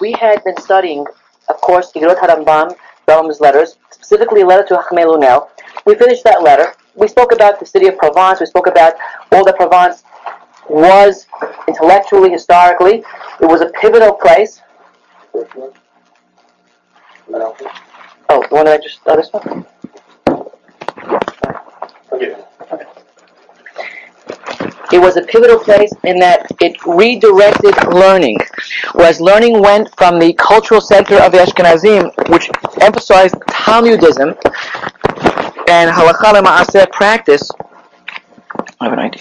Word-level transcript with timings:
we 0.00 0.12
had 0.12 0.42
been 0.44 0.56
studying, 0.60 1.06
of 1.48 1.60
course, 1.60 1.92
Igorot 1.92 2.18
Harambam, 2.18 2.76
Rambam's 3.08 3.40
letters, 3.40 3.76
specifically 3.90 4.42
a 4.42 4.46
letter 4.46 4.64
to 4.68 4.74
Chachmei 4.76 5.04
Lunel. 5.06 5.48
We 5.86 5.94
finished 5.94 6.24
that 6.24 6.42
letter. 6.42 6.74
We 6.94 7.08
spoke 7.08 7.32
about 7.32 7.60
the 7.60 7.66
city 7.66 7.86
of 7.86 7.98
Provence. 7.98 8.40
We 8.40 8.46
spoke 8.46 8.66
about 8.66 8.94
all 9.32 9.44
that 9.44 9.56
Provence 9.56 10.04
was 10.68 11.26
intellectually, 11.68 12.30
historically. 12.30 13.04
It 13.40 13.46
was 13.46 13.60
a 13.60 13.70
pivotal 13.80 14.12
place. 14.14 14.60
Oh, 18.30 18.42
the 18.48 18.48
one 18.50 18.64
that 18.64 18.80
I 18.80 18.82
just, 18.82 19.00
oh, 19.06 19.16
this 19.16 19.28
one? 19.32 19.66
It 24.94 25.00
was 25.00 25.16
a 25.16 25.22
pivotal 25.22 25.58
place 25.58 25.92
in 26.04 26.20
that 26.20 26.46
it 26.60 26.76
redirected 26.86 27.74
learning. 27.92 28.38
Whereas 28.92 29.20
learning 29.20 29.60
went 29.60 29.88
from 29.96 30.20
the 30.20 30.32
cultural 30.34 30.80
center 30.80 31.16
of 31.16 31.32
the 31.32 31.38
Ashkenazim, 31.38 32.12
which 32.30 32.48
emphasized 32.80 33.34
Talmudism 33.50 34.38
and 35.68 35.90
halakha 35.90 36.40
ma'aseh 36.40 36.88
practice. 36.92 37.50
I 38.80 38.84
have 38.84 38.92
an 38.92 39.00
idea. 39.00 39.20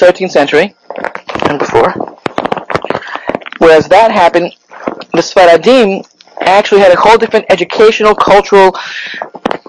13th 0.00 0.30
century 0.30 0.74
and 1.50 1.58
before. 1.58 1.90
Whereas 3.58 3.86
that 3.88 4.10
happened, 4.10 4.54
the 5.12 5.20
Sfaradim 5.20 6.08
actually 6.40 6.80
had 6.80 6.92
a 6.92 6.96
whole 6.98 7.18
different 7.18 7.44
educational, 7.50 8.14
cultural 8.14 8.74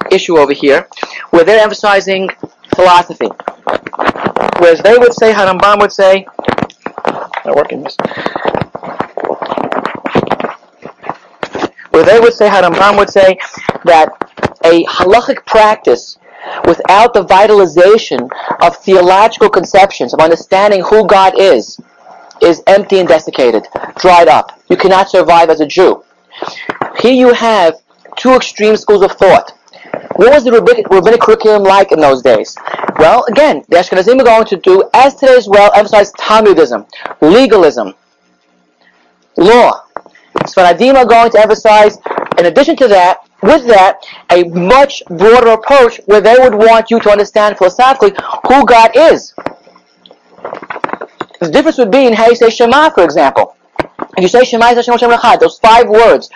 issue 0.10 0.38
over 0.38 0.54
here, 0.54 0.88
where 1.32 1.44
they're 1.44 1.62
emphasizing 1.62 2.30
philosophy. 2.76 3.28
Whereas 4.60 4.82
they 4.82 4.98
would 4.98 5.14
say, 5.14 5.34
Harambam 5.34 5.80
would 5.80 5.92
say, 5.92 6.26
not 7.46 7.56
working 7.56 7.84
this. 7.84 7.98
Where 11.92 12.04
they 12.04 12.20
would 12.20 12.34
say, 12.34 12.48
Harambam 12.50 12.98
would 12.98 13.10
say, 13.10 13.38
that 13.86 14.10
a 14.64 14.84
halachic 14.86 15.46
practice 15.46 16.18
without 16.66 17.14
the 17.14 17.24
vitalization 17.24 18.30
of 18.62 18.78
theological 18.78 19.50
conceptions, 19.50 20.14
of 20.14 20.20
understanding 20.20 20.84
who 20.84 21.06
God 21.08 21.34
is, 21.40 21.80
is 22.42 22.62
empty 22.68 23.00
and 23.00 23.08
desiccated, 23.08 23.68
dried 23.98 24.28
up. 24.28 24.60
You 24.70 24.78
cannot 24.78 25.10
survive 25.10 25.50
as 25.50 25.62
a 25.62 25.66
Jew. 25.66 26.04
Here 27.00 27.14
you 27.14 27.34
have 27.34 27.76
two 28.18 28.34
extreme 28.34 28.76
schools 28.76 29.04
of 29.04 29.14
thought. 29.14 29.54
What 30.16 30.32
was 30.32 30.44
the 30.44 30.52
rabbinic, 30.52 30.90
rabbinic 30.90 31.22
curriculum 31.22 31.64
like 31.64 31.92
in 31.92 32.00
those 32.00 32.22
days? 32.22 32.56
Well, 33.00 33.26
again, 33.26 33.64
the 33.70 33.78
Ashkenazim 33.78 34.20
are 34.22 34.24
going 34.24 34.46
to 34.46 34.58
do, 34.58 34.84
as 34.94 35.16
today 35.16 35.36
as 35.36 35.48
well, 35.48 35.72
emphasize 35.74 36.12
Talmudism, 36.14 36.88
legalism, 37.22 37.96
law. 39.38 39.84
Sfaradim 40.46 40.96
are 40.96 41.06
going 41.06 41.32
to 41.32 41.40
emphasize, 41.40 41.98
in 42.38 42.46
addition 42.46 42.76
to 42.78 42.88
that, 42.88 43.28
with 43.42 43.66
that, 43.68 44.06
a 44.32 44.44
much 44.44 45.04
broader 45.08 45.52
approach 45.52 46.00
where 46.06 46.22
they 46.22 46.36
would 46.38 46.54
want 46.54 46.92
you 46.92 47.00
to 47.00 47.10
understand 47.10 47.58
philosophically 47.58 48.12
who 48.48 48.66
God 48.66 48.92
is. 48.96 49.34
The 51.40 51.50
difference 51.52 51.78
would 51.78 51.92
be 51.92 52.06
in 52.06 52.14
how 52.14 52.30
you 52.30 52.36
say 52.36 52.50
Shema, 52.50 52.92
for 52.92 53.04
example. 53.04 53.56
If 54.16 54.22
you 54.22 54.28
say 54.28 54.46
Shema 54.46 54.68
Hashem 54.68 54.94
Hashem 54.94 55.10
Echad, 55.10 55.40
those 55.40 55.60
five 55.60 55.90
words, 55.90 56.30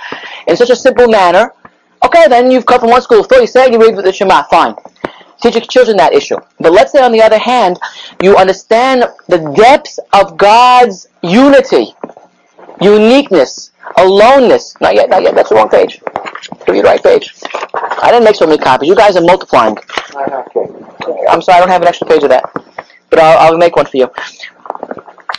in 0.48 0.58
such 0.58 0.70
a 0.70 0.76
simple 0.76 1.08
manner, 1.08 1.54
okay, 2.04 2.28
then 2.28 2.52
you've 2.52 2.66
come 2.66 2.80
from 2.80 2.90
one 2.90 3.02
school 3.02 3.20
of 3.22 3.28
thought, 3.28 3.42
you 3.42 3.48
say 3.48 3.72
you 3.72 3.80
read 3.80 3.96
with 3.96 4.06
the 4.06 4.14
Shema, 4.14 4.44
fine. 4.44 4.76
Teach 5.42 5.56
your 5.56 5.64
children 5.66 5.98
that 5.98 6.14
issue. 6.14 6.38
But 6.60 6.72
let's 6.72 6.92
say 6.92 7.02
on 7.02 7.12
the 7.12 7.22
other 7.22 7.38
hand, 7.38 7.80
you 8.22 8.36
understand 8.38 9.06
the 9.28 9.38
depths 9.56 10.00
of 10.14 10.36
God's 10.36 11.08
unity, 11.22 11.96
uniqueness, 12.82 13.72
aloneness. 13.98 14.74
Not 14.82 14.96
yet, 14.96 15.10
not 15.10 15.22
yet, 15.24 15.36
that's 15.36 15.50
the 15.50 15.56
wrong 15.56 15.70
page. 15.70 16.02
Give 16.66 16.76
you 16.76 16.82
the 16.82 16.88
right 16.88 17.02
page. 17.02 17.34
I 17.74 18.10
didn't 18.12 18.24
make 18.24 18.36
so 18.36 18.48
many 18.48 18.58
copies. 18.58 18.90
You 18.90 18.96
guys 18.96 19.16
are 19.16 19.22
multiplying. 19.22 19.78
I'm 21.30 21.42
sorry, 21.42 21.58
I 21.58 21.60
don't 21.60 21.70
have 21.70 21.82
an 21.82 21.88
extra 21.88 22.08
page 22.08 22.24
of 22.24 22.30
that. 22.30 22.52
But 23.10 23.20
I'll, 23.20 23.52
I'll 23.52 23.58
make 23.58 23.76
one 23.76 23.86
for 23.86 23.98
you. 23.98 24.10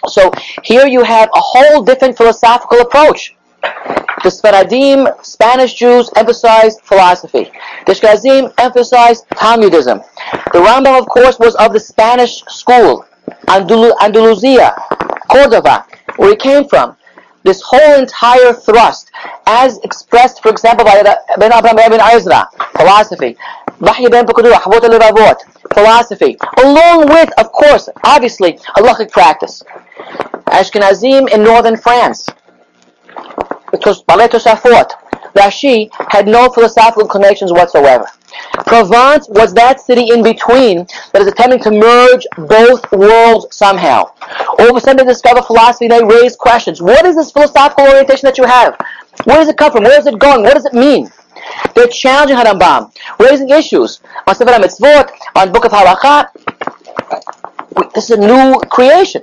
So 0.07 0.31
here 0.63 0.87
you 0.87 1.03
have 1.03 1.29
a 1.35 1.41
whole 1.41 1.83
different 1.83 2.17
philosophical 2.17 2.81
approach. 2.81 3.35
The 3.63 4.31
Sfaradim, 4.31 5.25
Spanish 5.25 5.75
Jews, 5.75 6.11
emphasized 6.17 6.81
philosophy. 6.83 7.51
The 7.87 7.93
Ashkenazim 7.93 8.53
emphasized 8.59 9.29
Talmudism. 9.31 10.05
The 10.53 10.59
Rambam, 10.59 10.99
of 10.99 11.07
course, 11.09 11.39
was 11.39 11.55
of 11.57 11.73
the 11.73 11.81
Spanish 11.81 12.43
school, 12.47 13.07
Andal- 13.47 13.95
Andalusia, 14.01 14.75
Cordova, 15.31 15.87
where 16.17 16.31
he 16.31 16.37
came 16.37 16.69
from. 16.69 16.97
This 17.45 17.63
whole 17.63 17.95
entire 17.95 18.53
thrust, 18.53 19.11
as 19.47 19.79
expressed, 19.79 20.43
for 20.43 20.51
example, 20.51 20.85
by 20.85 21.03
Ben 21.39 21.53
Abraham 21.53 21.79
Ibn 21.79 22.01
Ezra, 22.13 22.49
philosophy. 22.77 23.37
Ben 23.81 24.27
philosophy. 25.73 26.37
Along 26.59 27.07
with, 27.09 27.31
of 27.39 27.53
course, 27.53 27.89
obviously, 28.03 28.55
halachic 28.77 29.13
practice. 29.13 29.63
Ashkenazim 30.49 31.31
in 31.33 31.45
northern 31.45 31.77
France, 31.77 32.27
because 33.71 34.03
Balei 34.05 34.29
Tosafot, 34.29 34.91
Rashi 35.35 35.91
had 36.11 36.27
no 36.27 36.49
philosophical 36.51 37.07
connections 37.07 37.53
whatsoever. 37.53 38.07
Provence 38.67 39.29
was 39.29 39.55
that 39.55 39.81
city 39.81 40.11
in 40.11 40.23
between 40.23 40.87
that 41.13 41.23
is 41.23 41.29
attempting 41.29 41.61
to 41.63 41.71
merge 41.71 42.27
both 42.37 42.91
worlds 42.93 43.57
somehow. 43.57 44.11
All 44.59 44.71
of 44.71 44.77
a 44.77 44.81
sudden 44.81 45.07
they 45.07 45.13
discover 45.13 45.43
philosophy, 45.43 45.87
and 45.87 45.93
they 45.93 46.05
raise 46.05 46.37
questions. 46.37 46.83
What 46.83 47.07
is 47.07 47.17
this 47.17 47.33
philosophical 47.33 47.87
orientation 47.87 48.27
that 48.27 48.39
you 48.39 48.45
have? 48.45 48.77
Where 49.25 49.37
does 49.37 49.49
it 49.49 49.57
come 49.57 49.73
from? 49.73 49.85
Where 49.85 49.99
is 49.99 50.07
it 50.07 50.19
going? 50.19 50.43
What 50.43 50.55
does 50.55 50.67
it 50.67 50.75
mean? 50.75 51.11
They're 51.75 51.89
challenging 51.89 52.37
Harambam, 52.37 52.93
raising 53.19 53.49
issues 53.51 54.01
on 54.27 54.35
Sefer 54.35 54.51
HaMitzvot, 54.53 55.11
on 55.37 55.53
Book 55.53 55.65
of 55.65 55.73
Halakha. 55.73 56.27
This 57.95 58.11
is 58.11 58.11
a 58.11 58.17
new 58.17 58.59
creation. 58.71 59.23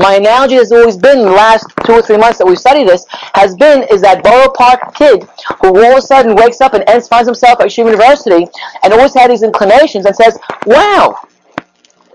My 0.00 0.14
analogy 0.16 0.54
has 0.54 0.72
always 0.72 0.96
been, 0.96 1.18
the 1.18 1.30
last 1.30 1.66
two 1.84 1.92
or 1.92 2.02
three 2.02 2.16
months 2.16 2.38
that 2.38 2.46
we've 2.46 2.58
studied 2.58 2.88
this, 2.88 3.04
has 3.34 3.54
been, 3.54 3.84
is 3.90 4.00
that 4.02 4.22
Borough 4.22 4.52
Park 4.52 4.94
kid 4.94 5.26
who 5.60 5.68
all 5.68 5.92
of 5.92 5.98
a 5.98 6.02
sudden 6.02 6.34
wakes 6.34 6.60
up 6.60 6.74
and 6.74 6.84
ends, 6.88 7.08
finds 7.08 7.28
himself 7.28 7.60
at 7.60 7.66
Yeshiva 7.66 7.86
University 7.86 8.46
and 8.82 8.92
always 8.92 9.14
had 9.14 9.30
these 9.30 9.42
inclinations 9.42 10.04
and 10.06 10.14
says, 10.16 10.38
wow, 10.66 11.16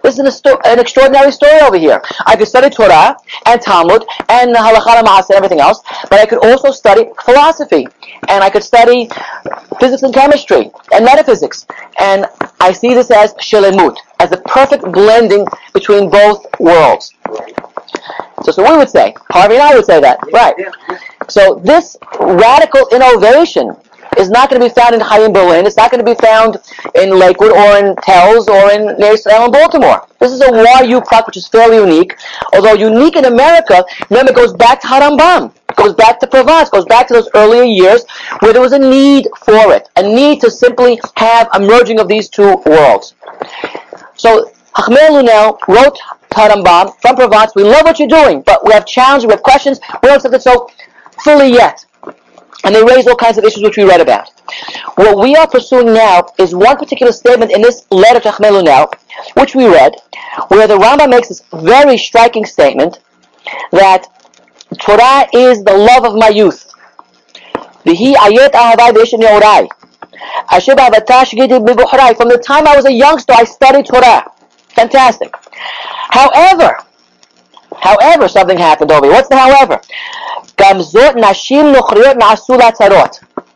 this 0.03 0.17
is 0.17 0.41
an, 0.45 0.57
an 0.65 0.79
extraordinary 0.79 1.31
story 1.31 1.59
over 1.61 1.77
here. 1.77 2.01
I 2.25 2.35
could 2.35 2.47
study 2.47 2.69
Torah 2.69 3.15
and 3.45 3.61
Talmud 3.61 4.03
and 4.29 4.55
Halakha 4.55 4.99
and 4.99 5.31
everything 5.35 5.59
else, 5.59 5.81
but 6.09 6.19
I 6.19 6.25
could 6.25 6.43
also 6.43 6.71
study 6.71 7.05
philosophy 7.23 7.87
and 8.27 8.43
I 8.43 8.49
could 8.49 8.63
study 8.63 9.09
physics 9.79 10.03
and 10.03 10.13
chemistry 10.13 10.71
and 10.91 11.05
metaphysics. 11.05 11.65
And 11.99 12.25
I 12.59 12.71
see 12.71 12.93
this 12.93 13.11
as 13.11 13.33
the 13.33 14.01
perfect 14.51 14.83
blending 14.91 15.45
between 15.73 16.09
both 16.09 16.45
worlds. 16.59 17.13
So, 18.43 18.51
so 18.51 18.69
we 18.69 18.77
would 18.77 18.89
say, 18.89 19.13
Harvey 19.29 19.55
and 19.55 19.63
I 19.63 19.75
would 19.75 19.85
say 19.85 19.99
that, 20.01 20.19
right? 20.33 20.55
So 21.29 21.61
this 21.63 21.95
radical 22.19 22.87
innovation 22.89 23.75
is 24.17 24.29
not 24.29 24.49
going 24.49 24.61
to 24.61 24.67
be 24.67 24.73
found 24.73 24.93
in 24.93 24.99
Chaim 24.99 25.31
Berlin. 25.31 25.65
It's 25.65 25.77
not 25.77 25.89
going 25.89 26.03
to 26.03 26.15
be 26.15 26.19
found 26.19 26.57
in 26.95 27.17
Lakewood 27.17 27.51
or 27.51 27.77
in 27.77 27.95
Telz 27.97 28.47
or 28.47 28.71
in 28.71 28.97
Ner 28.99 29.15
in 29.45 29.51
Baltimore. 29.51 30.05
This 30.19 30.33
is 30.33 30.41
a 30.41 30.85
YU 30.85 31.01
product 31.01 31.27
which 31.27 31.37
is 31.37 31.47
fairly 31.47 31.77
unique. 31.77 32.15
Although 32.53 32.73
unique 32.73 33.15
in 33.15 33.25
America, 33.25 33.85
remember 34.09 34.31
it 34.31 34.35
goes 34.35 34.53
back 34.53 34.81
to 34.81 34.87
Harambam. 34.87 35.53
Goes 35.77 35.93
back 35.93 36.19
to 36.19 36.27
Provence, 36.27 36.69
goes 36.69 36.85
back 36.85 37.07
to 37.07 37.13
those 37.13 37.29
earlier 37.33 37.63
years 37.63 38.03
where 38.41 38.51
there 38.51 38.61
was 38.61 38.73
a 38.73 38.79
need 38.79 39.29
for 39.45 39.71
it, 39.73 39.89
a 39.95 40.03
need 40.03 40.41
to 40.41 40.51
simply 40.51 40.99
have 41.15 41.47
a 41.53 41.59
merging 41.61 41.99
of 41.99 42.09
these 42.09 42.27
two 42.27 42.57
worlds. 42.65 43.15
So 44.21 44.51
Chachmei 44.75 45.09
Lunel 45.09 45.57
wrote 45.67 45.97
Harambam 46.29 46.95
from 47.01 47.15
Provence. 47.15 47.53
We 47.55 47.63
love 47.63 47.85
what 47.85 47.97
you're 47.97 48.07
doing, 48.07 48.43
but 48.43 48.63
we 48.63 48.71
have 48.71 48.85
challenges, 48.85 49.25
we 49.25 49.31
have 49.33 49.41
questions. 49.41 49.79
We 50.03 50.09
don't 50.09 50.17
accept 50.17 50.35
it 50.35 50.43
so 50.43 50.69
fully 51.23 51.49
yet. 51.49 51.83
And 52.63 52.75
they 52.75 52.83
raise 52.83 53.07
all 53.07 53.15
kinds 53.15 53.39
of 53.39 53.45
issues 53.45 53.63
which 53.63 53.77
we 53.77 53.83
read 53.83 53.99
about. 53.99 54.29
What 54.93 55.17
we 55.17 55.35
are 55.35 55.47
pursuing 55.47 55.87
now 55.87 56.27
is 56.37 56.53
one 56.53 56.77
particular 56.77 57.11
statement 57.11 57.51
in 57.51 57.63
this 57.63 57.87
letter 57.89 58.19
to 58.19 58.29
Chachmei 58.29 58.51
Lunel, 58.51 58.93
which 59.33 59.55
we 59.55 59.65
read, 59.65 59.95
where 60.49 60.67
the 60.67 60.77
Rambam 60.77 61.09
makes 61.09 61.29
this 61.29 61.41
very 61.51 61.97
striking 61.97 62.45
statement 62.45 62.99
that 63.71 64.05
Torah 64.77 65.25
is 65.33 65.63
the 65.63 65.75
love 65.75 66.05
of 66.05 66.13
my 66.13 66.29
youth. 66.29 66.71
V'hi 67.87 68.13
ayet 68.13 68.51
ahavai 68.51 68.91
v'yeshen 68.91 69.80
yorai. 70.21 70.45
Asher 70.51 70.75
ba'avata 70.75 71.23
shgidi 71.25 71.65
b'buchrai. 71.65 72.15
From 72.17 72.29
the 72.29 72.37
time 72.37 72.67
I 72.67 72.75
was 72.75 72.85
a 72.85 72.93
youngster, 72.93 73.33
I 73.33 73.43
studied 73.43 73.85
Torah. 73.85 74.25
Fantastic. 74.69 75.35
However, 76.09 76.77
however, 77.77 78.27
something 78.27 78.57
happened 78.57 78.91
over 78.91 79.05
here. 79.05 79.13
What's 79.15 79.29
the 79.29 79.37
however? 79.37 79.79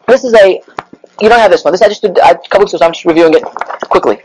This 0.07 0.23
is 0.23 0.33
a, 0.33 0.61
you 1.21 1.29
don't 1.29 1.39
have 1.39 1.51
this 1.51 1.63
one. 1.63 1.73
This 1.73 1.81
I 1.81 1.87
just 1.87 2.01
did 2.01 2.17
uh, 2.19 2.33
a 2.33 2.49
couple 2.49 2.61
weeks 2.61 2.73
ago, 2.73 2.79
so 2.79 2.85
I'm 2.85 2.93
just 2.93 3.05
reviewing 3.05 3.33
it 3.35 3.43
quickly. 3.89 4.19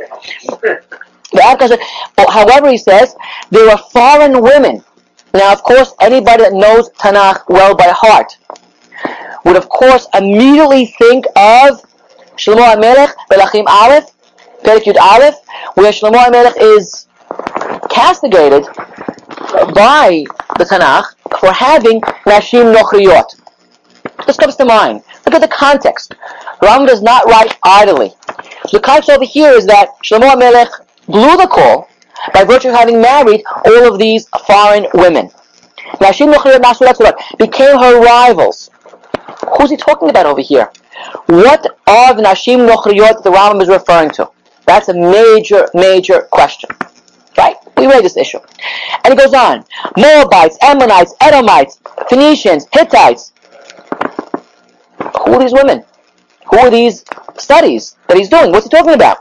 However, 2.28 2.70
he 2.70 2.78
says, 2.78 3.14
there 3.50 3.66
were 3.66 3.76
foreign 3.92 4.42
women 4.42 4.82
Now, 5.34 5.52
of 5.52 5.62
course, 5.62 5.94
anybody 6.00 6.44
that 6.44 6.52
knows 6.52 6.90
Tanakh 6.90 7.44
well 7.48 7.76
by 7.76 7.88
heart 7.90 8.37
would, 9.44 9.56
of 9.56 9.69
course, 9.69 10.08
immediately 10.14 10.87
think 10.87 11.25
of 11.37 11.82
Shlomo 12.40 12.64
HaMelech, 12.72 13.12
Belachim 13.31 13.66
Aleph, 13.66 14.06
Perek 14.64 14.84
Yud 14.84 14.96
Aleph, 14.96 15.34
where 15.75 15.92
Shlomo 15.92 16.25
HaMelech 16.25 16.54
is 16.56 17.06
castigated 17.90 18.64
by 19.75 20.25
the 20.56 20.64
Tanakh 20.64 21.04
for 21.38 21.52
having 21.52 22.00
Nashim 22.25 22.75
Nochriyot. 22.75 23.38
This 24.26 24.38
comes 24.38 24.56
to 24.56 24.64
mind. 24.64 25.02
Look 25.26 25.34
at 25.34 25.42
the 25.42 25.48
context. 25.48 26.14
Ram 26.62 26.87
does 26.87 27.02
not 27.02 27.26
write 27.26 27.58
idly. 27.62 28.14
So 28.69 28.78
the 28.78 28.81
context 28.81 29.10
over 29.10 29.25
here 29.25 29.52
is 29.52 29.66
that 29.66 29.90
Shlomo 30.02 30.32
HaMelech 30.32 30.70
blew 31.08 31.37
the 31.37 31.46
call 31.46 31.90
by 32.32 32.44
virtue 32.44 32.69
of 32.69 32.75
having 32.75 33.02
married 33.02 33.42
all 33.66 33.92
of 33.92 33.98
these 33.98 34.26
foreign 34.46 34.87
women. 34.94 35.28
Nashim 36.00 36.32
Nochriyot 36.32 37.37
became 37.37 37.78
her 37.78 38.00
rivals. 38.00 38.70
Who's 39.58 39.69
he 39.69 39.76
talking 39.76 40.08
about 40.08 40.25
over 40.25 40.40
here? 40.40 40.70
What 41.26 41.79
are 41.87 42.14
the 42.14 42.23
Nashim 42.23 42.69
Nochriyot 42.69 43.23
the 43.23 43.31
Rambam 43.31 43.62
is 43.62 43.69
referring 43.69 44.11
to? 44.11 44.31
That's 44.67 44.88
a 44.88 44.94
major, 44.94 45.69
major 45.75 46.23
question. 46.31 46.70
Right? 47.37 47.56
We 47.76 47.87
read 47.87 48.05
this 48.05 48.17
issue. 48.17 48.38
And 49.05 49.14
it 49.14 49.19
goes 49.19 49.35
on. 49.35 49.64
Moabites, 49.97 50.58
Ammonites, 50.62 51.14
Edomites, 51.20 51.81
Phoenicians, 52.08 52.67
Hittites. 52.73 53.32
Who 55.25 55.35
are 55.35 55.41
these 55.41 55.52
women? 55.52 55.85
Who 56.50 56.58
are 56.58 56.70
these 56.70 57.05
studies 57.37 57.97
that 58.08 58.17
he's 58.17 58.29
doing? 58.29 58.52
What's 58.52 58.67
he 58.67 58.70
talking 58.70 58.94
about? 58.94 59.19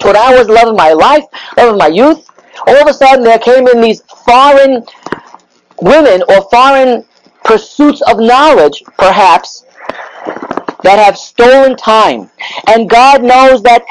Torah 0.00 0.36
was 0.36 0.48
the 0.48 0.52
love 0.52 0.68
of 0.68 0.76
my 0.76 0.92
life, 0.92 1.24
love 1.56 1.72
of 1.72 1.78
my 1.78 1.86
youth. 1.86 2.28
All 2.66 2.76
of 2.76 2.86
a 2.88 2.92
sudden 2.92 3.24
there 3.24 3.38
came 3.38 3.66
in 3.68 3.80
these 3.80 4.02
foreign 4.02 4.84
women 5.80 6.22
or 6.28 6.48
foreign 6.50 7.04
pursuits 7.44 8.02
of 8.02 8.18
knowledge, 8.18 8.82
perhaps, 8.98 9.64
that 10.82 10.98
have 10.98 11.16
stolen 11.18 11.76
time. 11.76 12.30
And 12.68 12.88
God 12.88 13.22
knows 13.22 13.62
that 13.62 13.84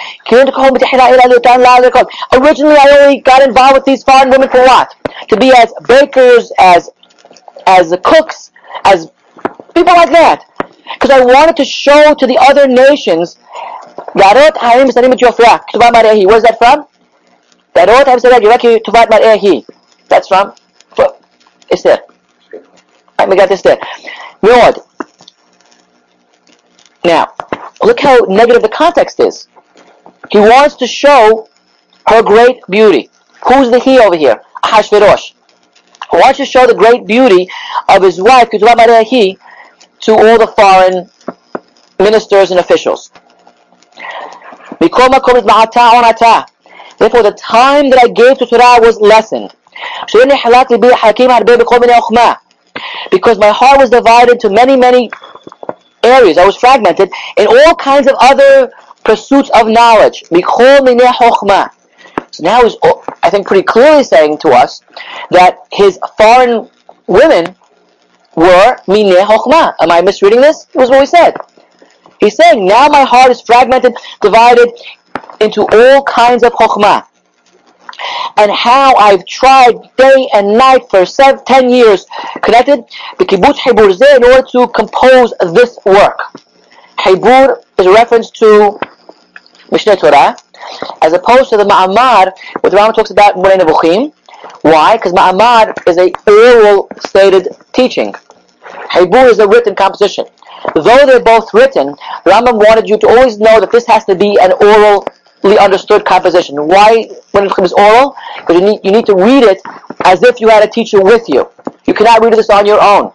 originally 2.33 2.75
I 2.75 2.97
only 3.01 3.19
got 3.21 3.41
involved 3.47 3.75
with 3.75 3.85
these 3.85 4.03
foreign 4.03 4.29
women 4.29 4.49
for 4.49 4.61
what? 4.61 4.95
To 5.29 5.37
be 5.37 5.51
as 5.51 5.73
bakers, 5.87 6.51
as 6.57 6.89
as 7.65 7.93
cooks, 8.03 8.51
as 8.85 9.11
people 9.75 9.93
like 9.93 10.11
that. 10.11 10.45
Because 10.93 11.09
I 11.09 11.23
wanted 11.23 11.57
to 11.57 11.65
show 11.65 12.13
to 12.13 12.25
the 12.25 12.37
other 12.37 12.67
nations 12.67 13.37
Where's 16.25 16.43
that 16.43 16.57
from? 16.57 16.87
That's 20.09 20.27
from 20.27 20.53
Esther. 21.71 21.99
Right, 23.19 23.29
we 23.29 23.35
got 23.35 23.49
this 23.49 23.61
there. 23.61 23.77
Lord, 24.41 24.77
now, 27.03 27.33
look 27.83 27.99
how 27.99 28.17
negative 28.27 28.61
the 28.61 28.69
context 28.69 29.19
is. 29.19 29.47
He 30.31 30.39
wants 30.39 30.75
to 30.75 30.87
show 30.87 31.47
her 32.07 32.21
great 32.23 32.59
beauty. 32.69 33.09
Who's 33.47 33.69
the 33.69 33.79
he 33.79 33.99
over 33.99 34.15
here? 34.15 34.41
Ahashverosh. 34.63 35.33
He 36.11 36.17
wants 36.17 36.37
to 36.37 36.45
show 36.45 36.65
the 36.65 36.75
great 36.75 37.05
beauty 37.05 37.49
of 37.89 38.01
his 38.01 38.21
wife, 38.21 38.49
he, 38.51 39.37
to 40.01 40.11
all 40.13 40.37
the 40.37 40.47
foreign 40.47 41.09
ministers 41.99 42.51
and 42.51 42.59
officials. 42.59 43.11
Therefore, 46.99 47.23
the 47.23 47.31
time 47.37 47.89
that 47.89 47.99
I 48.03 48.07
gave 48.07 48.37
to 48.39 48.45
Torah 48.45 48.79
was 48.81 48.99
lessened. 48.99 49.53
Because 53.11 53.37
my 53.37 53.49
heart 53.49 53.79
was 53.79 53.89
divided 53.89 54.39
to 54.39 54.49
many, 54.49 54.75
many 54.75 55.09
areas. 56.07 56.37
I 56.37 56.45
was 56.45 56.55
fragmented 56.55 57.11
in 57.37 57.47
all 57.47 57.75
kinds 57.75 58.07
of 58.07 58.15
other 58.19 58.71
pursuits 59.03 59.49
of 59.53 59.67
knowledge. 59.67 60.23
So 62.31 62.43
now 62.43 62.63
he's, 62.63 62.75
I 63.23 63.29
think, 63.29 63.47
pretty 63.47 63.63
clearly 63.63 64.03
saying 64.03 64.37
to 64.39 64.49
us 64.49 64.81
that 65.31 65.59
his 65.71 65.99
foreign 66.17 66.69
women 67.07 67.55
were 68.35 68.77
mineh 68.87 69.25
chokhmah. 69.25 69.73
Am 69.79 69.91
I 69.91 70.01
misreading 70.01 70.41
this? 70.41 70.67
It 70.73 70.77
was 70.77 70.89
what 70.89 70.99
we 70.99 71.05
said. 71.05 71.35
He's 72.19 72.35
saying, 72.35 72.65
now 72.65 72.87
my 72.87 73.03
heart 73.03 73.31
is 73.31 73.41
fragmented, 73.41 73.95
divided 74.21 74.69
into 75.39 75.67
all 75.71 76.03
kinds 76.03 76.43
of 76.43 76.51
chokhmah. 76.53 77.05
And 78.37 78.51
how 78.51 78.95
I've 78.95 79.25
tried 79.25 79.75
day 79.97 80.29
and 80.33 80.57
night 80.57 80.89
for 80.89 81.05
seven, 81.05 81.43
ten 81.45 81.69
years, 81.69 82.05
connected 82.41 82.83
the 83.17 83.25
kibbutz 83.25 83.57
Hebur 83.57 83.89
in 84.17 84.23
order 84.23 84.47
to 84.51 84.67
compose 84.73 85.33
this 85.53 85.79
work. 85.85 86.19
Hebur 86.99 87.63
is 87.77 87.85
a 87.85 87.91
reference 87.91 88.29
to 88.31 88.79
Mishneh 89.71 89.99
Torah, 89.99 90.35
as 91.01 91.13
opposed 91.13 91.49
to 91.49 91.57
the 91.57 91.63
Ma'amar, 91.63 92.31
which 92.61 92.71
the 92.71 92.77
Rambam 92.77 92.93
talks 92.93 93.11
about. 93.11 93.35
Why? 93.35 94.97
Because 94.97 95.13
Ma'amar 95.13 95.73
is 95.87 95.97
a 95.97 96.11
oral 96.27 96.89
stated 96.99 97.49
teaching. 97.73 98.13
Hebur 98.91 99.29
is 99.29 99.39
a 99.39 99.47
written 99.47 99.75
composition. 99.75 100.25
Though 100.73 101.05
they're 101.05 101.19
both 101.19 101.53
written, 101.53 101.95
Rambam 102.25 102.55
wanted 102.55 102.89
you 102.89 102.97
to 102.99 103.07
always 103.07 103.39
know 103.39 103.59
that 103.59 103.71
this 103.71 103.85
has 103.87 104.05
to 104.05 104.15
be 104.15 104.37
an 104.39 104.53
orally 104.53 105.05
understood 105.43 106.05
composition. 106.05 106.55
Why, 106.67 107.09
when 107.31 107.45
it 107.45 107.51
comes 107.51 107.73
oral? 107.73 108.15
Because 108.37 108.59
you 108.59 108.65
need, 108.65 108.79
you 108.83 108.91
need 108.91 109.05
to 109.05 109.15
read 109.15 109.43
it 109.43 109.61
as 110.05 110.23
if 110.23 110.41
you 110.41 110.49
had 110.49 110.63
a 110.63 110.67
teacher 110.67 111.01
with 111.01 111.27
you. 111.29 111.49
You 111.85 111.93
cannot 111.93 112.21
read 112.23 112.33
this 112.33 112.49
on 112.49 112.65
your 112.65 112.81
own. 112.81 113.11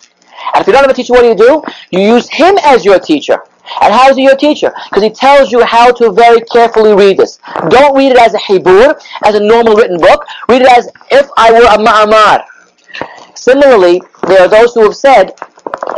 And 0.55 0.61
if 0.61 0.67
you 0.67 0.73
don't 0.73 0.83
have 0.83 0.91
a 0.91 0.95
teacher, 0.95 1.13
what 1.13 1.23
do 1.23 1.29
you 1.29 1.35
do? 1.35 1.63
You 1.91 2.15
use 2.15 2.29
him 2.29 2.57
as 2.63 2.85
your 2.85 2.99
teacher. 2.99 3.39
And 3.81 3.93
how 3.95 4.09
is 4.11 4.17
he 4.17 4.25
your 4.25 4.37
teacher? 4.37 4.73
Because 4.89 5.03
he 5.03 5.11
tells 5.11 5.53
you 5.53 5.65
how 5.65 5.93
to 5.93 6.11
very 6.11 6.41
carefully 6.41 6.95
read 6.95 7.17
this. 7.17 7.39
Don't 7.69 7.97
read 7.97 8.13
it 8.13 8.19
as 8.19 8.35
a 8.35 8.39
Hebur, 8.39 9.01
as 9.25 9.35
a 9.35 9.41
normal 9.41 9.77
written 9.77 9.99
book. 9.99 10.25
Read 10.49 10.63
it 10.63 10.69
as 10.69 10.89
if 11.11 11.29
I 11.37 11.53
were 11.53 11.65
a 11.65 11.79
Ma'amar. 11.79 12.45
Similarly, 13.35 14.03
there 14.27 14.43
are 14.43 14.49
those 14.49 14.75
who 14.75 14.83
have 14.85 14.97
said 14.97 15.33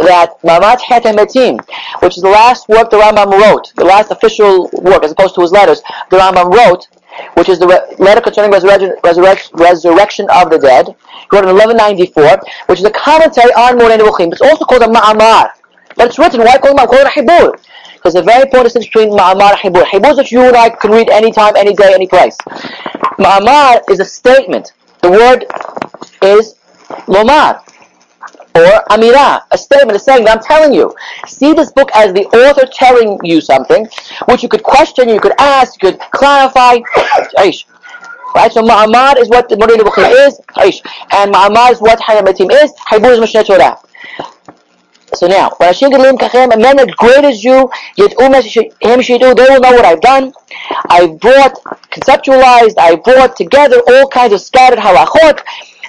that 0.00 0.40
Mamat 0.42 0.78
Hetemetim, 0.80 1.60
which 2.02 2.16
is 2.16 2.22
the 2.22 2.28
last 2.28 2.68
work 2.68 2.90
the 2.90 2.98
Rambam 2.98 3.30
wrote, 3.32 3.72
the 3.76 3.84
last 3.84 4.10
official 4.10 4.70
work, 4.74 5.04
as 5.04 5.12
opposed 5.12 5.34
to 5.36 5.40
his 5.40 5.52
letters, 5.52 5.82
the 6.10 6.18
Rambam 6.18 6.52
wrote, 6.52 6.88
which 7.34 7.48
is 7.48 7.58
the 7.58 7.66
re- 7.66 7.96
letter 7.98 8.20
concerning 8.20 8.50
resurrection, 8.50 8.94
resurrection, 9.04 9.50
resurrection 9.56 10.26
of 10.30 10.50
the 10.50 10.58
dead, 10.58 10.86
he 10.86 11.28
wrote 11.32 11.44
in 11.44 11.54
1194, 11.54 12.40
which 12.66 12.80
is 12.80 12.84
a 12.84 12.90
commentary 12.90 13.52
on 13.54 13.78
Moreh 13.78 13.96
Nevuchim. 13.98 14.32
It's 14.32 14.40
also 14.42 14.64
called 14.64 14.82
a 14.82 14.86
Ma'amar. 14.86 15.50
But 15.96 16.08
it's 16.08 16.18
written, 16.18 16.40
why 16.40 16.58
call 16.58 16.72
it, 16.72 16.88
call 16.88 16.98
it 16.98 17.06
a 17.06 17.10
Hibur? 17.10 17.58
Because 17.94 18.16
a 18.16 18.22
very 18.22 18.42
important 18.42 18.72
distinction 18.74 18.90
between 18.90 19.18
Ma'amar 19.18 19.56
and 19.56 19.74
Hibur. 19.74 19.84
Hibur 19.84 20.10
is 20.10 20.16
that 20.16 20.32
you 20.32 20.42
and 20.42 20.56
I 20.56 20.70
can 20.70 20.90
read 20.90 21.08
anytime, 21.10 21.56
any 21.56 21.74
day, 21.74 21.94
any 21.94 22.08
place. 22.08 22.36
Ma'amar 23.18 23.82
is 23.88 24.00
a 24.00 24.04
statement. 24.04 24.72
The 25.02 25.10
word 25.10 25.44
is 26.22 26.56
Lomar 27.06 27.60
or 28.54 28.84
Amira, 28.90 29.42
a 29.50 29.58
statement, 29.58 29.96
is 29.96 30.04
saying 30.04 30.24
that 30.24 30.38
I'm 30.38 30.42
telling 30.42 30.72
you. 30.72 30.94
See 31.26 31.52
this 31.52 31.72
book 31.72 31.90
as 31.94 32.12
the 32.12 32.26
author 32.26 32.66
telling 32.72 33.18
you 33.24 33.40
something, 33.40 33.88
which 34.26 34.42
you 34.42 34.48
could 34.48 34.62
question, 34.62 35.08
you 35.08 35.20
could 35.20 35.34
ask, 35.38 35.82
you 35.82 35.90
could 35.90 36.00
clarify. 36.12 36.78
Right, 38.36 38.50
so 38.52 38.62
Ma'amar 38.62 39.16
is 39.18 39.28
what 39.28 39.48
the 39.48 39.56
Moreh 39.56 39.76
Nevuchim 39.76 40.26
is, 40.26 40.40
and 41.12 41.32
Ma'amar 41.32 41.70
is 41.70 41.80
what 41.80 42.00
Hayamatim 42.00 42.50
is, 42.52 42.72
Hibur 42.90 43.12
is 43.12 43.20
Mishneh 43.20 43.44
Torah. 43.46 43.78
So 45.14 45.28
now, 45.28 45.50
when 45.58 45.68
Hashem 45.68 45.92
Gedolim 45.92 46.18
Kachem, 46.18 46.52
and 46.52 46.60
men 46.60 46.78
as 46.80 46.86
great 46.96 47.24
as 47.24 47.44
you, 47.44 47.70
umas 47.96 48.44
him 48.52 49.00
shidu, 49.00 49.36
they 49.36 49.46
will 49.48 49.60
know 49.60 49.70
what 49.70 49.84
I've 49.84 50.00
done. 50.00 50.32
I've 50.86 51.20
brought, 51.20 51.54
conceptualized, 51.92 52.74
I've 52.78 53.04
brought 53.04 53.36
together 53.36 53.80
all 53.86 54.08
kinds 54.08 54.32
of 54.32 54.40
scattered 54.40 54.80
halachot, 54.80 55.40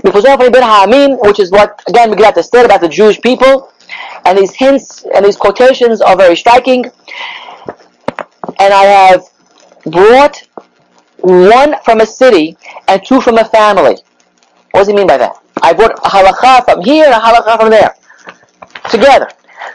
which 0.03 1.39
is 1.39 1.51
what, 1.51 1.81
again, 1.87 2.11
Megillat 2.11 2.43
said 2.43 2.65
about 2.65 2.81
the 2.81 2.89
Jewish 2.89 3.19
people. 3.21 3.71
And 4.25 4.37
these 4.37 4.53
hints 4.53 5.05
and 5.13 5.23
these 5.23 5.37
quotations 5.37 6.01
are 6.01 6.17
very 6.17 6.35
striking. 6.35 6.85
And 8.59 8.73
I 8.73 8.83
have 8.83 9.23
brought 9.85 10.47
one 11.19 11.75
from 11.83 12.01
a 12.01 12.05
city 12.05 12.57
and 12.87 13.05
two 13.05 13.21
from 13.21 13.37
a 13.37 13.45
family. 13.45 13.97
What 14.71 14.81
does 14.81 14.87
he 14.87 14.93
mean 14.93 15.07
by 15.07 15.17
that? 15.17 15.41
I 15.61 15.73
brought 15.73 15.91
a 15.91 16.09
halacha 16.09 16.65
from 16.65 16.81
here 16.81 17.05
and 17.05 17.13
a 17.13 17.19
halacha 17.19 17.59
from 17.59 17.69
there. 17.69 17.95
Together. 18.89 19.29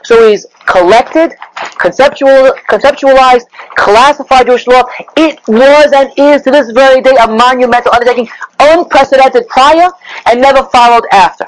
So 0.05 0.29
he's 0.29 0.47
collected, 0.67 1.33
conceptual, 1.81 2.53
conceptualized, 2.69 3.47
classified 3.77 4.47
Jewish 4.47 4.67
law. 4.67 4.85
It 5.17 5.41
was 5.49 5.93
and 5.93 6.13
is 6.17 6.43
to 6.43 6.51
this 6.51 6.71
very 6.71 7.01
day 7.01 7.17
a 7.21 7.27
monumental 7.27 7.93
undertaking, 7.93 8.29
unprecedented 8.61 9.49
prior 9.49 9.89
and 10.27 10.41
never 10.41 10.63
followed 10.65 11.05
after. 11.13 11.47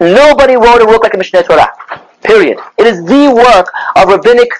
Nobody 0.00 0.56
wrote 0.56 0.82
a 0.82 0.86
work 0.86 1.02
like 1.02 1.14
a 1.14 1.16
Mishneh 1.16 1.44
Torah. 1.46 1.70
Period. 2.22 2.58
It 2.78 2.86
is 2.86 3.04
the 3.04 3.32
work 3.34 3.72
of 3.96 4.08
rabbinic 4.08 4.50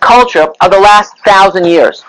culture 0.00 0.48
of 0.60 0.70
the 0.70 0.80
last 0.80 1.16
thousand 1.20 1.66
years. 1.66 2.02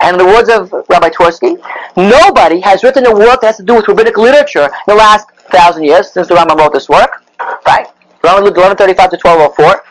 And 0.00 0.18
in 0.18 0.26
the 0.26 0.32
words 0.32 0.48
of 0.48 0.72
Rabbi 0.88 1.10
Twersky, 1.10 1.60
nobody 1.96 2.60
has 2.60 2.82
written 2.82 3.06
a 3.06 3.12
work 3.14 3.40
that 3.42 3.48
has 3.48 3.56
to 3.58 3.62
do 3.62 3.76
with 3.76 3.88
rabbinic 3.88 4.16
literature 4.16 4.64
in 4.64 4.86
the 4.86 4.94
last 4.94 5.30
thousand 5.50 5.84
years 5.84 6.12
since 6.12 6.28
the 6.28 6.34
Rambam 6.34 6.56
wrote 6.56 6.72
this 6.72 6.88
work, 6.88 7.22
right? 7.66 7.86
Rambam 8.22 8.44
lived 8.44 8.56
1135 8.56 9.10
to 9.10 9.16
1204. 9.16 9.89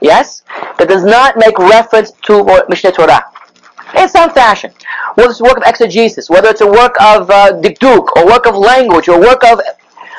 Yes, 0.00 0.42
that 0.78 0.88
does 0.88 1.04
not 1.04 1.36
make 1.36 1.58
reference 1.58 2.10
to 2.26 2.32
Mishneh 2.70 2.94
Torah 2.94 3.24
in 3.96 4.08
some 4.08 4.30
fashion. 4.30 4.72
Whether 5.14 5.30
it's 5.30 5.40
a 5.40 5.44
work 5.44 5.56
of 5.58 5.62
exegesis, 5.66 6.28
whether 6.28 6.48
it's 6.48 6.60
a 6.60 6.66
work 6.66 6.94
of 7.00 7.30
uh, 7.30 7.52
dikduk, 7.60 8.08
or 8.16 8.26
work 8.26 8.46
of 8.46 8.54
language, 8.56 9.08
or 9.08 9.18
work 9.18 9.42
of 9.44 9.60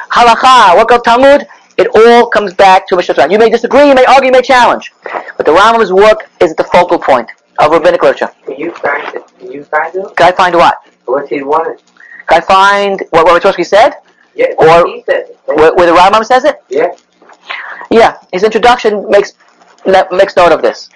halacha, 0.10 0.76
work 0.78 0.92
of 0.92 1.04
Talmud, 1.04 1.46
it 1.78 1.88
all 1.96 2.28
comes 2.28 2.54
back 2.54 2.88
to 2.88 2.96
Mishneh 2.96 3.16
Torah. 3.16 3.32
You 3.32 3.38
may 3.38 3.50
disagree, 3.50 3.88
you 3.88 3.94
may 3.96 4.06
argue, 4.06 4.28
you 4.28 4.32
may 4.32 4.42
challenge, 4.42 4.94
but 5.38 5.46
the 5.46 5.52
Rambam's 5.52 5.94
work 5.94 6.30
is 6.42 6.56
the 6.56 6.64
focal 6.64 6.98
point 6.98 7.30
of 7.60 7.72
rabbinic 7.72 8.02
literature. 8.02 8.30
Can 8.46 8.58
you 8.58 8.72
find 8.72 9.16
it? 9.16 9.24
Can 9.40 9.52
you 9.52 9.64
find 9.64 9.94
it? 9.96 10.16
Can 10.16 10.28
I 10.28 10.32
find 10.32 10.56
what? 10.56 10.78
What 11.06 11.30
he 11.30 11.44
wanted? 11.44 11.82
Can 12.28 12.42
I 12.42 12.46
find 12.46 13.04
what, 13.12 13.26
what 13.26 13.66
said? 13.66 13.94
Yeah, 14.36 14.48
Or- 14.58 14.88
he 14.88 15.04
said 15.06 15.30
it. 15.30 15.40
Where, 15.46 15.74
where 15.76 15.86
the 15.88 15.94
Rambam 15.98 16.26
says 16.26 16.46
it? 16.46 16.62
Yeah. 16.70 16.96
Yeah, 17.90 18.18
his 18.34 18.44
introduction 18.44 19.10
makes 19.10 19.34
makes 20.12 20.36
note 20.36 20.52
of 20.52 20.62
this. 20.62 20.90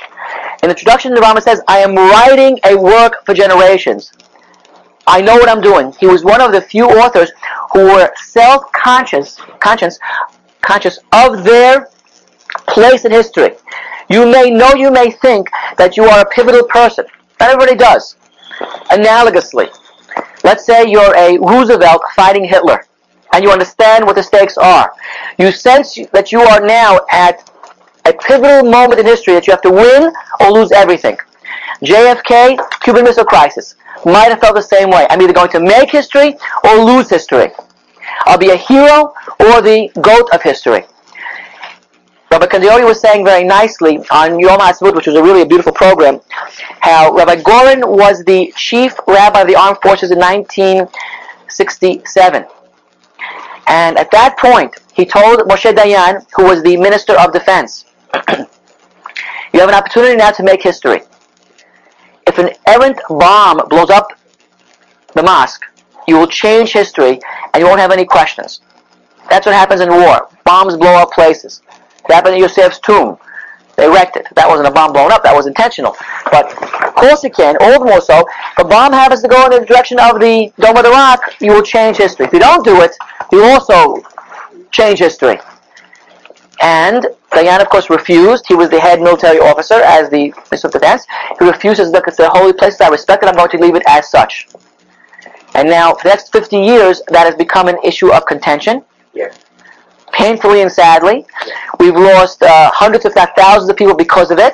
In 0.64 0.70
the 0.70 0.76
introduction, 0.76 1.14
the 1.14 1.22
Rambam 1.22 1.42
says, 1.42 1.62
"I 1.68 1.80
am 1.80 1.96
writing 1.96 2.60
a 2.66 2.76
work 2.76 3.26
for 3.26 3.34
generations. 3.34 4.12
I 5.08 5.22
know 5.22 5.36
what 5.36 5.50
I'm 5.50 5.62
doing." 5.62 5.94
He 6.00 6.08
was 6.08 6.24
one 6.24 6.42
of 6.42 6.52
the 6.52 6.62
few 6.62 6.86
authors 6.86 7.32
who 7.74 7.86
were 7.86 8.12
self-conscious, 8.16 9.38
conscious, 9.60 9.98
conscious 10.62 11.00
of 11.14 11.44
their 11.44 11.90
place 12.68 13.06
in 13.06 13.12
history. 13.12 13.56
You 14.10 14.26
may 14.26 14.50
know, 14.50 14.74
you 14.76 14.92
may 14.92 15.10
think 15.10 15.50
that 15.78 15.96
you 15.98 16.04
are 16.06 16.20
a 16.20 16.26
pivotal 16.26 16.64
person. 16.66 17.06
Not 17.40 17.50
everybody 17.50 17.76
does. 17.76 18.18
Analogously, 18.90 19.70
let's 20.44 20.66
say 20.66 20.86
you're 20.86 21.16
a 21.16 21.38
Roosevelt 21.40 22.02
fighting 22.16 22.44
Hitler, 22.44 22.86
and 23.34 23.44
you 23.44 23.52
understand 23.52 24.06
what 24.06 24.16
the 24.16 24.24
stakes 24.24 24.58
are. 24.58 24.92
You 25.38 25.52
sense 25.52 25.98
that 26.12 26.32
you 26.32 26.42
are 26.42 26.60
now 26.60 27.00
at 27.10 27.50
a 28.06 28.14
pivotal 28.14 28.70
moment 28.70 29.00
in 29.00 29.06
history 29.06 29.34
that 29.34 29.48
you 29.48 29.52
have 29.52 29.62
to 29.62 29.72
win 29.72 30.12
or 30.40 30.52
lose 30.52 30.72
everything. 30.72 31.18
JFK, 31.84 32.58
Cuban 32.82 33.04
Missile 33.04 33.26
Crisis, 33.26 33.76
might 34.06 34.30
have 34.30 34.40
felt 34.40 34.56
the 34.56 34.62
same 34.62 34.90
way. 34.90 35.06
I'm 35.10 35.22
either 35.22 35.34
going 35.34 35.50
to 35.50 35.60
make 35.60 35.92
history 35.92 36.36
or 36.64 36.84
lose 36.84 37.10
history. 37.10 37.52
I'll 38.26 38.38
be 38.38 38.52
a 38.52 38.56
hero 38.56 39.14
or 39.40 39.62
the 39.62 39.90
goat 40.02 40.30
of 40.34 40.42
history. 40.42 40.84
Rabbi 42.32 42.46
Kandiori 42.46 42.86
was 42.86 43.02
saying 43.02 43.26
very 43.26 43.44
nicely 43.44 43.98
on 44.10 44.40
Yom 44.40 44.60
HaSavut, 44.60 44.96
which 44.96 45.08
was 45.08 45.18
a 45.18 45.24
really 45.24 45.42
a 45.42 45.46
beautiful 45.46 45.74
program, 45.74 46.22
how 46.80 47.14
Rabbi 47.14 47.42
Goren 47.42 47.86
was 47.86 48.24
the 48.24 48.54
chief 48.56 48.98
rabbi 49.06 49.42
of 49.42 49.48
the 49.48 49.58
armed 49.58 49.80
forces 49.84 50.12
in 50.12 50.20
1967. 50.20 52.46
And 53.68 53.98
at 53.98 54.10
that 54.12 54.38
point, 54.38 54.78
he 54.94 55.06
told 55.06 55.42
Moshe 55.42 55.74
Dayan, 55.74 56.26
who 56.36 56.46
was 56.46 56.64
the 56.64 56.78
minister 56.78 57.20
of 57.20 57.34
defense, 57.34 57.84
you 59.54 59.60
have 59.60 59.70
an 59.70 59.76
opportunity 59.76 60.16
now 60.16 60.32
to 60.32 60.44
make 60.44 60.62
history. 60.62 61.02
If 62.28 62.38
an 62.38 62.52
errant 62.68 63.00
bomb 63.10 63.68
blows 63.68 63.90
up 63.90 64.08
the 65.14 65.24
mosque, 65.24 65.64
you 66.08 66.18
will 66.18 66.28
change 66.28 66.72
history 66.72 67.20
and 67.54 67.62
you 67.62 67.66
won't 67.66 67.80
have 67.80 67.92
any 67.92 68.06
questions. 68.06 68.62
That's 69.30 69.46
what 69.46 69.56
happens 69.56 69.82
in 69.82 69.90
war. 69.90 70.30
Bombs 70.46 70.76
blow 70.76 70.94
up 70.96 71.12
places. 71.12 71.62
It 71.70 72.14
happened 72.14 72.36
at 72.36 72.42
Yosef's 72.42 72.80
tomb. 72.80 73.18
They 73.78 73.88
wrecked 73.88 74.18
it. 74.18 74.28
That 74.36 74.48
wasn't 74.48 74.68
a 74.68 74.72
bomb 74.72 74.94
blown 74.94 75.12
up. 75.12 75.24
That 75.24 75.36
was 75.36 75.48
intentional. 75.48 75.96
But 76.32 76.52
of 76.84 76.96
course 76.96 77.24
it 77.24 77.34
can. 77.34 77.56
All 77.62 77.80
the 77.80 77.86
more 77.86 78.02
so. 78.02 78.20
If 78.20 78.60
a 78.60 78.64
bomb 78.66 78.94
happens 78.94 79.22
to 79.22 79.28
go 79.28 79.46
in 79.46 79.52
the 79.52 79.66
direction 79.66 80.00
of 80.00 80.20
the 80.20 80.52
Dome 80.60 80.78
of 80.78 80.84
the 80.84 80.90
Rock, 80.90 81.22
you 81.40 81.52
will 81.54 81.64
change 81.64 81.98
history. 81.98 82.26
If 82.26 82.34
you 82.34 82.40
don't 82.40 82.64
do 82.64 82.82
it, 82.82 82.96
you 83.32 83.44
also 83.44 84.04
change 84.72 85.00
history. 85.00 85.40
And 86.62 87.08
Dayan, 87.32 87.60
of 87.60 87.70
course, 87.70 87.90
refused. 87.90 88.46
He 88.48 88.54
was 88.54 88.70
the 88.70 88.80
head 88.80 89.02
military 89.02 89.40
officer 89.40 89.76
as 89.76 90.10
the 90.10 90.34
Minister 90.52 90.68
of 90.68 90.74
Defense. 90.74 91.06
He 91.40 91.46
refused 91.46 91.82
to 91.82 91.88
look 91.88 92.08
at 92.08 92.18
the 92.18 92.30
holy 92.30 92.54
places. 92.54 92.82
I 92.82 92.90
respect 92.90 93.24
it. 93.24 93.30
I'm 93.30 93.36
going 93.36 93.50
to 93.50 93.58
leave 93.58 93.76
it 93.76 93.84
as 93.88 94.10
such. 94.10 94.48
And 95.56 95.68
now, 95.68 95.94
for 95.94 96.04
the 96.04 96.10
next 96.10 96.32
50 96.32 96.58
years, 96.58 97.02
that 97.10 97.26
has 97.26 97.36
become 97.36 97.68
an 97.68 97.78
issue 97.84 98.12
of 98.12 98.26
contention. 98.26 98.84
Yeah. 99.14 99.34
Painfully 100.14 100.62
and 100.62 100.72
sadly. 100.72 101.26
We've 101.80 101.96
lost 101.96 102.44
uh, 102.44 102.70
hundreds, 102.72 103.06
if 103.06 103.16
not 103.16 103.36
thousands, 103.36 103.70
of 103.70 103.76
people 103.76 103.96
because 103.96 104.30
of 104.30 104.38
it. 104.38 104.54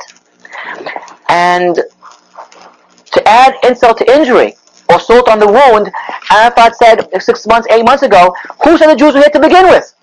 And 1.29 1.75
to 1.75 3.27
add 3.27 3.55
insult 3.63 3.97
to 3.97 4.11
injury, 4.11 4.55
or 4.89 4.99
salt 4.99 5.27
on 5.27 5.39
the 5.39 5.47
wound, 5.47 5.91
Arafat 6.31 6.75
said 6.77 7.09
six 7.21 7.45
months, 7.45 7.67
eight 7.71 7.83
months 7.83 8.03
ago, 8.03 8.33
who 8.63 8.77
said 8.77 8.89
the 8.89 8.95
Jews 8.95 9.13
were 9.13 9.19
here 9.19 9.29
to 9.33 9.39
begin 9.39 9.67
with? 9.67 9.93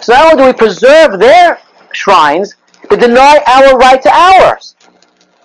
So 0.00 0.12
not 0.14 0.32
only 0.32 0.42
do 0.42 0.46
we 0.46 0.52
preserve 0.52 1.18
their 1.18 1.58
shrines, 1.92 2.56
we 2.90 2.96
deny 2.96 3.40
our 3.46 3.76
right 3.76 4.00
to 4.02 4.10
ours. 4.10 4.76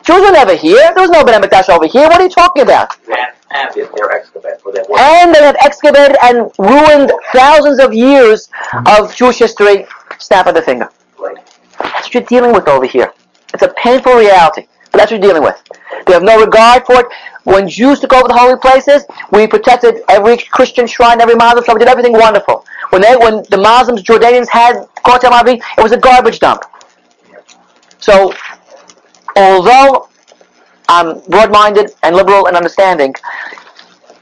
Jews 0.03 0.21
were 0.21 0.31
never 0.31 0.55
here. 0.55 0.91
There 0.93 1.03
was 1.03 1.09
no 1.09 1.23
Beit 1.23 1.35
Hamikdash 1.41 1.69
over 1.69 1.87
here. 1.87 2.07
What 2.07 2.19
are 2.19 2.23
you 2.23 2.29
talking 2.29 2.61
about? 2.63 2.89
Ambient, 3.51 3.91
they're 3.95 4.11
excavated. 4.11 4.59
And 4.99 5.33
they 5.33 5.41
have 5.43 5.55
excavated 5.61 6.17
and 6.23 6.51
ruined 6.57 7.11
thousands 7.33 7.79
of 7.79 7.93
years 7.93 8.49
of 8.87 9.15
Jewish 9.15 9.37
history. 9.39 9.85
Snap 10.19 10.47
of 10.47 10.55
the 10.55 10.61
finger. 10.61 10.89
That's 11.79 12.05
what 12.07 12.13
you're 12.13 12.23
dealing 12.23 12.53
with 12.53 12.67
over 12.67 12.85
here. 12.85 13.13
It's 13.53 13.63
a 13.63 13.73
painful 13.77 14.13
reality, 14.13 14.67
but 14.91 14.97
that's 14.97 15.11
what 15.11 15.21
you're 15.21 15.29
dealing 15.33 15.43
with. 15.43 15.61
They 16.05 16.13
have 16.13 16.23
no 16.23 16.39
regard 16.39 16.85
for 16.85 16.95
it. 16.99 17.05
When 17.43 17.67
Jews 17.67 17.99
took 17.99 18.13
over 18.13 18.27
the 18.27 18.33
holy 18.33 18.57
places, 18.57 19.05
we 19.31 19.47
protected 19.47 20.01
every 20.09 20.37
Christian 20.37 20.87
shrine, 20.87 21.21
every 21.21 21.35
Muslim 21.35 21.63
shrine. 21.63 21.75
We 21.75 21.79
did 21.79 21.87
everything 21.89 22.13
wonderful. 22.13 22.65
When 22.93 23.01
they, 23.01 23.15
when 23.17 23.43
the 23.49 23.57
Muslims, 23.57 24.03
Jordanians 24.03 24.47
had 24.47 24.85
Kotel 25.03 25.31
Mavi, 25.31 25.55
it 25.55 25.81
was 25.81 25.93
a 25.93 25.97
garbage 25.97 26.37
dump. 26.37 26.61
So, 27.97 28.31
although 29.35 30.09
I'm 30.87 31.19
broad-minded 31.21 31.89
and 32.03 32.15
liberal 32.15 32.45
and 32.45 32.55
understanding, 32.55 33.15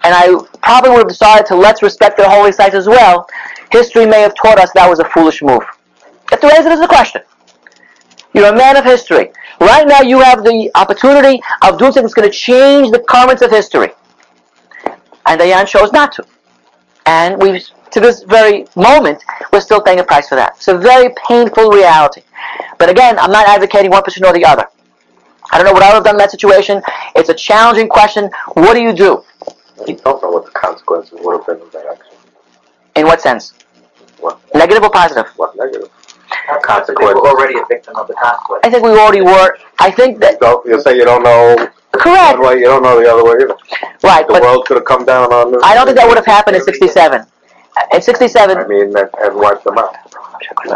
and 0.06 0.16
I 0.16 0.42
probably 0.64 0.92
would 0.92 1.00
have 1.00 1.10
decided 1.10 1.48
to 1.48 1.56
let's 1.58 1.84
respect 1.84 2.16
their 2.16 2.30
holy 2.30 2.54
sites 2.54 2.74
as 2.74 2.88
well, 2.88 3.28
history 3.74 4.06
may 4.06 4.22
have 4.22 4.36
taught 4.36 4.58
us 4.58 4.72
that 4.76 4.90
was 4.90 5.00
a 5.00 5.06
foolish 5.10 5.42
move. 5.42 5.64
To 6.30 6.48
raise 6.48 6.66
it 6.66 6.72
as 6.72 6.80
a 6.80 6.88
question. 6.88 7.24
You're 8.34 8.54
a 8.54 8.56
man 8.56 8.78
of 8.78 8.86
history. 8.86 9.34
Right 9.60 9.86
now 9.86 10.02
you 10.02 10.22
have 10.22 10.46
the 10.46 10.72
opportunity 10.76 11.42
of 11.62 11.78
doing 11.78 11.92
something 11.92 12.04
that's 12.04 12.14
going 12.14 12.32
to 12.32 12.34
change 12.34 12.90
the 12.92 13.00
currents 13.00 13.42
of 13.42 13.52
history. 13.52 13.90
And 15.26 15.42
Dayan 15.42 15.68
chose 15.68 15.92
not 15.92 16.14
to. 16.14 16.26
And 17.06 17.38
we, 17.42 17.62
to 17.92 18.00
this 18.00 18.24
very 18.24 18.66
moment, 18.76 19.24
we're 19.52 19.62
still 19.62 19.82
paying 19.82 20.00
a 20.00 20.04
price 20.04 20.28
for 20.30 20.36
that. 20.36 20.54
It's 20.58 20.68
a 20.68 20.78
very 20.78 21.14
painful 21.28 21.70
reality. 21.72 22.22
But 22.78 22.90
again, 22.90 23.18
I'm 23.20 23.32
not 23.32 23.48
advocating 23.48 23.92
one 23.92 24.04
position 24.04 24.26
or 24.26 24.34
the 24.34 24.46
other. 24.46 24.66
I 25.52 25.58
don't 25.58 25.66
know 25.66 25.74
what 25.74 25.84
I 25.84 25.88
would 25.90 25.96
have 25.96 26.04
done 26.06 26.16
in 26.16 26.20
that 26.20 26.32
situation. 26.32 26.82
It's 27.16 27.30
a 27.30 27.34
challenging 27.34 27.90
question. 27.90 28.30
What 28.54 28.74
do 28.74 28.82
you 28.82 28.94
do? 28.94 29.24
You 29.88 29.96
don't 29.98 30.22
know 30.22 30.30
what 30.30 30.46
the 30.46 30.52
consequences 30.52 31.20
would 31.22 31.38
have 31.38 31.46
been 31.46 31.62
of 31.66 31.72
that 31.74 31.86
action. 31.92 32.16
In 32.96 33.06
what 33.06 33.22
sense? 33.22 33.54
What, 34.20 34.40
Negative 34.56 34.84
or 34.84 34.90
positive? 34.90 35.26
what 35.36 35.56
negative? 35.58 35.90
They 36.48 36.54
were 36.54 36.60
Consequences. 36.62 37.16
already 37.26 37.58
a 37.60 37.66
victim 37.68 37.96
of 37.98 38.08
the 38.08 38.14
consequence. 38.14 38.62
I 38.64 38.70
think 38.70 38.84
we 38.84 38.92
already 38.92 39.22
were. 39.22 39.58
I 39.80 39.92
think 39.92 40.20
that 40.22 40.40
Don't, 40.40 40.66
you 40.66 40.80
say 40.82 40.96
you 40.96 41.04
don't 41.06 41.24
know 41.24 41.56
correct, 41.92 42.40
one 42.40 42.48
way, 42.56 42.60
you 42.60 42.66
don't 42.66 42.84
know 42.84 43.00
the 43.02 43.12
other 43.12 43.24
way 43.26 43.36
either. 43.44 43.56
right? 44.04 44.26
The 44.28 44.34
But 44.34 44.42
world 44.44 44.66
could 44.66 44.78
have 44.78 44.86
come 44.86 45.04
down 45.06 45.34
on 45.34 45.52
this. 45.52 45.62
I 45.64 45.74
don't 45.76 45.86
think 45.86 45.98
that 45.98 46.08
would 46.08 46.18
have 46.18 46.26
happened 46.26 46.56
in 46.56 46.64
'67. 46.64 47.26
In 47.94 48.02
I 48.02 48.68
mean, 48.68 48.96
and, 48.98 49.10
and 49.22 49.36
wiped 49.36 49.64
them 49.64 49.78
out. 49.78 49.96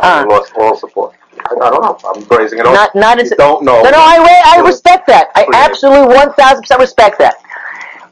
uh, 0.01 0.23
We 0.27 0.33
lost 0.33 0.53
all 0.57 0.75
support. 0.77 1.15
I, 1.39 1.53
I 1.53 1.69
don't 1.69 1.81
know. 1.81 1.97
I'm 2.09 2.23
raising 2.37 2.59
it 2.59 2.65
up. 2.65 2.73
not 2.73 2.95
not 2.95 3.19
in. 3.19 3.25
You 3.25 3.35
don't 3.35 3.63
know. 3.63 3.81
No, 3.83 3.89
no, 3.89 3.97
I 3.99 4.41
I 4.57 4.61
respect 4.65 5.07
that. 5.07 5.27
I 5.35 5.45
absolutely 5.53 6.15
one 6.15 6.33
thousand 6.33 6.61
percent 6.63 6.79
respect 6.79 7.19
that. 7.19 7.35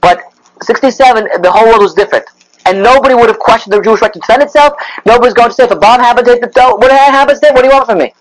But 0.02 0.20
'67, 0.64 1.42
the 1.42 1.52
whole 1.52 1.66
world 1.68 1.82
was 1.82 1.94
different, 1.94 2.26
and 2.66 2.84
nobody 2.84 3.16
would 3.16 3.30
have 3.30 3.40
questioned 3.40 3.74
the 3.74 3.82
Jewish 3.82 4.02
right 4.02 4.12
to 4.12 4.20
defend 4.20 4.44
itself. 4.44 4.74
Nobody's 5.06 5.34
going 5.34 5.50
to 5.50 5.56
say 5.56 5.64
if 5.64 5.72
a 5.72 5.76
bomb 5.78 6.00
happens, 6.02 6.28
take 6.28 6.42
the 6.42 6.48
dough. 6.48 6.76
What 6.76 6.92
happens 6.92 7.40
then? 7.40 7.54
What 7.54 7.62
do 7.64 7.68
you 7.70 7.74
want 7.74 7.86
from 7.88 8.00
me? 8.00 8.14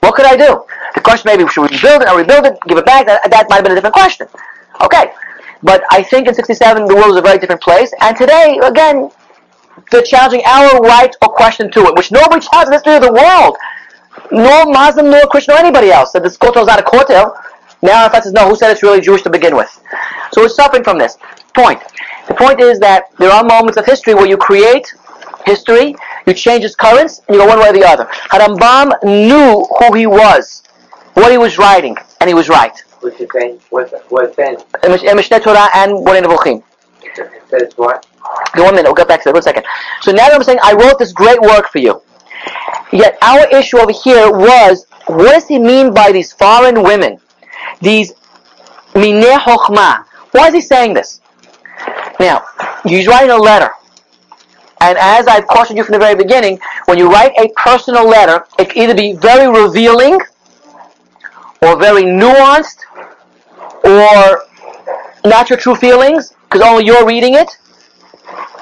What 0.00 0.14
could 0.14 0.26
I 0.26 0.36
do? 0.36 0.64
The 0.94 1.00
question 1.02 1.30
maybe 1.30 1.48
should 1.50 1.62
we 1.70 1.76
rebuild 1.76 2.02
it 2.02 2.08
or 2.08 2.18
rebuild 2.18 2.46
it, 2.46 2.58
give 2.66 2.78
it 2.78 2.86
back? 2.86 3.06
That, 3.06 3.30
that 3.30 3.46
might 3.50 3.56
have 3.56 3.64
been 3.64 3.72
a 3.72 3.76
different 3.76 3.94
question. 3.94 4.26
Okay, 4.82 5.12
but 5.62 5.84
I 5.90 6.02
think 6.02 6.26
in 6.26 6.34
'67 6.34 6.86
the 6.86 6.94
world 6.94 7.08
was 7.08 7.16
a 7.18 7.22
very 7.22 7.38
different 7.38 7.60
place, 7.62 7.92
and 8.00 8.16
today 8.16 8.58
again. 8.62 9.10
They're 9.90 10.02
challenging 10.02 10.42
our 10.46 10.80
right 10.80 11.14
or 11.22 11.28
question 11.28 11.70
to 11.72 11.86
it, 11.86 11.96
which 11.96 12.12
nobody 12.12 12.40
challenges 12.46 12.68
in 12.68 12.70
the 12.70 12.76
history 12.76 12.94
of 12.96 13.02
the 13.02 13.12
world. 13.12 13.56
Nor 14.32 14.66
Muslim, 14.66 15.10
nor 15.10 15.22
Christian, 15.22 15.54
or 15.54 15.58
anybody 15.58 15.90
else. 15.90 16.12
That 16.12 16.22
this 16.22 16.36
kotel 16.36 16.62
is 16.62 16.66
not 16.66 16.78
a 16.78 16.82
kotel. 16.82 17.36
Now 17.82 18.02
Arafat 18.02 18.24
says, 18.24 18.32
no, 18.32 18.48
who 18.48 18.56
said 18.56 18.70
it's 18.70 18.82
really 18.82 19.00
Jewish 19.00 19.22
to 19.22 19.30
begin 19.30 19.56
with? 19.56 19.70
So 20.32 20.42
we're 20.42 20.48
suffering 20.48 20.84
from 20.84 20.98
this. 20.98 21.16
Point. 21.54 21.82
The 22.28 22.34
point 22.34 22.60
is 22.60 22.78
that 22.80 23.04
there 23.18 23.30
are 23.30 23.42
moments 23.42 23.76
of 23.78 23.86
history 23.86 24.14
where 24.14 24.26
you 24.26 24.36
create 24.36 24.92
history, 25.46 25.96
you 26.26 26.34
change 26.34 26.64
its 26.64 26.74
currents, 26.76 27.22
and 27.26 27.34
you 27.34 27.42
go 27.42 27.48
one 27.48 27.58
way 27.58 27.70
or 27.70 27.72
the 27.72 27.84
other. 27.84 28.04
Harambam 28.30 28.92
knew 29.02 29.66
who 29.78 29.94
he 29.94 30.06
was, 30.06 30.62
what 31.14 31.32
he 31.32 31.38
was 31.38 31.58
writing, 31.58 31.96
and 32.20 32.28
he 32.28 32.34
was 32.34 32.48
right. 32.48 32.78
Which 33.00 33.18
is 33.20 33.28
saying, 33.32 33.58
what's? 33.70 33.92
In 33.92 34.90
Mish- 34.90 35.02
Mishneh 35.02 35.42
Torah 35.42 35.68
and 35.74 35.92
Moreh 36.04 36.20
Nevuchim. 36.20 36.62
It 37.02 37.32
says 37.48 37.72
what? 37.76 38.06
Okay, 38.50 38.62
one 38.62 38.74
minute, 38.74 38.88
we'll 38.88 38.94
get 38.94 39.08
back 39.08 39.20
to 39.22 39.28
that. 39.28 39.34
One 39.34 39.42
second. 39.42 39.64
So 40.02 40.12
now 40.12 40.28
I'm 40.28 40.42
saying 40.42 40.58
I 40.62 40.74
wrote 40.74 40.98
this 40.98 41.12
great 41.12 41.40
work 41.40 41.68
for 41.70 41.78
you. 41.78 42.02
Yet 42.92 43.18
our 43.22 43.46
issue 43.48 43.78
over 43.78 43.92
here 43.92 44.30
was 44.30 44.86
what 45.06 45.32
does 45.32 45.46
he 45.46 45.58
mean 45.58 45.92
by 45.92 46.12
these 46.12 46.32
foreign 46.32 46.82
women? 46.82 47.18
These 47.80 48.12
mineh 48.94 49.38
chokhmah. 49.38 50.04
Why 50.32 50.48
is 50.48 50.54
he 50.54 50.60
saying 50.60 50.94
this? 50.94 51.20
Now, 52.18 52.44
he's 52.84 53.06
writing 53.06 53.30
a 53.30 53.36
letter. 53.36 53.70
And 54.80 54.96
as 54.98 55.26
I've 55.26 55.46
cautioned 55.46 55.76
you 55.76 55.84
from 55.84 55.92
the 55.92 55.98
very 55.98 56.14
beginning, 56.14 56.58
when 56.86 56.98
you 56.98 57.10
write 57.10 57.32
a 57.38 57.48
personal 57.56 58.08
letter, 58.08 58.46
it 58.58 58.70
can 58.70 58.82
either 58.82 58.94
be 58.94 59.12
very 59.12 59.46
revealing 59.46 60.18
or 61.62 61.78
very 61.78 62.02
nuanced 62.02 62.78
or 63.84 64.42
not 65.24 65.50
your 65.50 65.58
true 65.58 65.74
feelings 65.74 66.34
because 66.44 66.66
only 66.66 66.84
you're 66.84 67.06
reading 67.06 67.34
it, 67.34 67.58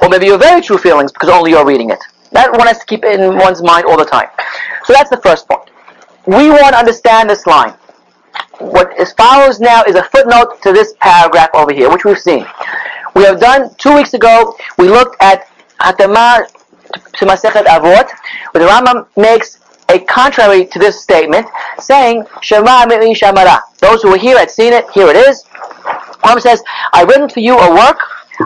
or 0.03 0.09
maybe 0.09 0.27
your 0.27 0.39
very 0.39 0.61
true 0.61 0.79
feelings 0.79 1.13
because 1.13 1.29
only 1.29 1.51
you're 1.53 1.67
reading 1.67 1.91
it. 1.91 2.01
That 2.33 2.53
one 2.53 2.67
has 2.67 2.79
to 2.79 2.87
keep 2.87 3.05
in 3.05 3.37
one's 3.37 3.63
mind 3.63 3.87
all 3.87 3.97
the 3.97 4.05
time. 4.05 4.29
So 4.85 4.93
that's 4.93 5.11
the 5.11 5.17
first 5.19 5.49
point. 5.49 5.71
We 6.27 6.51
want 6.51 6.73
to 6.75 6.79
understand 6.79 7.31
this 7.31 7.47
line. 7.47 7.75
What 8.59 8.93
follows 9.17 9.61
now 9.61 9.83
is 9.85 9.95
a 9.95 10.05
footnote 10.05 10.61
to 10.63 10.73
this 10.73 10.95
paragraph 11.01 11.51
over 11.55 11.73
here, 11.73 11.91
which 11.91 12.05
we've 12.05 12.19
seen. 12.19 12.47
We 13.15 13.23
have 13.25 13.41
done 13.41 13.75
two 13.79 13.95
weeks 13.95 14.15
ago. 14.15 14.57
We 14.77 14.89
looked 14.89 15.17
at 15.23 15.49
Hatama 15.81 16.47
to 16.93 17.25
Masechet 17.25 17.65
Avot, 17.65 18.11
where 18.53 18.65
the 18.65 18.71
Rambam 18.71 19.07
makes 19.17 19.61
a 19.89 19.99
contrary 20.01 20.67
to 20.67 20.79
this 20.79 21.01
statement, 21.03 21.47
saying 21.79 22.25
Shema 22.43 22.85
Shamara. 22.87 23.61
Those 23.79 24.03
who 24.03 24.11
were 24.11 24.19
here 24.19 24.39
had 24.39 24.51
seen 24.51 24.73
it. 24.73 24.85
Here 24.91 25.09
it 25.09 25.17
is. 25.17 25.45
Rambam 26.25 26.41
says, 26.43 26.63
"I've 26.93 27.09
written 27.09 27.29
for 27.29 27.41
you 27.41 27.57
a 27.57 27.75
work. 27.75 27.99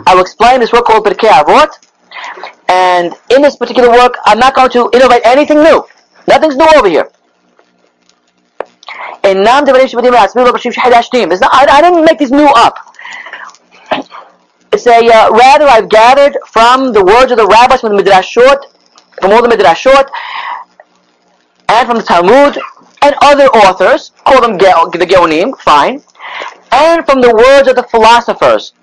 I 0.07 0.15
will 0.15 0.21
explain 0.21 0.59
this 0.59 0.71
work 0.71 0.85
called 0.85 1.05
Pirkei 1.05 1.29
Avot." 1.29 1.69
And 2.69 3.13
in 3.29 3.41
this 3.41 3.55
particular 3.55 3.89
work, 3.89 4.17
I'm 4.25 4.39
not 4.39 4.55
going 4.55 4.69
to 4.71 4.89
innovate 4.93 5.21
anything 5.25 5.63
new. 5.63 5.85
Nothing's 6.27 6.55
new 6.55 6.67
over 6.75 6.89
here. 6.89 7.09
And 9.23 9.47
I, 9.47 9.59
I 11.69 11.81
didn't 11.81 12.05
make 12.05 12.19
these 12.19 12.31
new 12.31 12.47
up. 12.47 12.77
It's 14.71 14.87
a 14.87 15.07
uh, 15.07 15.29
rather 15.31 15.65
I've 15.65 15.87
gathered 15.87 16.37
from 16.47 16.93
the 16.93 17.03
words 17.03 17.31
of 17.31 17.37
the 17.37 17.45
rabbis 17.45 17.81
from 17.81 17.95
the 17.95 18.01
midrashot, 18.01 18.65
from 19.21 19.31
all 19.31 19.41
the 19.41 19.47
midrashot, 19.47 20.09
and 21.69 21.87
from 21.87 21.97
the 21.97 22.03
Talmud 22.03 22.57
and 23.03 23.15
other 23.21 23.45
authors. 23.47 24.11
Call 24.25 24.41
them 24.41 24.57
Ge- 24.57 24.97
the 24.97 25.05
Geonim, 25.05 25.55
fine, 25.59 26.01
and 26.71 27.05
from 27.05 27.21
the 27.21 27.35
words 27.35 27.67
of 27.67 27.75
the 27.75 27.83
philosophers, 27.83 28.73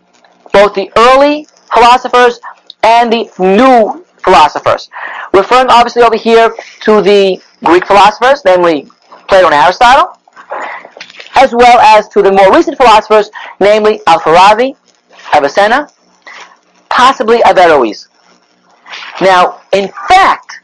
both 0.53 0.75
the 0.75 0.91
early 0.97 1.47
philosophers 1.73 2.41
and 2.83 3.13
the 3.13 3.31
new 3.39 4.05
philosophers. 4.25 4.91
Referring 5.33 5.69
obviously 5.71 6.03
over 6.03 6.17
here 6.17 6.55
to 6.81 7.03
the 7.03 7.41
Greek 7.65 7.87
philosophers, 7.87 8.43
namely 8.45 8.89
Plato 9.29 9.47
and 9.47 9.55
Aristotle, 9.55 10.19
as 11.37 11.55
well 11.55 11.79
as 11.79 12.09
to 12.09 12.23
the 12.23 12.33
more 12.33 12.55
recent 12.55 12.77
philosophers, 12.77 13.31
namely 13.61 14.01
Al-Farabi, 14.07 14.77
Avicenna, 15.35 15.89
possibly 16.89 17.39
Averroes. 17.45 18.09
Now, 19.21 19.61
in 19.73 19.89
fact, 20.09 20.61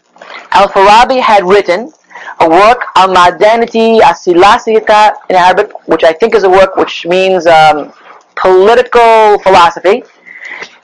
Al-Farabi 0.52 1.20
had 1.20 1.44
written 1.44 1.92
a 2.40 2.48
work 2.48 2.82
on 2.96 3.14
Madanity 3.14 4.00
Asilasita 4.00 5.14
in 5.30 5.36
Arabic, 5.36 5.70
which 5.88 6.04
I 6.04 6.12
think 6.12 6.34
is 6.34 6.44
a 6.44 6.50
work 6.50 6.76
which 6.76 7.06
means 7.06 7.46
um, 7.46 7.92
political 8.36 9.38
philosophy. 9.40 10.02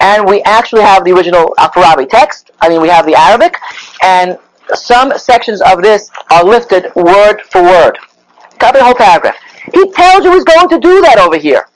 And 0.01 0.27
we 0.27 0.43
actually 0.43 0.83
have 0.83 1.05
the 1.05 1.13
original 1.13 1.55
uh, 1.59 1.69
Al-Farabi 1.75 2.09
text. 2.09 2.51
I 2.61 2.69
mean, 2.69 2.81
we 2.83 2.89
have 2.89 3.07
the 3.07 3.15
Arabic, 3.15 3.57
and 4.03 4.37
some 4.75 5.17
sections 5.17 5.61
of 5.63 5.83
this 5.83 6.11
are 6.31 6.45
lifted 6.45 6.93
word 6.97 7.41
for 7.51 7.63
word. 7.63 7.99
Copy 8.59 8.79
the 8.79 8.85
whole 8.85 8.95
paragraph. 8.95 9.37
He 9.73 9.91
tells 9.93 10.25
you 10.25 10.33
he's 10.33 10.45
going 10.45 10.69
to 10.69 10.79
do 10.79 11.01
that 11.03 11.19
over 11.19 11.37
here. 11.37 11.67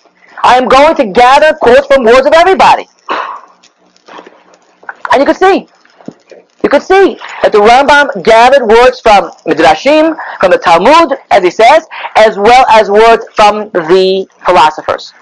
I 0.42 0.56
am 0.56 0.68
going 0.68 0.94
to 0.96 1.06
gather 1.06 1.54
quotes 1.54 1.86
from 1.86 2.04
words 2.04 2.26
of 2.26 2.32
everybody. 2.32 2.88
And 5.12 5.20
you 5.20 5.24
can 5.24 5.34
see. 5.34 5.68
You 6.62 6.70
could 6.70 6.82
see 6.82 7.16
that 7.42 7.52
the 7.52 7.58
Rambam 7.58 8.24
gathered 8.24 8.66
words 8.66 9.00
from 9.00 9.30
Midrashim, 9.46 10.16
from 10.40 10.50
the 10.50 10.58
Talmud, 10.58 11.16
as 11.30 11.44
he 11.44 11.50
says, 11.50 11.86
as 12.16 12.36
well 12.36 12.66
as 12.68 12.90
words 12.90 13.24
from 13.34 13.70
the 13.70 14.26
philosophers. 14.44 15.12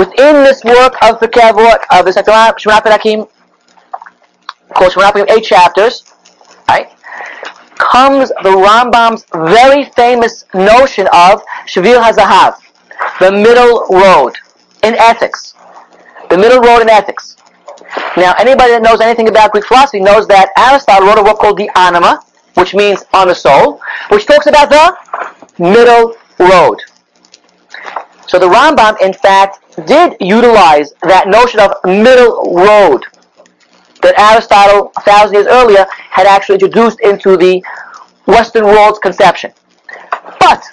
Within 0.00 0.44
this 0.44 0.64
work 0.64 0.94
of 1.02 1.20
the 1.20 1.28
Kavot, 1.28 1.76
of 1.90 2.06
the 2.06 2.12
Shemana 2.12 2.80
Perakim, 2.80 3.28
called 4.72 4.92
Shemana 4.92 5.12
Perakim, 5.12 5.30
eight 5.30 5.44
chapters, 5.44 6.04
right, 6.66 6.88
comes 7.76 8.30
the 8.30 8.48
Rambam's 8.48 9.26
very 9.34 9.84
famous 9.90 10.46
notion 10.54 11.06
of 11.12 11.42
Shavil 11.66 12.02
HaZahav, 12.02 12.54
the 13.20 13.30
middle 13.30 13.86
road 13.90 14.38
in 14.82 14.94
ethics. 14.94 15.52
The 16.30 16.38
middle 16.38 16.62
road 16.62 16.80
in 16.80 16.88
ethics. 16.88 17.36
Now, 18.16 18.32
anybody 18.38 18.72
that 18.72 18.80
knows 18.82 19.02
anything 19.02 19.28
about 19.28 19.52
Greek 19.52 19.66
philosophy 19.66 20.00
knows 20.00 20.26
that 20.28 20.48
Aristotle 20.56 21.08
wrote 21.08 21.18
a 21.18 21.22
book 21.22 21.40
called 21.40 21.58
De 21.58 21.68
Anima, 21.76 22.22
which 22.54 22.74
means 22.74 23.04
on 23.12 23.28
the 23.28 23.34
soul, 23.34 23.82
which 24.08 24.24
talks 24.24 24.46
about 24.46 24.70
the 24.70 25.62
middle 25.62 26.16
road. 26.38 26.78
So 28.28 28.38
the 28.38 28.46
Rambam, 28.46 28.98
in 29.02 29.12
fact, 29.12 29.58
did 29.86 30.16
utilize 30.20 30.92
that 31.02 31.28
notion 31.28 31.60
of 31.60 31.72
middle 31.84 32.54
road 32.54 33.04
that 34.02 34.18
Aristotle, 34.18 34.92
a 34.96 35.00
thousand 35.02 35.34
years 35.34 35.46
earlier, 35.46 35.86
had 36.10 36.26
actually 36.26 36.54
introduced 36.54 37.00
into 37.00 37.36
the 37.36 37.62
Western 38.26 38.64
world's 38.64 38.98
conception. 38.98 39.52
But 40.38 40.64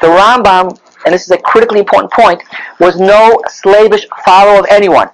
the 0.00 0.08
Rambam, 0.08 0.78
and 1.04 1.14
this 1.14 1.24
is 1.24 1.30
a 1.30 1.38
critically 1.38 1.80
important 1.80 2.12
point, 2.12 2.42
was 2.80 2.98
no 2.98 3.40
slavish 3.48 4.06
follower 4.24 4.60
of 4.60 4.66
anyone. 4.70 5.10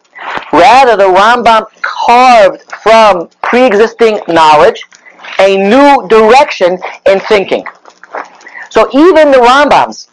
Rather, 0.52 0.96
the 0.96 1.08
Rambam 1.08 1.66
carved 1.82 2.62
from 2.82 3.28
pre-existing 3.42 4.20
knowledge 4.28 4.84
a 5.38 5.56
new 5.56 6.06
direction 6.08 6.78
in 7.06 7.20
thinking. 7.20 7.64
So 8.70 8.88
even 8.92 9.30
the 9.30 9.38
Rambam's 9.38 10.08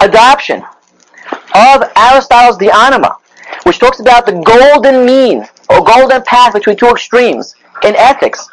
adoption 0.00 0.62
of 1.54 1.82
Aristotle's 1.96 2.56
De 2.58 2.70
Anima, 2.70 3.16
which 3.64 3.78
talks 3.78 4.00
about 4.00 4.26
the 4.26 4.32
golden 4.32 5.04
mean 5.04 5.46
or 5.70 5.84
golden 5.84 6.22
path 6.22 6.54
between 6.54 6.76
two 6.76 6.88
extremes 6.88 7.54
in 7.84 7.94
ethics, 7.96 8.48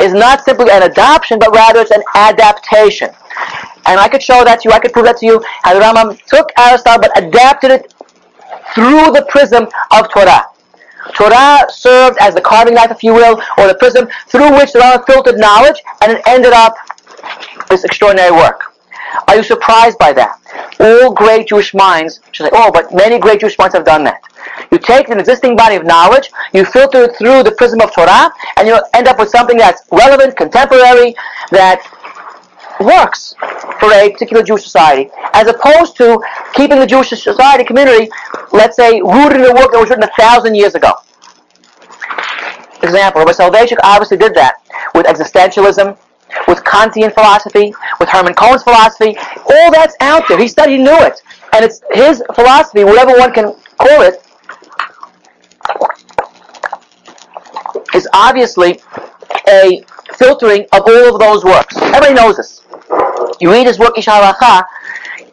is 0.00 0.12
not 0.12 0.42
simply 0.42 0.70
an 0.70 0.82
adoption, 0.82 1.38
but 1.38 1.54
rather 1.54 1.80
it's 1.80 1.90
an 1.90 2.02
adaptation. 2.14 3.10
And 3.86 3.98
I 3.98 4.08
could 4.08 4.22
show 4.22 4.44
that 4.44 4.60
to 4.62 4.68
you, 4.68 4.74
I 4.74 4.78
could 4.78 4.92
prove 4.92 5.06
that 5.06 5.18
to 5.18 5.26
you, 5.26 5.42
how 5.62 5.74
the 5.74 6.18
took 6.26 6.50
Aristotle 6.58 7.02
but 7.02 7.22
adapted 7.22 7.70
it 7.70 7.94
through 8.74 9.12
the 9.12 9.26
prism 9.28 9.68
of 9.90 10.10
Torah. 10.10 10.46
Torah 11.14 11.66
served 11.68 12.16
as 12.20 12.34
the 12.34 12.40
carving 12.40 12.74
knife, 12.74 12.90
if 12.90 13.02
you 13.02 13.12
will, 13.12 13.42
or 13.58 13.66
the 13.66 13.74
prism 13.74 14.08
through 14.28 14.54
which 14.56 14.72
the 14.72 14.78
Rambam 14.78 15.04
filtered 15.06 15.38
knowledge, 15.38 15.82
and 16.00 16.12
it 16.12 16.22
ended 16.26 16.52
up 16.52 16.74
this 17.68 17.84
extraordinary 17.84 18.30
work. 18.30 18.71
Are 19.28 19.36
you 19.36 19.42
surprised 19.42 19.98
by 19.98 20.12
that? 20.12 20.38
All 20.80 21.12
great 21.12 21.48
Jewish 21.48 21.74
minds 21.74 22.20
should 22.32 22.44
say, 22.44 22.50
oh, 22.52 22.70
but 22.72 22.94
many 22.94 23.18
great 23.18 23.40
Jewish 23.40 23.58
minds 23.58 23.74
have 23.74 23.84
done 23.84 24.04
that. 24.04 24.22
You 24.70 24.78
take 24.78 25.08
an 25.08 25.20
existing 25.20 25.56
body 25.56 25.76
of 25.76 25.84
knowledge, 25.84 26.30
you 26.52 26.64
filter 26.64 27.04
it 27.04 27.16
through 27.16 27.42
the 27.42 27.52
prism 27.52 27.80
of 27.80 27.92
Torah, 27.94 28.32
and 28.56 28.66
you'll 28.66 28.82
end 28.94 29.08
up 29.08 29.18
with 29.18 29.28
something 29.28 29.56
that's 29.56 29.82
relevant, 29.92 30.36
contemporary, 30.36 31.14
that 31.50 31.82
works 32.80 33.34
for 33.78 33.92
a 33.92 34.10
particular 34.10 34.42
Jewish 34.42 34.64
society, 34.64 35.10
as 35.34 35.46
opposed 35.46 35.96
to 35.98 36.20
keeping 36.54 36.78
the 36.78 36.86
Jewish 36.86 37.10
society 37.10 37.64
community, 37.64 38.10
let's 38.52 38.76
say, 38.76 39.00
rooted 39.00 39.40
in 39.40 39.46
a 39.46 39.54
work 39.54 39.72
that 39.72 39.78
was 39.78 39.90
written 39.90 40.04
a 40.04 40.12
thousand 40.18 40.54
years 40.54 40.74
ago. 40.74 40.92
Example, 42.82 43.20
Rabbi 43.20 43.32
Soloveitchik 43.32 43.78
obviously 43.84 44.16
did 44.16 44.34
that 44.34 44.56
with 44.94 45.06
existentialism, 45.06 45.96
with 46.48 46.62
Kantian 46.64 47.12
philosophy, 47.12 47.74
with 48.00 48.08
Hermann 48.08 48.34
Cohen's 48.34 48.62
philosophy. 48.62 49.16
All 49.50 49.70
that's 49.72 49.96
out 50.00 50.24
there. 50.28 50.38
He 50.38 50.48
studied, 50.48 50.78
he 50.78 50.82
knew 50.82 50.98
it. 51.00 51.22
And 51.52 51.64
it's 51.64 51.82
his 51.92 52.22
philosophy, 52.34 52.84
whatever 52.84 53.12
one 53.18 53.32
can 53.32 53.54
call 53.78 54.02
it, 54.02 54.22
is 57.94 58.08
obviously 58.14 58.80
a 59.48 59.84
filtering 60.14 60.66
of 60.72 60.82
all 60.86 61.14
of 61.14 61.20
those 61.20 61.44
works. 61.44 61.76
Everybody 61.76 62.14
knows 62.14 62.36
this. 62.36 62.62
You 63.40 63.50
read 63.50 63.66
his 63.66 63.78
work, 63.78 63.98
Ish 63.98 64.06
HaHalacha, 64.06 64.64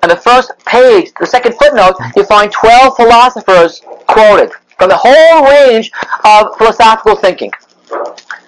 on 0.02 0.10
the 0.10 0.16
first 0.16 0.52
page, 0.66 1.12
the 1.20 1.26
second 1.26 1.56
footnote, 1.56 1.96
you 2.16 2.24
find 2.24 2.52
12 2.52 2.96
philosophers 2.96 3.82
quoted 4.08 4.52
from 4.78 4.90
the 4.90 4.98
whole 4.98 5.44
range 5.46 5.92
of 6.24 6.58
philosophical 6.58 7.16
thinking. 7.18 7.52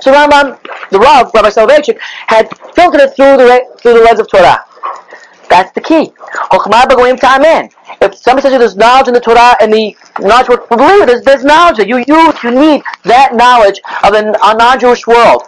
So 0.02 0.12
Rambam, 0.12 0.60
the 0.90 1.00
Rav, 1.00 1.32
Rabbi 1.34 1.50
Soloveitchik, 1.50 1.98
had 2.28 2.50
filtered 2.76 3.02
it 3.02 3.16
through 3.16 3.38
the, 3.38 3.78
through 3.82 3.94
the 3.94 4.04
lens 4.04 4.20
of 4.20 4.28
Torah. 4.30 4.66
That's 5.48 5.72
the 5.74 5.82
key. 5.82 6.14
If 8.02 8.16
somebody 8.16 8.42
says 8.42 8.54
you 8.54 8.58
there's 8.58 8.78
knowledge 8.78 9.10
in 9.10 9.14
the 9.14 9.20
Torah 9.20 9.56
and 9.62 9.72
the 9.72 9.96
knowledge, 10.20 10.48
we 10.48 10.56
believe 10.78 11.04
it, 11.04 11.08
there's, 11.08 11.24
there's 11.24 11.44
knowledge 11.44 11.78
that 11.78 11.88
you 11.88 11.98
use, 11.98 12.44
you 12.44 12.52
need 12.52 12.82
that 13.04 13.36
knowledge 13.36 13.82
of 14.04 14.14
a 14.14 14.32
non-Jewish 14.56 15.06
world. 15.06 15.44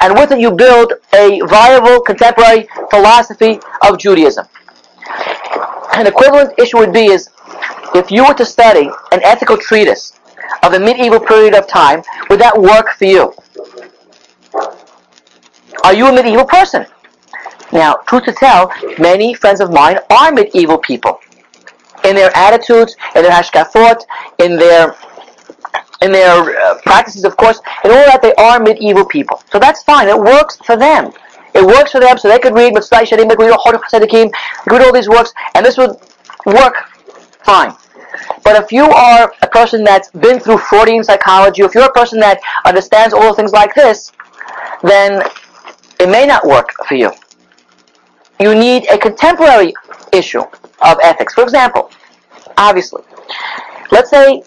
And 0.00 0.14
with 0.14 0.30
it 0.30 0.38
you 0.38 0.52
build 0.52 0.94
a 1.12 1.40
viable 1.48 2.00
contemporary 2.00 2.68
philosophy 2.88 3.58
of 3.82 3.98
Judaism. 3.98 4.46
An 5.94 6.06
equivalent 6.06 6.54
issue 6.58 6.78
would 6.78 6.92
be 6.92 7.06
is 7.06 7.28
if 7.94 8.10
you 8.10 8.24
were 8.24 8.34
to 8.34 8.44
study 8.44 8.88
an 9.12 9.20
ethical 9.24 9.56
treatise 9.56 10.18
of 10.62 10.72
a 10.74 10.78
medieval 10.78 11.20
period 11.20 11.54
of 11.54 11.66
time, 11.66 12.02
would 12.30 12.40
that 12.40 12.56
work 12.56 12.90
for 12.90 13.06
you? 13.06 13.34
Are 15.88 15.94
you 15.94 16.06
a 16.06 16.12
medieval 16.12 16.44
person? 16.44 16.84
Now, 17.72 17.94
truth 18.06 18.24
to 18.24 18.34
tell, 18.34 18.70
many 18.98 19.32
friends 19.32 19.58
of 19.58 19.72
mine 19.72 19.98
are 20.10 20.30
medieval 20.30 20.76
people. 20.76 21.18
In 22.04 22.14
their 22.14 22.30
attitudes, 22.36 22.94
in 23.16 23.22
their 23.22 23.32
hashkafot, 23.32 24.04
in 24.38 24.58
their 24.58 24.94
in 26.02 26.12
their 26.12 26.60
uh, 26.60 26.78
practices, 26.82 27.24
of 27.24 27.38
course, 27.38 27.62
and 27.84 27.90
all 27.90 28.04
that, 28.04 28.20
they 28.20 28.34
are 28.34 28.60
medieval 28.60 29.06
people. 29.06 29.42
So 29.50 29.58
that's 29.58 29.82
fine. 29.82 30.08
It 30.08 30.20
works 30.20 30.58
for 30.58 30.76
them. 30.76 31.10
It 31.54 31.64
works 31.64 31.92
for 31.92 32.00
them, 32.00 32.18
so 32.18 32.28
they 32.28 32.38
could 32.38 32.52
read 32.52 32.74
Mitzvah 32.74 33.06
they 33.08 33.26
could 33.26 33.38
read 33.38 34.30
read 34.66 34.82
all 34.82 34.92
these 34.92 35.08
works, 35.08 35.32
and 35.54 35.64
this 35.64 35.78
would 35.78 35.96
work 36.44 36.74
fine. 37.44 37.74
But 38.44 38.62
if 38.62 38.72
you 38.72 38.84
are 38.84 39.32
a 39.40 39.46
person 39.46 39.84
that's 39.84 40.10
been 40.10 40.38
through 40.38 40.58
Freudian 40.58 41.02
psychology, 41.02 41.62
if 41.62 41.74
you're 41.74 41.86
a 41.86 41.92
person 41.92 42.20
that 42.20 42.40
understands 42.66 43.14
all 43.14 43.32
things 43.32 43.52
like 43.52 43.74
this, 43.74 44.12
then 44.82 45.22
it 46.00 46.08
may 46.08 46.26
not 46.26 46.46
work 46.46 46.70
for 46.86 46.94
you. 46.94 47.10
You 48.40 48.54
need 48.54 48.86
a 48.88 48.98
contemporary 48.98 49.74
issue 50.12 50.42
of 50.80 50.98
ethics. 51.02 51.34
For 51.34 51.42
example, 51.42 51.90
obviously, 52.56 53.02
let's 53.90 54.10
say 54.10 54.42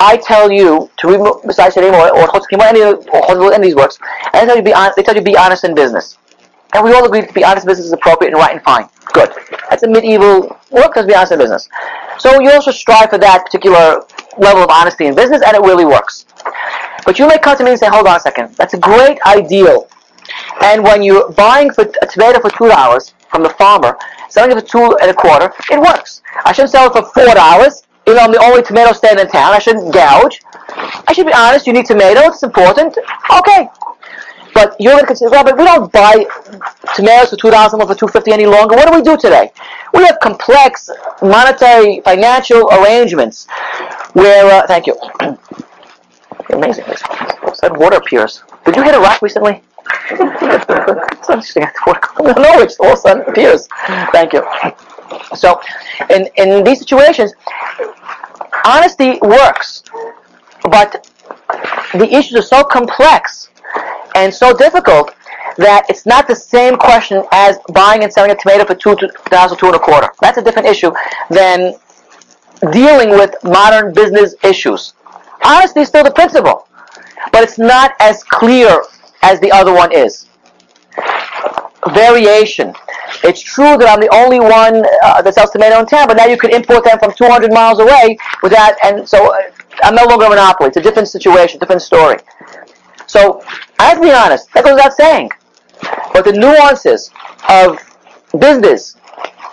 I 0.00 0.16
tell 0.16 0.50
you 0.50 0.90
to 0.98 1.08
read 1.08 1.20
Messiah 1.44 1.70
Shadim 1.70 1.92
or, 1.92 2.64
any 2.64 2.82
or 2.82 3.52
any 3.52 3.56
of 3.56 3.62
these 3.62 3.74
works, 3.76 3.98
and 4.32 4.42
they 4.42 4.46
tell 4.46 4.56
you 4.56 4.62
be 4.62 4.74
honest, 4.74 4.96
they 4.96 5.02
tell 5.02 5.14
you 5.14 5.22
be 5.22 5.36
honest 5.36 5.64
in 5.64 5.74
business. 5.74 6.18
And 6.74 6.84
we 6.84 6.92
all 6.92 7.04
agree 7.04 7.24
to 7.24 7.32
be 7.32 7.44
honest 7.44 7.64
in 7.64 7.70
business 7.70 7.86
is 7.86 7.92
appropriate 7.92 8.32
and 8.32 8.38
right 8.38 8.52
and 8.52 8.62
fine. 8.62 8.88
Good. 9.12 9.30
That's 9.70 9.82
a 9.84 9.88
medieval 9.88 10.58
work, 10.70 10.96
let's 10.96 11.06
be 11.06 11.14
honest 11.14 11.32
in 11.32 11.38
business. 11.38 11.68
So 12.18 12.40
you 12.40 12.50
also 12.50 12.72
strive 12.72 13.10
for 13.10 13.18
that 13.18 13.44
particular 13.44 14.04
level 14.38 14.62
of 14.62 14.70
honesty 14.70 15.06
in 15.06 15.14
business, 15.14 15.42
and 15.46 15.54
it 15.56 15.60
really 15.60 15.84
works. 15.84 16.26
But 17.04 17.18
you 17.18 17.28
may 17.28 17.38
come 17.38 17.56
to 17.58 17.64
me 17.64 17.70
and 17.70 17.78
say, 17.78 17.88
hold 17.88 18.06
on 18.06 18.16
a 18.16 18.20
second, 18.20 18.54
that's 18.56 18.74
a 18.74 18.78
great 18.78 19.18
ideal. 19.26 19.88
And 20.62 20.82
when 20.82 21.02
you're 21.02 21.30
buying 21.32 21.72
for 21.72 21.82
a 22.02 22.06
tomato 22.06 22.40
for 22.40 22.50
two 22.50 22.68
dollars 22.68 23.14
from 23.30 23.42
the 23.42 23.50
farmer, 23.50 23.96
selling 24.28 24.56
it 24.56 24.60
for 24.60 24.66
two 24.66 24.96
and 25.00 25.10
a 25.10 25.14
quarter, 25.14 25.52
it 25.70 25.80
works. 25.80 26.22
I 26.44 26.52
shouldn't 26.52 26.70
sell 26.72 26.86
it 26.88 26.92
for 26.92 27.04
four 27.12 27.34
dollars, 27.34 27.82
even 28.06 28.16
though 28.16 28.24
I'm 28.24 28.32
the 28.32 28.42
only 28.42 28.62
tomato 28.62 28.92
stand 28.92 29.20
in 29.20 29.28
town. 29.28 29.52
I 29.52 29.58
shouldn't 29.58 29.92
gouge. 29.92 30.40
I 31.08 31.12
should 31.12 31.26
be 31.26 31.32
honest. 31.34 31.66
You 31.66 31.72
need 31.72 31.86
tomatoes. 31.86 32.34
It's 32.34 32.42
important. 32.42 32.96
Okay. 33.30 33.68
But 34.54 34.76
you're 34.78 34.92
going 34.92 35.02
to 35.02 35.06
consider, 35.08 35.30
well, 35.32 35.42
but 35.42 35.58
we 35.58 35.64
don't 35.64 35.90
buy 35.92 36.24
tomatoes 36.94 37.30
for 37.30 37.36
two 37.36 37.50
dollars 37.50 37.72
and 37.72 37.82
for 37.82 37.94
two 37.94 38.06
fifty 38.06 38.32
any 38.32 38.46
longer. 38.46 38.76
What 38.76 38.86
do 38.88 38.94
we 38.94 39.02
do 39.02 39.16
today? 39.16 39.52
We 39.92 40.04
have 40.04 40.18
complex 40.20 40.88
monetary 41.20 42.00
financial 42.04 42.68
arrangements 42.70 43.46
where. 44.12 44.46
Uh, 44.46 44.66
thank 44.66 44.86
you. 44.86 44.96
Amazing. 46.50 46.84
Said 47.54 47.76
water 47.76 47.96
appears. 47.96 48.42
Did 48.64 48.76
you 48.76 48.82
hit 48.82 48.94
a 48.94 49.00
rock 49.00 49.22
recently? 49.22 49.62
It's 50.10 51.30
interesting. 51.30 51.64
No, 51.86 52.60
it's 52.60 52.78
all 52.80 52.92
of 52.92 52.94
a 52.94 52.96
sudden 52.96 53.22
appears. 53.28 53.68
Thank 54.12 54.32
you. 54.32 54.44
So, 55.34 55.60
in 56.10 56.28
in 56.36 56.64
these 56.64 56.80
situations, 56.80 57.34
honesty 58.64 59.18
works, 59.22 59.82
but 60.70 61.08
the 61.94 62.08
issues 62.12 62.36
are 62.38 62.42
so 62.42 62.64
complex 62.64 63.50
and 64.14 64.32
so 64.32 64.56
difficult 64.56 65.14
that 65.56 65.86
it's 65.88 66.06
not 66.06 66.26
the 66.26 66.34
same 66.34 66.76
question 66.76 67.22
as 67.32 67.58
buying 67.72 68.02
and 68.02 68.12
selling 68.12 68.30
a 68.30 68.36
tomato 68.36 68.64
for 68.64 68.74
two 68.74 68.96
thousand 69.28 69.58
two 69.58 69.66
and 69.66 69.76
a 69.76 69.78
quarter. 69.78 70.08
That's 70.20 70.38
a 70.38 70.42
different 70.42 70.68
issue 70.68 70.92
than 71.30 71.74
dealing 72.72 73.10
with 73.10 73.34
modern 73.44 73.92
business 73.92 74.34
issues. 74.42 74.94
Honesty 75.44 75.80
is 75.80 75.88
still 75.88 76.04
the 76.04 76.10
principle, 76.10 76.66
but 77.32 77.42
it's 77.42 77.58
not 77.58 77.94
as 78.00 78.24
clear 78.24 78.82
as 79.24 79.40
the 79.40 79.50
other 79.50 79.72
one 79.72 79.90
is. 79.92 80.26
Variation. 81.92 82.74
It's 83.24 83.40
true 83.40 83.76
that 83.78 83.88
I'm 83.88 84.00
the 84.00 84.12
only 84.14 84.38
one 84.38 84.84
uh, 85.02 85.22
that 85.22 85.34
sells 85.34 85.50
tomato 85.50 85.80
in 85.80 85.86
town, 85.86 86.06
but 86.06 86.16
now 86.16 86.26
you 86.26 86.36
could 86.36 86.52
import 86.52 86.84
them 86.84 86.98
from 86.98 87.12
200 87.12 87.52
miles 87.52 87.80
away 87.80 88.18
without, 88.42 88.74
and 88.84 89.08
so 89.08 89.32
uh, 89.32 89.38
I'm 89.82 89.94
no 89.94 90.04
longer 90.04 90.26
a 90.26 90.28
monopoly. 90.28 90.68
It's 90.68 90.76
a 90.76 90.82
different 90.82 91.08
situation, 91.08 91.58
different 91.58 91.82
story. 91.82 92.18
So 93.06 93.42
I 93.78 93.84
have 93.84 93.98
to 93.98 94.02
be 94.02 94.12
honest. 94.12 94.52
That 94.52 94.64
goes 94.64 94.74
without 94.74 94.92
saying. 94.92 95.30
But 96.12 96.24
the 96.24 96.32
nuances 96.32 97.10
of 97.48 97.78
business 98.38 98.96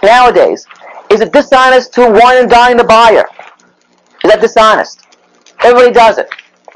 nowadays 0.03 0.67
is 1.09 1.21
it 1.21 1.31
dishonest 1.33 1.93
to 1.93 2.09
wine 2.09 2.37
and 2.37 2.49
dine 2.49 2.77
the 2.77 2.83
buyer? 2.83 3.25
Is 4.23 4.31
that 4.31 4.41
dishonest? 4.41 5.01
Everybody 5.63 5.91
does 5.93 6.17
it. 6.17 6.29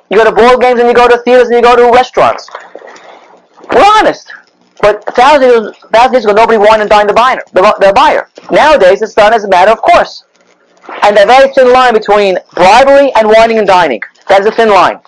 You 0.09 0.17
go 0.17 0.25
to 0.25 0.31
ball 0.31 0.57
games 0.57 0.79
and 0.79 0.87
you 0.87 0.93
go 0.93 1.07
to 1.07 1.17
theaters 1.19 1.47
and 1.47 1.55
you 1.55 1.61
go 1.61 1.75
to 1.75 1.91
restaurants. 1.93 2.49
We're 3.71 3.91
honest. 3.97 4.31
But 4.81 5.03
a 5.07 5.11
thousand 5.11 5.49
years, 5.49 5.67
a 5.83 5.87
thousand 5.87 6.13
years 6.13 6.25
ago, 6.25 6.33
nobody 6.33 6.57
and 6.57 6.89
dine 6.89 7.07
the 7.07 7.13
buyer, 7.13 7.41
the, 7.53 7.61
the 7.79 7.93
buyer. 7.93 8.29
Nowadays, 8.51 9.01
it's 9.01 9.13
done 9.13 9.33
as 9.33 9.43
a 9.43 9.47
matter 9.47 9.71
of 9.71 9.81
course. 9.81 10.25
And 11.01 11.17
a 11.17 11.25
very 11.25 11.51
thin 11.53 11.71
line 11.71 11.93
between 11.93 12.37
bribery 12.53 13.11
and 13.15 13.27
wining 13.27 13.57
and 13.57 13.65
dining. 13.67 14.01
That 14.27 14.41
is 14.41 14.47
a 14.47 14.51
thin 14.51 14.69
line. 14.69 14.99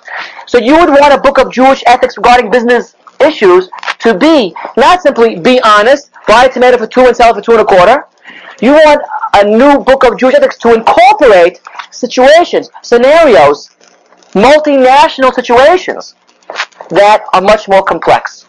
So 0.47 0.57
you 0.57 0.77
would 0.77 0.89
want 0.89 1.13
a 1.13 1.19
book 1.19 1.37
of 1.37 1.51
Jewish 1.51 1.83
ethics 1.85 2.17
regarding 2.17 2.49
business 2.49 2.95
issues 3.19 3.69
to 3.99 4.13
be 4.17 4.55
not 4.77 5.01
simply 5.01 5.39
be 5.39 5.59
honest, 5.63 6.11
buy 6.27 6.45
a 6.45 6.51
tomato 6.51 6.77
for 6.77 6.87
two 6.87 7.01
and 7.01 7.15
sell 7.15 7.31
it 7.31 7.35
for 7.35 7.41
two 7.41 7.51
and 7.51 7.61
a 7.61 7.65
quarter. 7.65 8.05
You 8.61 8.71
want 8.71 9.01
a 9.33 9.43
new 9.43 9.83
book 9.83 10.03
of 10.03 10.17
Jewish 10.17 10.35
ethics 10.35 10.57
to 10.59 10.73
incorporate 10.73 11.59
situations, 11.91 12.69
scenarios, 12.81 13.69
multinational 14.33 15.33
situations 15.33 16.15
that 16.89 17.23
are 17.33 17.41
much 17.41 17.67
more 17.67 17.83
complex. 17.83 18.46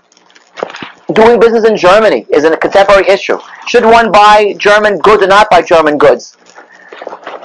Doing 1.14 1.40
business 1.40 1.66
in 1.66 1.76
Germany 1.76 2.26
is 2.30 2.44
a 2.44 2.56
contemporary 2.56 3.08
issue. 3.08 3.38
Should 3.66 3.84
one 3.84 4.12
buy 4.12 4.54
German 4.58 4.98
goods 4.98 5.22
or 5.22 5.26
not 5.26 5.48
buy 5.50 5.62
German 5.62 5.96
goods? 5.96 6.36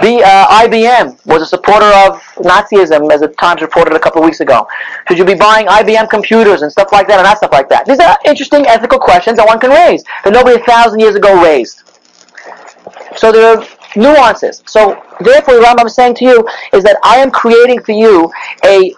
The 0.01 0.21
uh, 0.21 0.67
IBM 0.67 1.25
was 1.25 1.41
a 1.43 1.45
supporter 1.45 1.85
of 1.85 2.21
Nazism, 2.43 3.09
as 3.11 3.21
the 3.21 3.29
Times 3.39 3.61
reported 3.61 3.93
a 3.93 3.99
couple 3.99 4.21
of 4.21 4.25
weeks 4.25 4.41
ago. 4.41 4.67
Should 5.07 5.17
you 5.17 5.23
be 5.23 5.35
buying 5.35 5.67
IBM 5.67 6.09
computers 6.09 6.61
and 6.61 6.71
stuff 6.71 6.91
like 6.91 7.07
that, 7.07 7.19
and 7.19 7.23
not 7.23 7.37
stuff 7.37 7.51
like 7.53 7.69
that? 7.69 7.85
These 7.85 7.99
are 7.99 8.17
interesting 8.25 8.65
ethical 8.67 8.99
questions 8.99 9.37
that 9.37 9.47
one 9.47 9.59
can 9.59 9.69
raise 9.69 10.03
that 10.25 10.33
nobody 10.33 10.59
a 10.59 10.65
thousand 10.65 10.99
years 10.99 11.15
ago 11.15 11.41
raised. 11.41 11.83
So 13.15 13.31
there 13.31 13.57
are 13.57 13.65
nuances. 13.95 14.63
So 14.65 15.01
therefore, 15.19 15.59
what 15.59 15.79
I'm 15.79 15.89
saying 15.89 16.15
to 16.15 16.25
you 16.25 16.47
is 16.73 16.83
that 16.83 16.97
I 17.03 17.17
am 17.17 17.31
creating 17.31 17.81
for 17.83 17.91
you 17.91 18.31
a 18.65 18.93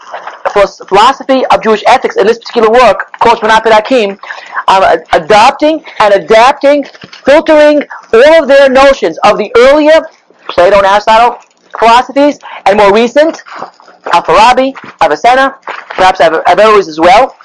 philosophy 0.88 1.46
of 1.48 1.62
Jewish 1.62 1.84
ethics 1.88 2.18
in 2.18 2.28
this 2.28 2.38
particular 2.40 2.72
work 2.72 3.12
called 3.20 3.40
Shmonat 3.40 3.62
Perakim. 3.64 4.20
I'm 4.68 5.04
adopting 5.14 5.84
and 6.00 6.14
adapting, 6.14 6.86
filtering 7.26 7.84
all 8.14 8.44
of 8.44 8.48
their 8.48 8.70
notions 8.70 9.18
of 9.24 9.38
the 9.38 9.52
earlier 9.58 10.02
Plato 10.50 10.78
and 10.78 10.86
Aristotle 10.86 11.40
philosophies, 11.80 12.40
and 12.66 12.78
more 12.78 12.94
recent, 12.94 13.44
Al-Farabi, 14.14 14.74
Avicenna, 15.02 15.58
perhaps 15.90 16.22
Averroes 16.22 16.88
as 16.88 17.00
well. 17.00 17.36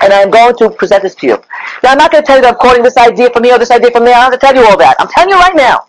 And 0.00 0.12
I'm 0.12 0.30
going 0.30 0.54
to 0.58 0.70
present 0.70 1.02
this 1.02 1.16
to 1.16 1.26
you. 1.26 1.42
Now, 1.82 1.92
I'm 1.92 1.98
not 1.98 2.12
going 2.12 2.22
to 2.22 2.26
tell 2.26 2.36
you 2.36 2.42
that 2.42 2.54
I'm 2.54 2.58
quoting 2.60 2.84
this 2.84 2.96
idea 2.96 3.30
from 3.30 3.42
here 3.42 3.58
this 3.58 3.72
idea 3.72 3.90
from 3.90 4.04
there. 4.04 4.14
I 4.14 4.22
don't 4.22 4.32
have 4.32 4.40
to 4.40 4.46
tell 4.46 4.54
you 4.54 4.64
all 4.68 4.78
that. 4.78 4.94
I'm 5.00 5.08
telling 5.08 5.30
you 5.30 5.36
right 5.36 5.56
now. 5.56 5.87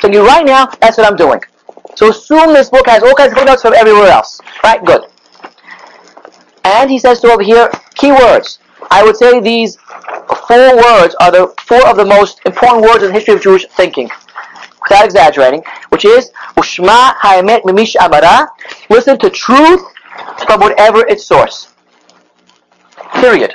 Telling 0.00 0.14
you 0.14 0.26
right 0.26 0.44
now, 0.44 0.66
that's 0.80 0.96
what 0.96 1.06
I'm 1.06 1.16
doing. 1.16 1.40
So 1.94 2.10
soon 2.10 2.54
this 2.54 2.70
book 2.70 2.86
has 2.86 3.02
all 3.02 3.14
kinds 3.14 3.32
of 3.32 3.38
footnotes 3.38 3.62
from 3.62 3.74
everywhere 3.74 4.08
else. 4.08 4.40
Right? 4.64 4.82
Good. 4.84 5.02
And 6.64 6.90
he 6.90 6.98
says 6.98 7.20
to 7.20 7.28
over 7.28 7.42
here, 7.42 7.68
keywords. 7.96 8.58
I 8.90 9.04
would 9.04 9.16
say 9.16 9.40
these 9.40 9.76
four 10.46 10.76
words 10.76 11.14
are 11.20 11.30
the 11.30 11.54
four 11.60 11.86
of 11.86 11.96
the 11.96 12.04
most 12.04 12.40
important 12.46 12.82
words 12.82 13.02
in 13.02 13.08
the 13.08 13.14
history 13.14 13.34
of 13.34 13.42
Jewish 13.42 13.66
thinking 13.76 14.10
without 14.82 15.04
exaggerating, 15.04 15.62
which 15.90 16.04
is 16.04 16.32
Ushma 16.56 17.14
Haemet 17.16 17.62
Mimish 17.62 17.96
Amara. 17.96 18.48
Listen 18.88 19.18
to 19.18 19.30
truth 19.30 19.82
from 20.46 20.60
whatever 20.60 21.06
its 21.06 21.24
source. 21.24 21.68
Period. 23.14 23.54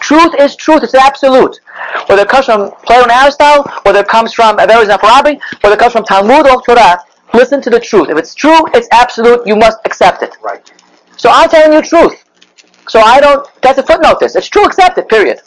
Truth 0.00 0.34
is 0.38 0.56
truth. 0.56 0.82
It's 0.82 0.94
absolute. 0.94 1.60
Whether 2.06 2.22
it 2.22 2.28
comes 2.28 2.46
from 2.46 2.70
Plato 2.84 3.02
and 3.02 3.12
Aristotle, 3.12 3.70
whether 3.82 4.00
it 4.00 4.08
comes 4.08 4.32
from 4.32 4.58
Averroes 4.58 4.88
and 4.88 5.00
Farabi, 5.00 5.40
whether 5.62 5.74
it 5.74 5.78
comes 5.78 5.92
from 5.92 6.04
Talmud 6.04 6.46
or 6.48 6.62
Torah, 6.62 6.98
listen 7.34 7.60
to 7.62 7.70
the 7.70 7.80
truth. 7.80 8.08
If 8.10 8.18
it's 8.18 8.34
true, 8.34 8.58
it's 8.74 8.88
absolute. 8.92 9.46
You 9.46 9.56
must 9.56 9.78
accept 9.84 10.22
it. 10.22 10.36
Right. 10.42 10.70
So 11.16 11.30
I'm 11.32 11.48
telling 11.48 11.72
you 11.72 11.82
truth. 11.82 12.24
So 12.88 13.00
I 13.00 13.20
don't. 13.20 13.48
That's 13.62 13.78
a 13.78 13.82
footnote. 13.82 14.20
This. 14.20 14.36
It's 14.36 14.48
true. 14.48 14.64
Accept 14.64 14.98
it. 14.98 15.08
Period. 15.08 15.40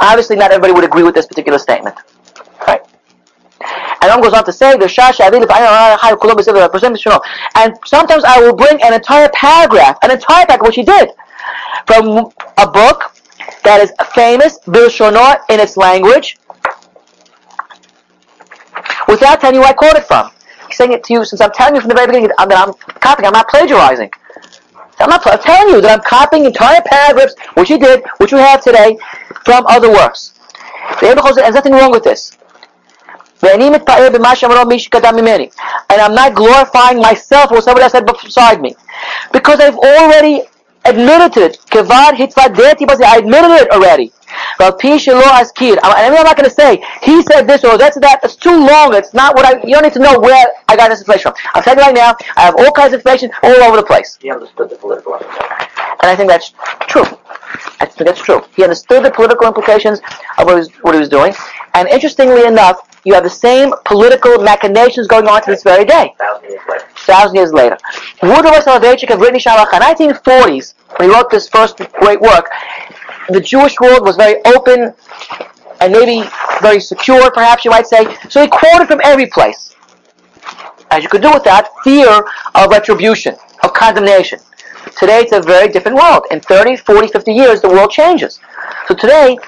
Obviously, 0.00 0.36
not 0.36 0.50
everybody 0.50 0.72
would 0.72 0.84
agree 0.84 1.02
with 1.02 1.14
this 1.14 1.26
particular 1.26 1.58
statement. 1.58 1.96
Right. 2.66 2.80
And 3.60 4.10
Ram 4.10 4.20
goes 4.20 4.32
on 4.32 4.44
to 4.44 4.52
say, 4.52 4.76
the 4.76 4.88
Shah 4.88 5.12
Shavili 5.12 5.46
and 7.54 7.78
sometimes 7.86 8.24
I 8.24 8.40
will 8.40 8.54
bring 8.56 8.82
an 8.82 8.94
entire 8.94 9.28
paragraph, 9.34 9.98
an 10.02 10.10
entire 10.10 10.46
paragraph, 10.46 10.66
which 10.66 10.76
he 10.76 10.82
did, 10.82 11.10
from 11.86 12.32
a 12.58 12.66
book 12.66 13.14
that 13.64 13.80
is 13.80 13.92
famous, 14.14 14.58
Bilshonot, 14.60 15.40
in 15.48 15.60
its 15.60 15.76
language, 15.76 16.38
without 19.08 19.40
telling 19.40 19.56
you 19.56 19.62
I 19.62 19.72
quote 19.72 19.96
it 19.96 20.04
from. 20.04 20.30
He's 20.66 20.76
saying 20.76 20.92
it 20.92 21.04
to 21.04 21.12
you 21.12 21.24
since 21.24 21.40
I'm 21.40 21.52
telling 21.52 21.74
you 21.74 21.80
from 21.80 21.88
the 21.88 21.94
very 21.94 22.06
beginning 22.06 22.28
that 22.28 22.38
I'm 22.40 22.74
copying, 23.00 23.26
I'm 23.26 23.32
not 23.32 23.48
plagiarizing. 23.48 24.10
I'm 25.00 25.10
not 25.10 25.26
I'm 25.26 25.38
telling 25.40 25.74
you 25.74 25.80
that 25.80 25.90
I'm 25.90 26.04
copying 26.04 26.44
entire 26.44 26.80
paragraphs, 26.82 27.34
which 27.54 27.68
he 27.68 27.78
did, 27.78 28.04
which 28.18 28.32
we 28.32 28.38
have 28.38 28.62
today, 28.62 28.96
from 29.44 29.66
other 29.66 29.90
works. 29.90 30.34
There's 31.00 31.54
nothing 31.54 31.72
wrong 31.72 31.90
with 31.90 32.04
this. 32.04 32.36
And 33.42 33.62
I'm 36.00 36.14
not 36.14 36.34
glorifying 36.34 37.00
myself 37.00 37.50
or 37.50 37.60
somebody 37.60 37.82
else 37.82 37.92
said 37.92 38.06
beside 38.06 38.60
me. 38.60 38.76
Because 39.32 39.58
I've 39.60 39.76
already 39.76 40.42
admitted 40.84 41.32
to 41.34 41.44
it. 41.44 41.58
I 41.72 43.18
admitted 43.18 43.50
it 43.50 43.70
already. 43.70 44.12
But 44.58 44.78
P 44.78 44.98
Shalloh 44.98 45.20
Askir. 45.22 45.78
I'm 45.82 45.96
and 45.96 46.14
I'm 46.14 46.24
not 46.24 46.36
going 46.36 46.48
to 46.48 46.54
say, 46.54 46.82
he 47.02 47.22
said 47.22 47.42
this 47.42 47.64
or 47.64 47.76
that's 47.76 47.98
that. 48.00 48.20
It's 48.22 48.36
too 48.36 48.50
long. 48.50 48.94
It's 48.94 49.12
not 49.14 49.34
what 49.36 49.44
I, 49.44 49.60
you 49.66 49.74
don't 49.74 49.82
need 49.82 49.92
to 49.94 49.98
know 49.98 50.18
where 50.18 50.46
I 50.68 50.76
got 50.76 50.88
this 50.88 51.00
information 51.00 51.32
from. 51.32 51.50
I'm 51.54 51.62
telling 51.62 51.78
you 51.78 51.84
right 51.84 51.94
now, 51.94 52.16
I 52.36 52.42
have 52.42 52.54
all 52.56 52.72
kinds 52.72 52.94
of 52.94 53.00
information 53.00 53.30
all 53.42 53.62
over 53.62 53.76
the 53.76 53.82
place. 53.82 54.18
He 54.20 54.30
understood 54.30 54.70
the 54.70 54.76
political 54.76 55.14
implications. 55.14 55.68
And 56.02 56.10
I 56.10 56.16
think 56.16 56.28
that's 56.30 56.52
true. 56.88 57.04
I 57.80 57.86
think 57.86 58.06
that's 58.06 58.22
true. 58.22 58.42
He 58.56 58.62
understood 58.62 59.04
the 59.04 59.10
political 59.10 59.46
implications 59.46 60.00
of 60.38 60.46
what 60.46 60.54
he 60.54 60.58
was, 60.58 60.70
what 60.82 60.94
he 60.94 61.00
was 61.00 61.08
doing. 61.08 61.34
And 61.74 61.88
interestingly 61.88 62.46
enough, 62.46 62.88
you 63.04 63.14
have 63.14 63.24
the 63.24 63.30
same 63.30 63.72
political 63.84 64.38
machinations 64.38 65.06
going 65.08 65.26
on 65.26 65.42
to 65.42 65.50
this 65.50 65.62
very 65.62 65.84
day, 65.84 66.14
Thousand 66.18 66.44
years 66.50 66.62
later. 66.68 66.86
thousand 66.96 67.34
years 67.36 67.52
later. 67.52 67.78
Woodrow 68.22 68.60
Soloveitchik 68.60 69.10
of 69.10 69.18
Brittany 69.18 69.40
Shamach, 69.40 69.66
1940s, 69.70 70.74
when 70.96 71.08
he 71.08 71.14
wrote 71.14 71.30
this 71.30 71.48
first 71.48 71.78
great 72.00 72.20
work, 72.20 72.48
the 73.28 73.40
Jewish 73.40 73.80
world 73.80 74.02
was 74.04 74.16
very 74.16 74.36
open 74.44 74.94
and 75.80 75.92
maybe 75.92 76.28
very 76.60 76.80
secure, 76.80 77.30
perhaps 77.32 77.64
you 77.64 77.70
might 77.70 77.86
say. 77.86 78.04
So 78.28 78.40
he 78.42 78.48
quoted 78.48 78.86
from 78.86 79.00
every 79.04 79.26
place. 79.26 79.74
As 80.90 81.02
you 81.02 81.08
could 81.08 81.22
do 81.22 81.30
with 81.32 81.44
that, 81.44 81.70
fear 81.82 82.24
of 82.54 82.70
retribution, 82.70 83.34
of 83.64 83.72
condemnation. 83.72 84.38
Today 84.98 85.20
it's 85.20 85.32
a 85.32 85.40
very 85.40 85.68
different 85.68 85.96
world. 85.96 86.24
In 86.30 86.40
30, 86.40 86.76
40, 86.76 87.08
50 87.08 87.32
years, 87.32 87.60
the 87.62 87.68
world 87.68 87.90
changes. 87.90 88.38
So 88.86 88.94
today, 88.94 89.38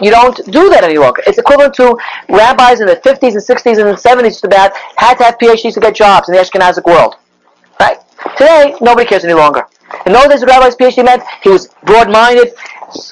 you 0.00 0.10
don't 0.10 0.36
do 0.46 0.68
that 0.70 0.84
any 0.84 0.98
longer. 0.98 1.22
It's 1.26 1.38
equivalent 1.38 1.74
to 1.74 1.96
rabbis 2.28 2.80
in 2.80 2.86
the 2.86 2.96
50s 2.96 3.32
and 3.32 3.42
60s 3.42 3.78
and 3.78 3.96
70s 3.96 4.44
about 4.44 4.72
had 4.96 5.14
to 5.18 5.24
have 5.24 5.38
PhDs 5.38 5.74
to 5.74 5.80
get 5.80 5.94
jobs 5.94 6.28
in 6.28 6.34
the 6.34 6.40
Ashkenazic 6.40 6.84
world. 6.84 7.16
Right? 7.78 7.98
Today, 8.36 8.74
nobody 8.80 9.06
cares 9.06 9.24
any 9.24 9.34
longer. 9.34 9.66
In 10.06 10.12
those 10.12 10.28
days, 10.28 10.44
rabbi's 10.44 10.76
PhD 10.76 11.04
meant 11.04 11.22
he 11.42 11.50
was 11.50 11.68
broad-minded, 11.84 12.54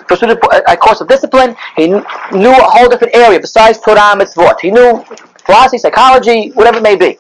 pursued 0.07 0.31
a, 0.31 0.77
course 0.77 1.01
of 1.01 1.09
discipline. 1.09 1.57
He 1.77 1.88
knew 1.88 2.03
a 2.51 2.62
whole 2.62 2.88
different 2.88 3.14
area 3.14 3.40
besides 3.40 3.81
Torah 3.81 4.12
and 4.12 4.20
Mitzvot. 4.20 4.61
He 4.61 4.70
knew 4.70 5.05
philosophy, 5.44 5.79
psychology, 5.79 6.51
whatever 6.51 6.79
it 6.79 6.83
may 6.83 6.96
be. 6.96 7.18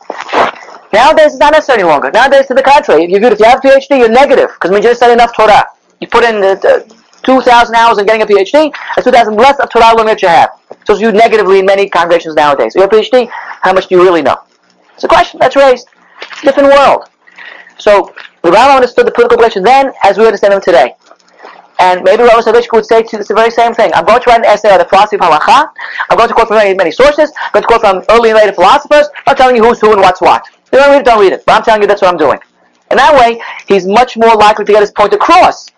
Nowadays, 0.92 1.32
it's 1.32 1.38
not 1.38 1.52
necessary 1.52 1.80
any 1.80 1.88
longer. 1.88 2.10
Nowadays, 2.10 2.46
to 2.46 2.54
the 2.54 2.62
contrary, 2.62 3.04
if 3.04 3.10
you, 3.10 3.16
if 3.26 3.38
you 3.38 3.44
have 3.44 3.58
a 3.62 3.66
PhD, 3.66 3.98
you're 3.98 4.08
negative 4.08 4.50
because 4.54 4.70
we 4.70 4.80
just 4.80 4.98
study 4.98 5.12
enough 5.12 5.34
Torah. 5.36 5.66
You 6.00 6.08
put 6.08 6.24
in 6.24 6.40
the, 6.40 6.54
the 6.56 6.97
2,000 7.28 7.74
hours 7.74 7.98
in 7.98 8.06
getting 8.06 8.22
a 8.22 8.26
PhD, 8.26 8.72
that's 8.96 9.04
2,000 9.04 9.36
less 9.36 9.60
of 9.60 9.68
Torah 9.68 9.94
learning 9.94 10.06
that 10.06 10.22
you 10.22 10.28
have. 10.28 10.48
So 10.86 10.94
it's 10.94 11.00
viewed 11.00 11.14
negatively 11.14 11.58
in 11.58 11.66
many 11.66 11.86
congregations 11.86 12.34
nowadays. 12.34 12.74
You 12.74 12.80
have 12.80 12.90
a 12.90 12.96
PhD, 12.96 13.28
how 13.30 13.74
much 13.74 13.88
do 13.88 13.96
you 13.96 14.02
really 14.02 14.22
know? 14.22 14.38
It's 14.94 15.04
a 15.04 15.08
question 15.08 15.38
that's 15.38 15.54
raised. 15.54 15.88
It's 16.22 16.42
a 16.42 16.46
different 16.46 16.70
world. 16.70 17.10
So 17.76 18.14
the 18.40 18.50
Rambam 18.50 18.76
understood 18.76 19.06
the 19.06 19.12
political 19.12 19.36
relations 19.36 19.66
then 19.66 19.92
as 20.04 20.16
we 20.16 20.24
understand 20.24 20.54
them 20.54 20.62
today. 20.62 20.94
And 21.80 22.02
maybe 22.02 22.22
Rabbi 22.22 22.40
Soloveitchik 22.40 22.72
would 22.72 22.86
say 22.86 23.02
to 23.02 23.18
you 23.18 23.22
the 23.22 23.34
very 23.34 23.50
same 23.50 23.74
thing. 23.74 23.90
I'm 23.94 24.06
going 24.06 24.22
to 24.22 24.30
write 24.30 24.40
an 24.40 24.46
essay 24.46 24.72
on 24.72 24.78
the 24.78 24.86
philosophy 24.86 25.16
of 25.16 25.22
halacha. 25.22 25.68
I'm 26.08 26.16
going 26.16 26.28
to 26.28 26.34
quote 26.34 26.48
from 26.48 26.56
many, 26.56 26.74
many 26.74 26.90
sources. 26.90 27.30
I'm 27.36 27.52
going 27.52 27.62
to 27.62 27.68
quote 27.68 27.82
from 27.82 28.02
early 28.08 28.30
and 28.30 28.38
later 28.38 28.54
philosophers. 28.54 29.06
I'm 29.26 29.36
telling 29.36 29.54
you 29.54 29.62
who's 29.62 29.80
who 29.80 29.92
and 29.92 30.00
what's 30.00 30.22
what. 30.22 30.48
You 30.72 30.78
don't 30.78 30.92
read 30.92 31.00
it, 31.00 31.04
don't 31.04 31.20
read 31.20 31.34
it. 31.34 31.44
But 31.44 31.52
I'm 31.56 31.62
telling 31.62 31.82
you 31.82 31.88
that's 31.88 32.00
what 32.00 32.10
I'm 32.10 32.16
doing. 32.16 32.38
And 32.90 32.98
that 32.98 33.14
way, 33.20 33.40
he's 33.68 33.86
much 33.86 34.16
more 34.16 34.34
likely 34.34 34.64
to 34.64 34.72
get 34.72 34.80
his 34.80 34.90
point 34.90 35.12
across 35.12 35.68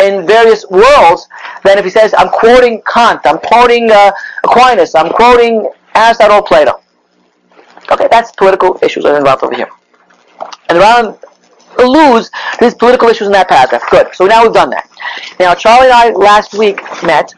in 0.00 0.26
various 0.26 0.64
worlds 0.70 1.28
than 1.64 1.78
if 1.78 1.84
he 1.84 1.90
says, 1.90 2.14
I'm 2.16 2.28
quoting 2.28 2.82
Kant, 2.92 3.20
I'm 3.24 3.38
quoting 3.38 3.90
uh, 3.90 4.12
Aquinas, 4.44 4.94
I'm 4.94 5.10
quoting 5.10 5.68
Aristotle, 5.94 6.42
Plato. 6.42 6.80
Okay, 7.90 8.06
that's 8.10 8.32
political 8.32 8.78
issues 8.82 9.04
that 9.04 9.14
are 9.14 9.18
involved 9.18 9.42
over 9.42 9.54
here. 9.54 9.68
And 10.68 10.78
Ram 10.78 11.16
alludes 11.78 12.30
to 12.30 12.58
these 12.60 12.74
political 12.74 13.08
issues 13.08 13.26
in 13.26 13.32
that 13.32 13.48
paragraph. 13.48 13.82
Good. 13.90 14.14
So 14.14 14.26
now 14.26 14.42
we've 14.42 14.52
done 14.52 14.70
that. 14.70 14.88
Now 15.40 15.54
Charlie 15.54 15.86
and 15.86 15.92
I 15.92 16.10
last 16.10 16.54
week 16.54 16.80
met 17.02 17.32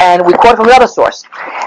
and 0.00 0.24
we 0.26 0.32
quoted 0.32 0.56
from 0.56 0.66
another 0.66 0.86
source. 0.86 1.22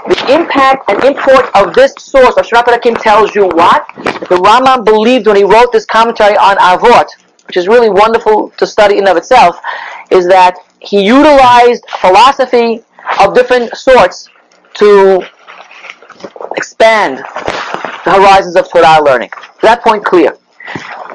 The 0.08 0.34
impact 0.34 0.90
and 0.90 1.02
import 1.04 1.46
of 1.54 1.74
this 1.74 1.94
source 1.98 2.36
of 2.36 2.46
Shemata 2.46 2.80
tells 3.00 3.34
you 3.34 3.46
what 3.46 3.86
the 3.96 4.36
Rambam 4.42 4.84
believed 4.84 5.26
when 5.26 5.36
he 5.36 5.44
wrote 5.44 5.72
this 5.72 5.86
commentary 5.86 6.36
on 6.36 6.56
Avot, 6.56 7.06
which 7.46 7.56
is 7.56 7.68
really 7.68 7.90
wonderful 7.90 8.50
to 8.58 8.66
study 8.66 8.98
in 8.98 9.06
of 9.06 9.16
itself, 9.16 9.58
is 10.14 10.26
that 10.28 10.56
he 10.80 11.04
utilized 11.04 11.84
philosophy 12.00 12.82
of 13.20 13.34
different 13.34 13.76
sorts 13.76 14.28
to 14.74 15.22
expand 16.56 17.18
the 17.18 18.12
horizons 18.12 18.56
of 18.56 18.70
Torah 18.70 19.02
learning. 19.02 19.30
That 19.62 19.82
point 19.82 20.04
clear? 20.04 20.36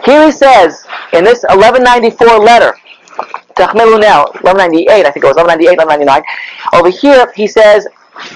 Here 0.06 0.26
he 0.26 0.32
says, 0.32 0.86
in 1.14 1.24
this 1.24 1.44
1194 1.44 2.40
letter, 2.40 2.74
now, 3.58 4.24
1198, 4.40 5.06
I 5.06 5.12
think 5.12 5.24
it 5.24 5.28
was 5.28 5.36
1198, 5.36 5.78
1199. 5.78 6.24
Over 6.74 6.90
here, 6.90 7.32
he 7.36 7.46
says, 7.46 7.88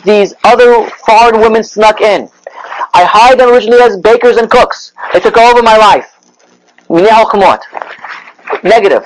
these 0.04 0.34
other 0.44 0.90
foreign 1.06 1.40
women 1.40 1.64
snuck 1.64 2.02
in. 2.02 2.30
I 2.94 3.06
hired 3.06 3.40
them 3.40 3.50
originally 3.50 3.82
as 3.82 3.98
bakers 3.98 4.38
and 4.38 4.50
cooks. 4.50 4.94
They 5.14 5.20
took 5.20 5.38
over 5.38 5.64
my 5.64 5.78
life. 5.78 6.20
Negative. 8.64 9.06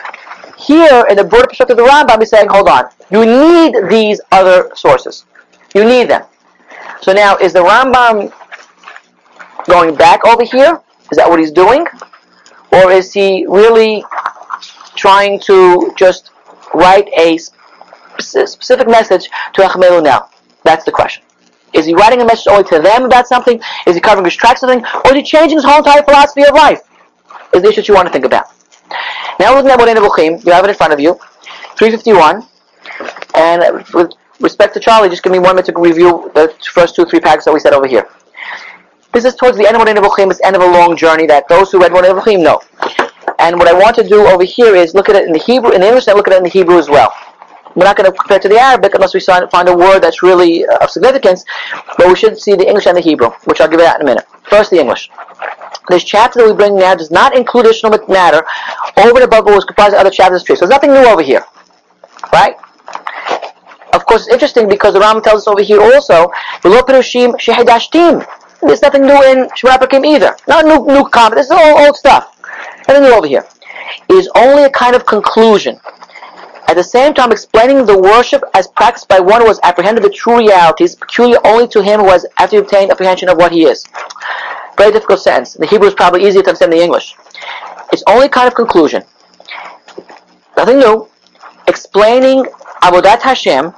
Here, 0.68 1.06
in 1.10 1.16
the 1.16 1.24
broader 1.24 1.48
perspective 1.48 1.80
of 1.80 1.86
the 1.86 1.90
Rambam, 1.90 2.20
he's 2.20 2.30
saying, 2.30 2.50
hold 2.50 2.68
on. 2.68 2.90
You 3.10 3.26
need 3.26 3.90
these 3.90 4.20
other 4.34 4.70
sources. 4.76 5.24
You 5.74 5.86
need 5.86 6.10
them. 6.10 6.26
So 7.02 7.14
now, 7.14 7.38
is 7.38 7.54
the 7.54 7.60
Rambam 7.60 8.34
going 9.66 9.96
back 9.96 10.28
over 10.28 10.44
here? 10.44 10.82
Is 11.10 11.18
that 11.18 11.30
what 11.30 11.40
he's 11.40 11.52
doing? 11.52 11.86
Or 12.74 12.92
is 12.92 13.14
he 13.14 13.46
really 13.48 14.04
trying 14.96 15.40
to 15.42 15.94
just 15.96 16.32
write 16.74 17.08
a 17.18 17.38
specific 18.20 18.90
message 18.90 19.30
to 19.54 19.62
Chachmei 19.62 19.90
Lunel? 19.90 20.28
That's 20.64 20.84
the 20.84 20.92
question. 20.92 21.24
Is 21.72 21.86
he 21.86 21.94
writing 21.94 22.22
a 22.22 22.26
message 22.26 22.48
only 22.48 22.66
to 22.66 22.80
them 22.80 23.06
about 23.06 23.26
something? 23.28 23.62
Is 23.86 23.96
he 23.96 24.02
covering 24.02 24.26
his 24.26 24.36
tracks 24.36 24.60
something? 24.60 24.84
Or 25.06 25.12
is 25.12 25.14
he 25.14 25.24
changing 25.24 25.60
his 25.60 25.64
whole 25.64 25.78
entire 25.78 26.04
philosophy 26.04 26.44
of 26.44 26.54
life? 26.54 26.82
Is 27.54 27.62
the 27.62 27.70
issue 27.70 27.84
you 27.88 27.94
want 27.94 28.08
to 28.08 28.12
think 28.12 28.26
about. 28.26 28.48
Now 29.40 29.52
we're 29.52 29.62
looking 29.62 29.72
at 29.72 29.78
Moreh 29.78 29.94
Nevuchim, 29.94 30.44
you 30.46 30.52
have 30.52 30.66
it 30.66 30.70
in 30.70 30.76
front 30.76 30.94
of 30.94 31.00
you, 31.00 31.14
351, 31.78 32.44
and 33.36 33.86
with 33.94 34.14
respect 34.40 34.74
to 34.74 34.80
Charlie, 34.80 35.10
just 35.10 35.22
give 35.22 35.32
me 35.32 35.38
one 35.38 35.56
minute 35.56 35.68
to 35.68 35.80
review 35.80 36.32
the 36.34 36.54
first 36.74 36.96
two, 36.96 37.06
three 37.06 37.20
packs 37.20 37.46
that 37.46 37.54
we 37.54 37.60
said 37.60 37.74
over 37.74 37.86
here. 37.88 38.08
This 39.14 39.26
is 39.26 39.36
towards 39.36 39.58
the 39.58 39.68
end 39.68 39.76
of 39.76 39.82
Moreh 39.84 39.94
Nevuchim, 39.94 40.32
it's 40.32 40.40
the 40.40 40.48
end 40.48 40.56
of 40.56 40.64
a 40.64 40.66
long 40.66 40.98
journey 40.98 41.28
that 41.28 41.48
those 41.48 41.72
who 41.72 41.80
read 41.80 41.92
Moreh 41.92 42.08
Nevuchim 42.08 42.42
know. 42.42 42.62
And 43.38 43.58
what 43.60 43.68
I 43.68 43.74
want 43.74 43.96
to 43.98 44.08
do 44.08 44.26
over 44.26 44.44
here 44.44 44.76
is 44.76 44.96
look 44.96 45.08
at 45.10 45.16
it 45.16 45.26
in 45.26 45.32
the 45.32 45.40
Hebrew, 45.40 45.72
in 45.72 45.82
the 45.82 45.88
English, 45.88 46.08
and 46.08 46.18
look 46.18 46.28
at 46.28 46.34
it 46.34 46.38
in 46.38 46.44
the 46.44 46.50
Hebrew 46.50 46.80
as 46.80 46.90
well. 46.90 47.14
We're 47.76 47.86
not 47.86 47.96
going 47.96 48.12
to 48.12 48.18
compare 48.18 48.38
it 48.38 48.42
to 48.42 48.50
the 48.50 48.58
Arabic 48.58 48.96
unless 48.96 49.14
we 49.14 49.20
find 49.20 49.48
find 49.52 49.70
a 49.70 49.78
word 49.78 50.00
that's 50.00 50.24
really 50.24 50.66
uh, 50.66 50.78
of 50.82 50.90
significance, 50.90 51.46
but 51.96 52.08
we 52.08 52.16
should 52.16 52.40
see 52.40 52.56
the 52.56 52.66
English 52.66 52.88
and 52.88 52.98
the 52.98 53.02
Hebrew, 53.02 53.30
which 53.46 53.62
I'll 53.62 53.68
give 53.68 53.80
you 53.80 53.86
that 53.86 53.98
in 53.98 54.02
a 54.02 54.06
minute. 54.06 54.26
First, 54.50 54.72
the 54.72 54.80
English. 54.80 55.12
This 55.90 56.04
chapter 56.04 56.40
that 56.40 56.48
we 56.48 56.54
bring 56.54 56.78
now 56.78 56.96
does 56.96 57.12
not 57.12 57.36
include 57.36 57.66
additional 57.68 57.98
matter 58.08 58.46
over 58.98 59.16
and 59.16 59.24
above 59.24 59.46
what 59.46 59.56
was 59.56 59.66
comprised 59.66 59.94
of 59.94 60.02
other 60.02 60.10
chapters 60.10 60.42
of. 60.42 60.48
So 60.48 60.66
there's 60.66 60.70
nothing 60.70 60.92
new 60.92 61.06
over 61.06 61.22
here. 61.22 61.46
Right? 62.34 62.56
Of 63.94 64.06
course, 64.06 64.24
it's 64.24 64.34
interesting 64.34 64.68
because 64.68 64.94
the 64.94 65.00
Rambam 65.00 65.24
tells 65.24 65.42
us 65.44 65.48
over 65.48 65.62
here 65.62 65.82
also, 65.82 66.32
"V'lo 66.62 66.82
perushim 66.82 67.36
shehedashtim." 67.40 68.26
There's 68.62 68.82
nothing 68.82 69.04
new 69.04 69.22
in 69.24 69.48
Shemar 69.50 70.06
either. 70.06 70.36
Not 70.48 70.66
new, 70.66 70.86
new 70.86 71.06
comment. 71.10 71.36
This 71.36 71.46
is 71.46 71.52
all 71.52 71.86
old 71.86 71.96
stuff. 71.96 72.36
Nothing 72.88 73.04
new 73.04 73.14
over 73.14 73.28
here. 73.28 73.46
It 74.10 74.16
is 74.16 74.30
only 74.36 74.64
a 74.64 74.70
kind 74.70 74.96
of 74.96 75.06
conclusion. 75.06 75.80
At 76.68 76.76
the 76.76 76.84
same 76.84 77.14
time, 77.14 77.32
explaining 77.32 77.86
the 77.86 77.98
worship 77.98 78.44
as 78.54 78.68
practiced 78.68 79.08
by 79.08 79.20
one 79.20 79.42
who 79.42 79.48
has 79.48 79.60
apprehended 79.64 80.04
the 80.04 80.10
true 80.10 80.40
realities, 80.40 80.96
peculiar 80.96 81.40
only 81.46 81.68
to 81.70 81.82
him 81.82 82.02
who 82.02 82.10
has 82.10 82.26
actually 82.40 82.60
obtained 82.60 82.92
apprehension 82.92 83.30
of 83.30 83.38
what 83.38 83.54
he 83.54 83.66
is. 83.66 83.86
Very 84.78 84.92
difficult 84.92 85.20
sentence. 85.20 85.54
The 85.56 85.66
Hebrew 85.66 85.88
is 85.88 85.96
probably 85.96 86.26
easier 86.28 86.44
to 86.44 86.50
understand 86.50 86.72
than 86.72 86.80
the 86.80 86.84
English. 86.84 87.16
It's 87.92 88.04
only 88.08 88.30
kind 88.30 88.48
of 88.48 88.54
conclusion. 88.54 89.04
Nothing 90.56 90.80
new. 90.80 91.08
Explaining 91.68 92.46
Avodat 92.84 93.22
Hashem 93.22 93.74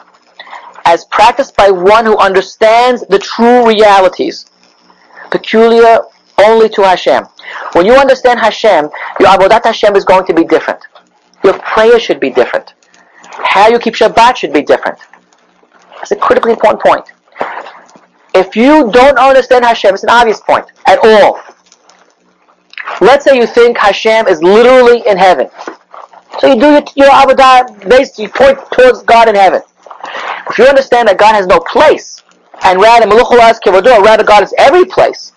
as 0.85 1.05
practiced 1.05 1.55
by 1.55 1.69
one 1.69 2.05
who 2.05 2.17
understands 2.17 3.05
the 3.07 3.19
true 3.19 3.67
realities, 3.67 4.45
peculiar 5.31 5.99
only 6.39 6.67
to 6.69 6.81
Hashem. 6.81 7.25
When 7.73 7.85
you 7.85 7.93
understand 7.93 8.39
Hashem, 8.39 8.89
your 9.19 9.29
Avodat 9.29 9.63
Hashem 9.65 9.95
is 9.95 10.03
going 10.03 10.25
to 10.25 10.33
be 10.33 10.43
different. 10.43 10.85
Your 11.43 11.57
prayer 11.59 11.99
should 11.99 12.19
be 12.19 12.29
different. 12.29 12.73
How 13.31 13.69
you 13.69 13.79
keep 13.79 13.93
Shabbat 13.93 14.35
should 14.35 14.51
be 14.51 14.61
different. 14.61 14.99
It's 16.01 16.11
a 16.11 16.15
critically 16.15 16.51
important 16.51 16.81
point. 16.81 17.05
If 18.33 18.55
you 18.55 18.91
don't 18.91 19.17
understand 19.17 19.65
Hashem, 19.65 19.93
it's 19.93 20.03
an 20.03 20.09
obvious 20.09 20.39
point 20.41 20.65
at 20.89 20.99
all. 21.03 21.41
Let's 23.01 23.23
say 23.25 23.37
you 23.37 23.45
think 23.45 23.77
Hashem 23.77 24.27
is 24.27 24.41
literally 24.41 25.03
in 25.07 25.17
heaven. 25.17 25.49
So 26.39 26.47
you 26.47 26.59
do 26.59 26.71
your, 26.71 26.83
your 26.95 27.09
avodah 27.09 27.89
based, 27.89 28.17
you 28.17 28.29
point 28.29 28.57
towards 28.71 29.03
God 29.03 29.29
in 29.29 29.35
heaven. 29.35 29.61
If 30.49 30.57
you 30.57 30.65
understand 30.65 31.07
that 31.07 31.17
God 31.17 31.35
has 31.35 31.45
no 31.45 31.59
place, 31.59 32.23
and 32.63 32.81
rather 32.81 33.07
rather 33.07 34.23
God 34.23 34.43
is 34.43 34.53
every 34.57 34.85
place, 34.85 35.31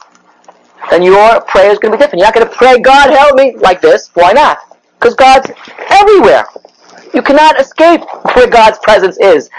then 0.91 1.03
your 1.03 1.41
prayer 1.43 1.71
is 1.71 1.79
going 1.79 1.93
to 1.93 1.99
be 1.99 2.03
different. 2.03 2.21
You're 2.21 2.27
not 2.27 2.35
going 2.35 2.49
to 2.49 2.55
pray, 2.55 2.81
God 2.81 3.11
help 3.11 3.37
me, 3.37 3.57
like 3.57 3.81
this. 3.81 4.11
Why 4.15 4.33
not? 4.33 4.59
Because 4.99 5.15
God's 5.15 5.51
everywhere. 5.91 6.47
You 7.15 7.23
cannot 7.23 7.61
escape 7.61 8.01
where 8.35 8.49
God's 8.49 8.79
presence 8.79 9.19
is. 9.19 9.51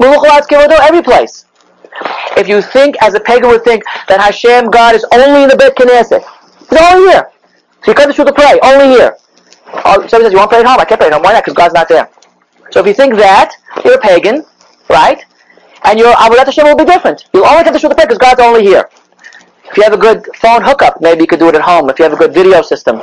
Every 0.00 1.02
place. 1.02 1.46
If 2.36 2.48
you 2.48 2.62
think, 2.62 2.96
as 3.02 3.14
a 3.14 3.20
pagan 3.20 3.48
would 3.48 3.64
think, 3.64 3.82
that 4.08 4.20
Hashem, 4.20 4.70
God, 4.70 4.94
is 4.94 5.04
only 5.12 5.42
in 5.44 5.48
the 5.48 5.56
Beit 5.56 5.74
Knesset, 5.76 6.24
He's 6.70 6.78
only 6.80 7.10
here. 7.10 7.30
So 7.82 7.90
you 7.90 7.94
come 7.94 8.08
to 8.08 8.14
shul 8.14 8.26
to 8.26 8.32
pray, 8.32 8.58
only 8.62 8.88
here. 8.88 9.16
Oh, 9.84 10.06
somebody 10.06 10.24
says, 10.24 10.32
you 10.32 10.38
want 10.38 10.50
to 10.50 10.56
pray 10.56 10.60
at 10.60 10.66
home? 10.66 10.80
I 10.80 10.84
can't 10.84 11.00
pray 11.00 11.08
at 11.08 11.12
home. 11.12 11.22
Why 11.22 11.32
not? 11.32 11.44
Because 11.44 11.54
God's 11.54 11.74
not 11.74 11.88
there. 11.88 12.08
So 12.70 12.80
if 12.80 12.86
you 12.86 12.94
think 12.94 13.14
that, 13.16 13.54
you're 13.84 13.94
a 13.94 14.00
pagan, 14.00 14.44
right? 14.88 15.24
And 15.84 15.98
your 15.98 16.12
Avodat 16.14 16.46
Hashem 16.46 16.64
will 16.64 16.76
be 16.76 16.84
different. 16.84 17.26
You'll 17.32 17.46
only 17.46 17.64
come 17.64 17.72
to 17.72 17.78
shul 17.78 17.90
to 17.90 17.96
pray 17.96 18.04
because 18.04 18.18
God's 18.18 18.40
only 18.40 18.62
here. 18.62 18.88
If 19.70 19.76
you 19.76 19.82
have 19.82 19.92
a 19.92 19.98
good 19.98 20.26
phone 20.36 20.62
hookup, 20.62 21.00
maybe 21.00 21.20
you 21.22 21.26
could 21.26 21.38
do 21.38 21.48
it 21.48 21.54
at 21.54 21.60
home. 21.60 21.90
If 21.90 21.98
you 21.98 22.04
have 22.04 22.12
a 22.12 22.16
good 22.16 22.32
video 22.32 22.62
system, 22.62 23.00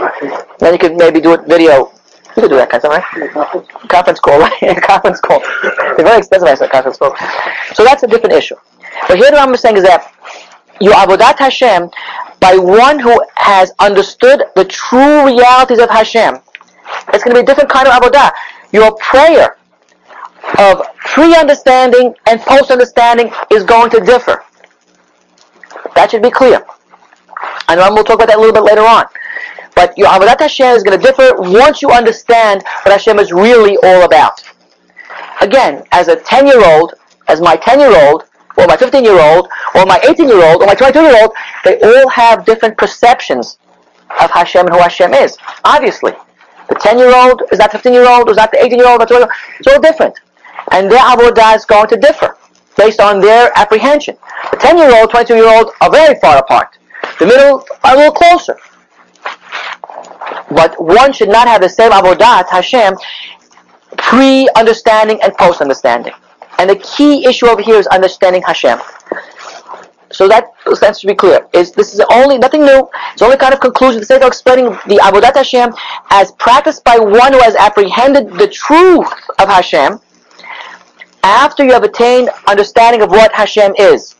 then 0.59 0.73
you 0.73 0.79
could 0.79 0.95
maybe 0.95 1.21
do 1.21 1.33
it 1.33 1.41
video. 1.47 1.91
You 2.35 2.41
could 2.41 2.49
do 2.49 2.57
that 2.57 2.69
kind 2.69 2.83
of 2.83 2.91
thing, 2.91 3.31
right? 3.35 3.89
Conference 3.89 4.19
call, 4.19 4.39
right? 4.39 4.81
conference 4.81 5.21
call. 5.21 5.39
They're 5.61 6.05
very 6.05 6.17
expensive, 6.17 6.47
I 6.47 6.55
said 6.55 6.71
conference 6.71 6.97
call. 6.97 7.15
So 7.73 7.83
that's 7.83 8.03
a 8.03 8.07
different 8.07 8.33
issue. 8.33 8.55
But 9.07 9.17
here 9.17 9.31
what 9.31 9.47
I'm 9.47 9.55
saying 9.55 9.77
is 9.77 9.83
that 9.83 10.11
your 10.81 10.93
Avodat 10.93 11.39
Hashem, 11.39 11.89
by 12.39 12.55
one 12.57 12.99
who 12.99 13.23
has 13.35 13.71
understood 13.79 14.43
the 14.55 14.65
true 14.65 15.25
realities 15.25 15.79
of 15.79 15.89
Hashem, 15.89 16.39
it's 17.13 17.23
going 17.23 17.35
to 17.35 17.41
be 17.41 17.43
a 17.43 17.45
different 17.45 17.69
kind 17.69 17.87
of 17.87 17.93
Avodah. 17.93 18.31
Your 18.71 18.95
prayer 18.97 19.57
of 20.59 20.83
pre-understanding 20.97 22.13
and 22.27 22.39
post-understanding 22.41 23.31
is 23.51 23.63
going 23.63 23.89
to 23.91 23.99
differ. 23.99 24.43
That 25.95 26.11
should 26.11 26.21
be 26.21 26.29
clear. 26.31 26.65
And 27.67 27.79
we'll 27.79 28.03
talk 28.03 28.15
about 28.15 28.27
that 28.27 28.37
a 28.37 28.39
little 28.39 28.53
bit 28.53 28.63
later 28.63 28.81
on. 28.81 29.05
But 29.75 29.97
your 29.97 30.07
Avodat 30.07 30.39
Hashem 30.39 30.75
is 30.75 30.83
going 30.83 30.99
to 30.99 31.05
differ 31.05 31.35
once 31.37 31.81
you 31.81 31.89
understand 31.89 32.63
what 32.83 32.91
Hashem 32.91 33.19
is 33.19 33.31
really 33.31 33.77
all 33.83 34.03
about. 34.03 34.43
Again, 35.41 35.83
as 35.91 36.07
a 36.07 36.15
10-year-old, 36.15 36.93
as 37.27 37.41
my 37.41 37.57
10-year-old, 37.57 38.23
or 38.57 38.67
my 38.67 38.75
15-year-old, 38.75 39.49
or 39.75 39.85
my 39.85 39.99
18-year-old, 39.99 40.61
or 40.61 40.65
my 40.65 40.75
22-year-old, 40.75 41.31
they 41.63 41.79
all 41.81 42.09
have 42.09 42.45
different 42.45 42.77
perceptions 42.77 43.57
of 44.21 44.31
Hashem 44.31 44.65
and 44.65 44.75
who 44.75 44.81
Hashem 44.81 45.13
is. 45.13 45.37
Obviously. 45.63 46.13
The 46.67 46.75
10-year-old 46.75 47.43
is 47.51 47.59
not 47.59 47.71
15-year-old, 47.71 48.29
is 48.29 48.37
not 48.37 48.51
the 48.51 48.57
18-year-old, 48.57 49.01
it's 49.01 49.67
all 49.67 49.81
different. 49.81 50.19
And 50.71 50.91
their 50.91 50.99
avodah 50.99 51.55
is 51.55 51.65
going 51.65 51.87
to 51.89 51.97
differ 51.97 52.37
based 52.75 52.99
on 52.99 53.21
their 53.21 53.51
apprehension. 53.55 54.17
The 54.51 54.57
10-year-old, 54.57 55.11
22-year-old 55.11 55.71
are 55.81 55.91
very 55.91 56.19
far 56.19 56.37
apart. 56.37 56.77
The 57.19 57.27
middle 57.27 57.63
are 57.83 57.93
a 57.93 57.97
little 57.97 58.13
closer. 58.13 58.57
But 60.49 60.81
one 60.81 61.13
should 61.13 61.29
not 61.29 61.47
have 61.47 61.61
the 61.61 61.69
same 61.69 61.91
avodah 61.91 62.47
Hashem 62.49 62.95
pre-understanding 63.97 65.21
and 65.21 65.33
post-understanding. 65.35 66.13
And 66.57 66.69
the 66.69 66.77
key 66.77 67.25
issue 67.25 67.47
over 67.47 67.61
here 67.61 67.75
is 67.75 67.87
understanding 67.87 68.41
Hashem. 68.43 68.79
So 70.11 70.27
that 70.29 70.53
sense 70.75 71.01
to 71.01 71.07
be 71.07 71.15
clear. 71.15 71.47
Is 71.53 71.73
this 71.73 71.93
is 71.93 72.01
only 72.11 72.37
nothing 72.37 72.61
new. 72.65 72.89
It's 73.11 73.21
only 73.21 73.37
kind 73.37 73.53
of 73.53 73.59
conclusion. 73.59 73.99
The 73.99 74.05
sake 74.05 74.21
of 74.21 74.27
explaining 74.27 74.69
the 74.87 74.99
Avodat 75.03 75.35
Hashem 75.35 75.73
as 76.09 76.31
practiced 76.33 76.83
by 76.85 76.97
one 76.97 77.33
who 77.33 77.39
has 77.39 77.55
apprehended 77.55 78.31
the 78.33 78.47
truth 78.47 79.11
of 79.39 79.49
Hashem 79.49 79.99
after 81.23 81.65
you 81.65 81.73
have 81.73 81.83
attained 81.83 82.29
understanding 82.47 83.01
of 83.01 83.09
what 83.09 83.33
Hashem 83.33 83.73
is, 83.77 84.13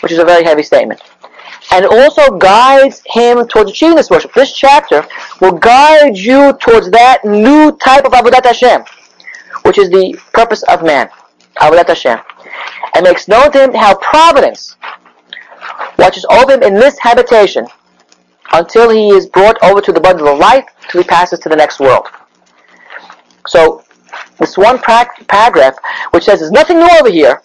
which 0.00 0.12
is 0.12 0.18
a 0.18 0.24
very 0.24 0.44
heavy 0.44 0.62
statement, 0.62 1.02
and 1.72 1.84
also 1.84 2.38
guides 2.38 3.02
him 3.06 3.46
towards 3.48 3.70
achieving 3.70 3.96
this 3.96 4.08
worship. 4.08 4.32
This 4.34 4.54
chapter 4.54 5.04
will 5.40 5.58
guide 5.58 6.16
you 6.16 6.52
towards 6.54 6.90
that 6.90 7.24
new 7.24 7.72
type 7.72 8.04
of 8.04 8.12
Avodat 8.12 8.46
Hashem, 8.46 8.84
which 9.64 9.78
is 9.78 9.90
the 9.90 10.18
purpose 10.32 10.62
of 10.64 10.82
man, 10.82 11.08
Avodat 11.60 11.88
Hashem 11.88 12.20
and 12.94 13.04
makes 13.04 13.28
known 13.28 13.50
to 13.52 13.64
him 13.64 13.74
how 13.74 13.96
providence 13.96 14.76
watches 15.98 16.24
over 16.30 16.52
him 16.52 16.62
in 16.62 16.74
this 16.74 16.98
habitation 16.98 17.66
until 18.52 18.90
he 18.90 19.08
is 19.08 19.26
brought 19.26 19.56
over 19.62 19.80
to 19.80 19.92
the 19.92 20.00
bundle 20.00 20.28
of 20.28 20.38
life, 20.38 20.64
till 20.88 21.02
he 21.02 21.08
passes 21.08 21.40
to 21.40 21.48
the 21.48 21.56
next 21.56 21.80
world. 21.80 22.06
So, 23.48 23.82
this 24.38 24.56
one 24.56 24.78
paragraph, 24.78 25.76
which 26.12 26.24
says 26.24 26.40
there's 26.40 26.52
nothing 26.52 26.78
new 26.78 26.88
over 27.00 27.10
here, 27.10 27.42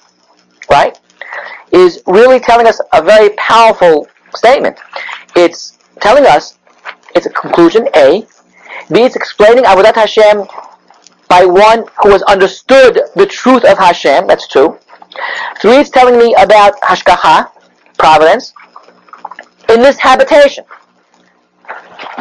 right, 0.69 0.99
is 1.71 2.03
really 2.05 2.39
telling 2.39 2.67
us 2.67 2.79
a 2.93 3.01
very 3.01 3.29
powerful 3.37 4.07
statement. 4.35 4.77
It's 5.35 5.79
telling 5.99 6.25
us, 6.25 6.59
it's 7.15 7.25
a 7.25 7.31
conclusion, 7.31 7.87
A. 7.95 8.27
B, 8.91 9.01
it's 9.01 9.15
explaining 9.15 9.63
Avodat 9.63 9.95
Hashem 9.95 10.45
by 11.29 11.45
one 11.45 11.85
who 12.01 12.09
has 12.09 12.23
understood 12.23 12.99
the 13.15 13.25
truth 13.25 13.63
of 13.63 13.77
Hashem, 13.77 14.27
that's 14.27 14.47
two. 14.47 14.77
Three 15.61 15.77
is 15.77 15.89
telling 15.89 16.17
me 16.17 16.35
about 16.35 16.79
Hashgacha, 16.81 17.51
providence, 17.97 18.53
in 19.69 19.81
this 19.81 19.97
habitation. 19.97 20.65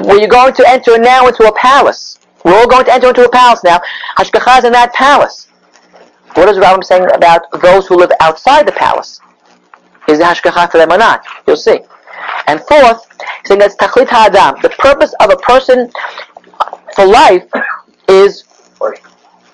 Where 0.03 0.19
you're 0.21 0.29
going 0.29 0.55
to 0.55 0.69
enter 0.69 0.99
now 0.99 1.27
into 1.27 1.45
a 1.45 1.55
palace. 1.55 2.19
We're 2.45 2.55
all 2.55 2.69
going 2.69 2.85
to 2.85 2.93
enter 2.93 3.09
into 3.09 3.25
a 3.25 3.31
palace 3.31 3.65
now. 3.65 3.81
Hashgacha 4.19 4.59
is 4.59 4.65
in 4.65 4.73
that 4.73 4.93
palace. 4.93 5.49
What 6.35 6.49
is 6.49 6.59
Rambam 6.59 6.85
saying 6.85 7.07
about 7.15 7.51
those 7.63 7.87
who 7.87 7.97
live 7.97 8.13
outside 8.21 8.67
the 8.67 8.73
palace? 8.73 9.21
Is 10.09 10.19
the 10.19 10.25
Hashgacha 10.25 10.71
for 10.71 10.79
them 10.79 10.93
or 10.93 10.99
not? 10.99 11.25
You'll 11.47 11.57
see. 11.57 11.81
And 12.47 12.61
fourth, 12.61 13.07
saying 13.45 13.61
that's 13.61 13.75
Tachlit 13.77 14.09
Ha'adam. 14.09 14.61
The 14.63 14.71
purpose 14.71 15.15
of 15.21 15.31
a 15.31 15.37
person 15.37 15.91
for 16.95 17.07
life 17.07 17.45
is 18.09 18.45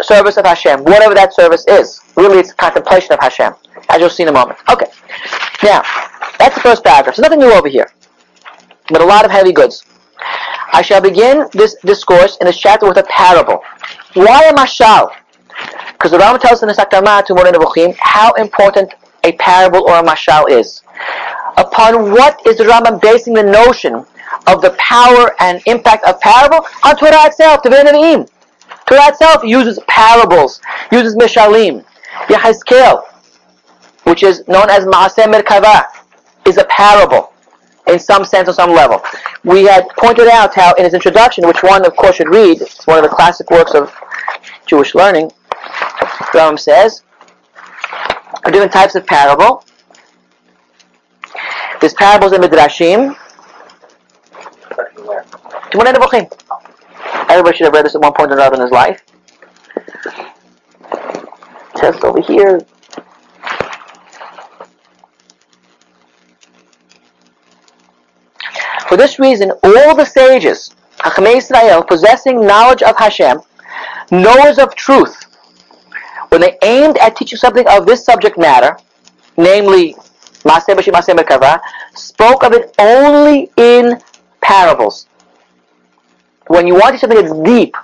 service 0.04 0.36
of 0.36 0.46
Hashem, 0.46 0.84
whatever 0.84 1.14
that 1.14 1.34
service 1.34 1.64
is. 1.66 2.00
Really, 2.16 2.38
it's 2.38 2.52
contemplation 2.52 3.12
of 3.12 3.20
Hashem, 3.20 3.54
as 3.88 4.00
you'll 4.00 4.10
see 4.10 4.22
in 4.22 4.28
a 4.28 4.32
moment. 4.32 4.58
Okay, 4.70 4.86
now, 5.62 5.82
that's 6.38 6.54
the 6.54 6.60
first 6.60 6.84
paragraph. 6.84 7.16
There's 7.16 7.24
nothing 7.24 7.40
new 7.40 7.52
over 7.52 7.68
here, 7.68 7.90
but 8.90 9.00
a 9.00 9.04
lot 9.04 9.24
of 9.24 9.30
heavy 9.30 9.52
goods. 9.52 9.84
I 10.72 10.82
shall 10.82 11.00
begin 11.00 11.46
this 11.52 11.76
discourse 11.84 12.36
in 12.40 12.46
this 12.46 12.56
chapter 12.56 12.86
with 12.86 12.98
a 12.98 13.04
parable. 13.04 13.62
Why 14.14 14.48
a 14.48 14.54
mashal? 14.54 15.10
Because 15.92 16.10
the 16.10 16.18
Rambam 16.18 16.40
tells 16.40 16.62
us 16.62 16.62
in 16.62 16.68
the 16.68 16.74
Hakdamah 16.74 17.24
to 17.26 17.34
Nevuchim 17.34 17.94
how 17.98 18.32
important 18.32 18.92
a 19.24 19.32
parable 19.32 19.88
or 19.88 19.98
a 19.98 20.02
mashal 20.02 20.48
is. 20.50 20.82
Upon 21.56 22.10
what 22.10 22.40
is 22.46 22.58
the 22.58 22.64
Rambam 22.64 23.00
basing 23.00 23.34
the 23.34 23.42
notion 23.42 24.04
of 24.46 24.60
the 24.60 24.74
power 24.78 25.34
and 25.40 25.62
impact 25.66 26.04
of 26.06 26.20
parable? 26.20 26.66
On 26.82 26.96
Torah 26.96 27.26
itself, 27.26 27.62
the 27.62 27.70
Nevi'im. 27.70 28.28
Torah 28.86 29.08
itself 29.08 29.42
uses 29.44 29.78
parables, 29.88 30.60
uses 30.92 31.16
mishalim. 31.16 31.84
Yehezkel, 32.28 33.02
which 34.04 34.22
is 34.22 34.46
known 34.46 34.70
as 34.70 34.84
Maaseh 34.84 35.24
Merkava, 35.24 35.84
is 36.46 36.58
a 36.58 36.64
parable 36.64 37.32
in 37.86 37.98
some 37.98 38.24
sense 38.24 38.48
or 38.48 38.52
some 38.52 38.70
level. 38.70 39.02
We 39.44 39.64
had 39.64 39.88
pointed 39.98 40.28
out 40.28 40.54
how 40.54 40.74
in 40.74 40.84
his 40.84 40.94
introduction, 40.94 41.46
which 41.46 41.62
one 41.62 41.84
of 41.86 41.94
course 41.96 42.16
should 42.16 42.28
read, 42.28 42.62
it's 42.62 42.86
one 42.86 43.02
of 43.02 43.10
the 43.10 43.14
classic 43.14 43.50
works 43.50 43.74
of 43.74 43.94
Jewish 44.66 44.94
learning, 44.94 45.30
Rambam 46.32 46.58
says, 46.58 47.02
are 48.44 48.50
different 48.50 48.72
types 48.72 48.94
of 48.94 49.06
parable. 49.06 49.64
There's 51.80 51.94
parables 51.94 52.32
in 52.32 52.40
Midrashim. 52.40 53.16
Everybody 57.34 57.56
should 57.56 57.64
have 57.64 57.74
read 57.74 57.84
this 57.84 57.96
at 57.96 58.00
one 58.00 58.12
point 58.12 58.30
or 58.30 58.34
another 58.34 58.54
in 58.54 58.62
his 58.62 58.70
life. 58.70 59.02
Test 61.74 62.04
over 62.04 62.20
here. 62.20 62.60
For 68.88 68.96
this 68.96 69.18
reason, 69.18 69.50
all 69.50 69.96
the 69.96 70.04
sages, 70.04 70.76
Hachamei 70.98 71.38
Israel, 71.38 71.82
possessing 71.82 72.40
knowledge 72.40 72.82
of 72.82 72.96
Hashem, 72.96 73.40
knowers 74.12 74.60
of 74.60 74.72
truth, 74.76 75.24
when 76.28 76.40
they 76.40 76.56
aimed 76.62 76.98
at 76.98 77.16
teaching 77.16 77.36
something 77.36 77.66
of 77.68 77.84
this 77.84 78.04
subject 78.04 78.38
matter, 78.38 78.78
namely 79.36 79.96
spoke 81.96 82.44
of 82.44 82.52
it 82.52 82.72
only 82.78 83.50
in 83.56 84.00
parables. 84.40 85.08
When 86.46 86.66
you 86.66 86.74
want 86.74 86.86
to 86.86 86.92
teach 86.92 87.00
something 87.00 87.22
that's 87.22 87.38
deep, 87.40 87.76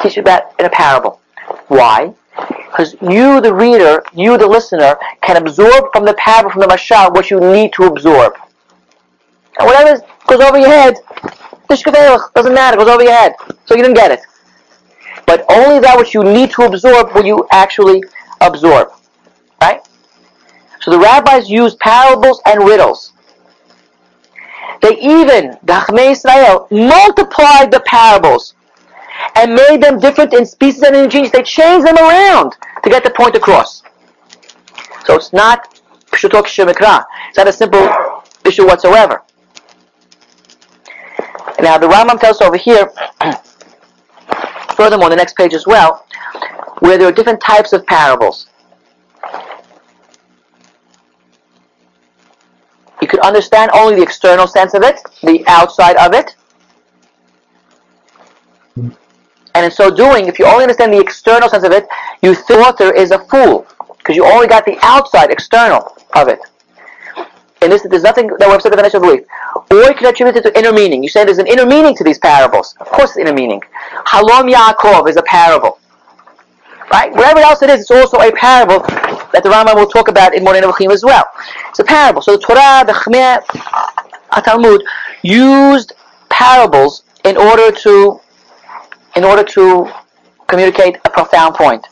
teach 0.00 0.16
it 0.16 0.24
that 0.24 0.54
in 0.58 0.66
a 0.66 0.70
parable. 0.70 1.20
Why? 1.68 2.14
Because 2.36 2.94
you, 3.02 3.40
the 3.40 3.52
reader, 3.52 4.02
you, 4.14 4.38
the 4.38 4.46
listener, 4.46 4.96
can 5.22 5.36
absorb 5.36 5.92
from 5.92 6.04
the 6.04 6.14
parable, 6.14 6.50
from 6.50 6.60
the 6.62 6.66
mashal, 6.66 7.12
what 7.14 7.30
you 7.30 7.40
need 7.40 7.72
to 7.74 7.84
absorb. 7.84 8.34
And 9.58 9.66
whatever 9.66 10.02
goes 10.26 10.40
over 10.40 10.58
your 10.58 10.68
head, 10.68 10.94
doesn't 11.68 12.54
matter, 12.54 12.76
goes 12.76 12.88
over 12.88 13.02
your 13.02 13.12
head. 13.12 13.34
So 13.66 13.74
you 13.76 13.82
didn't 13.82 13.96
get 13.96 14.10
it. 14.10 14.20
But 15.26 15.44
only 15.50 15.80
that 15.80 15.96
which 15.98 16.14
you 16.14 16.24
need 16.24 16.50
to 16.52 16.62
absorb 16.62 17.14
will 17.14 17.24
you 17.24 17.46
actually 17.50 18.02
absorb. 18.40 18.92
Right? 19.60 19.86
So 20.80 20.90
the 20.90 20.98
rabbis 20.98 21.48
used 21.48 21.78
parables 21.78 22.40
and 22.46 22.64
riddles. 22.64 23.11
They 24.82 24.98
even, 24.98 25.56
the 25.62 25.74
Chachmei 25.74 26.10
Israel, 26.10 26.66
multiplied 26.70 27.70
the 27.70 27.80
parables 27.86 28.54
and 29.36 29.54
made 29.54 29.80
them 29.80 30.00
different 30.00 30.34
in 30.34 30.44
species 30.44 30.82
and 30.82 30.96
in 30.96 31.08
genes. 31.08 31.30
They 31.30 31.42
changed 31.42 31.86
them 31.86 31.96
around 31.96 32.56
to 32.82 32.90
get 32.90 33.04
the 33.04 33.10
point 33.10 33.36
across. 33.36 33.82
So 35.06 35.14
it's 35.14 35.32
not 35.32 35.80
Pshutok 36.06 36.44
Shemikra. 36.44 37.04
It's 37.28 37.38
not 37.38 37.48
a 37.48 37.52
simple 37.52 37.88
issue 38.44 38.66
whatsoever. 38.66 39.22
Now 41.60 41.78
the 41.78 41.86
Rambam 41.86 42.18
tells 42.18 42.40
over 42.40 42.56
here, 42.56 42.92
furthermore, 44.74 45.04
on 45.04 45.10
the 45.10 45.16
next 45.16 45.36
page 45.36 45.54
as 45.54 45.64
well, 45.64 46.04
where 46.80 46.98
there 46.98 47.06
are 47.06 47.12
different 47.12 47.40
types 47.40 47.72
of 47.72 47.86
parables. 47.86 48.48
Could 53.12 53.20
understand 53.20 53.70
only 53.74 53.96
the 53.96 54.02
external 54.02 54.46
sense 54.46 54.72
of 54.72 54.82
it, 54.82 54.98
the 55.22 55.44
outside 55.46 55.96
of 55.96 56.14
it. 56.14 56.34
And 59.54 59.66
in 59.66 59.70
so 59.70 59.94
doing, 59.94 60.28
if 60.28 60.38
you 60.38 60.46
only 60.46 60.64
understand 60.64 60.94
the 60.94 60.98
external 60.98 61.50
sense 61.50 61.62
of 61.62 61.72
it, 61.72 61.86
you 62.22 62.34
think 62.34 62.48
the 62.48 62.58
author 62.60 62.90
is 62.90 63.10
a 63.10 63.18
fool, 63.26 63.66
because 63.98 64.16
you 64.16 64.24
only 64.24 64.46
got 64.46 64.64
the 64.64 64.78
outside, 64.82 65.30
external 65.30 65.94
of 66.14 66.28
it. 66.28 66.40
And 67.60 67.70
this, 67.70 67.82
there's 67.82 68.02
nothing 68.02 68.28
that 68.38 68.48
we're 68.48 68.54
upset 68.54 68.74
with 68.74 68.92
belief. 68.92 69.24
Or 69.70 69.76
you 69.76 69.94
can 69.94 70.06
attribute 70.06 70.36
it 70.36 70.42
to 70.44 70.58
inner 70.58 70.72
meaning. 70.72 71.02
You 71.02 71.10
say 71.10 71.24
there's 71.26 71.36
an 71.36 71.46
inner 71.46 71.66
meaning 71.66 71.94
to 71.96 72.02
these 72.02 72.18
parables. 72.18 72.74
Of 72.80 72.88
course, 72.88 73.18
inner 73.18 73.34
meaning. 73.34 73.60
Halom 74.06 74.50
Yaakov 74.50 75.08
is 75.08 75.16
a 75.16 75.22
parable. 75.22 75.78
Right? 76.90 77.12
Whatever 77.12 77.40
else 77.40 77.62
it 77.62 77.68
is, 77.70 77.82
it's 77.82 77.90
also 77.90 78.18
a 78.18 78.32
parable 78.32 78.80
that 79.32 79.42
the 79.42 79.48
Rambam 79.48 79.74
will 79.74 79.86
talk 79.86 80.08
about 80.08 80.34
in 80.34 80.44
Moreh 80.44 80.60
Nevuchim 80.60 80.92
as 80.92 81.04
well. 81.04 81.24
It's 81.68 81.78
a 81.78 81.84
parable. 81.84 82.22
So 82.22 82.36
the 82.36 82.42
Torah, 82.42 82.84
the 82.86 82.92
Chmer, 82.92 83.42
Talmud 84.44 84.82
used 85.22 85.92
parables 86.28 87.04
in 87.24 87.36
order 87.36 87.70
to 87.70 88.20
in 89.16 89.24
order 89.24 89.44
to 89.44 89.92
communicate 90.46 90.96
a 91.04 91.10
profound 91.10 91.54
point. 91.54 91.86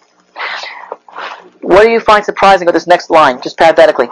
What 1.60 1.84
do 1.84 1.90
you 1.90 2.00
find 2.00 2.24
surprising 2.24 2.64
with 2.66 2.74
this 2.74 2.86
next 2.86 3.10
line, 3.10 3.40
just 3.42 3.58
parenthetically? 3.58 4.08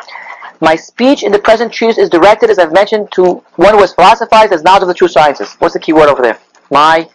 My 0.60 0.76
speech 0.76 1.22
in 1.22 1.32
the 1.32 1.38
present 1.38 1.72
truth 1.72 1.98
is 1.98 2.10
directed, 2.10 2.50
as 2.50 2.58
I've 2.58 2.72
mentioned, 2.72 3.10
to 3.12 3.42
one 3.56 3.74
who 3.74 3.80
has 3.80 3.94
philosophized 3.94 4.52
as 4.52 4.62
knowledge 4.62 4.82
of 4.82 4.88
the 4.88 4.94
true 4.94 5.08
sciences. 5.08 5.54
What's 5.58 5.74
the 5.74 5.80
key 5.80 5.92
word 5.92 6.08
over 6.08 6.20
there? 6.20 6.38
My 6.70 7.08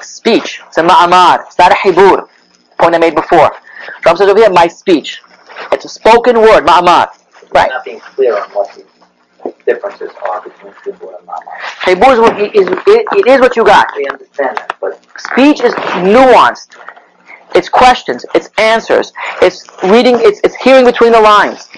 speech. 0.00 0.60
It's 0.68 0.78
a 0.78 0.82
ma'amar. 0.82 1.46
It's 1.46 1.58
not 1.58 1.72
a 1.72 1.74
hibur. 1.74 2.28
Point 2.78 2.94
I 2.94 2.98
made 2.98 3.14
before. 3.14 3.50
Ram 4.04 4.16
says 4.16 4.28
over 4.28 4.38
here, 4.38 4.50
my 4.50 4.68
speech. 4.68 5.22
It's 5.70 5.84
a 5.84 5.88
spoken 5.88 6.40
word, 6.40 6.64
ma'amar. 6.64 7.08
Right. 7.54 7.70
Not 7.70 7.84
being 7.84 8.00
clear 8.00 8.36
on 8.36 8.48
what 8.50 8.72
the 8.74 8.84
differences 9.66 10.10
are 10.28 10.40
between 10.42 10.72
Hibur 10.72 11.18
and 11.18 11.26
Ma'amar. 11.26 11.58
Hibur 11.82 12.12
is, 12.12 12.18
what, 12.20 12.40
is 12.40 12.68
it, 12.68 13.06
it 13.12 13.26
is 13.26 13.40
what 13.40 13.56
you 13.56 13.64
got. 13.64 13.88
We 13.96 14.06
understand 14.06 14.56
that, 14.56 14.76
but 14.80 15.00
Speech 15.18 15.60
is 15.60 15.74
nuanced. 15.74 16.76
It's 17.54 17.68
questions. 17.68 18.24
It's 18.34 18.48
answers. 18.58 19.12
It's 19.42 19.66
reading. 19.82 20.16
It's, 20.18 20.40
it's 20.42 20.54
hearing 20.56 20.86
between 20.86 21.12
the 21.12 21.20
lines. 21.20 21.68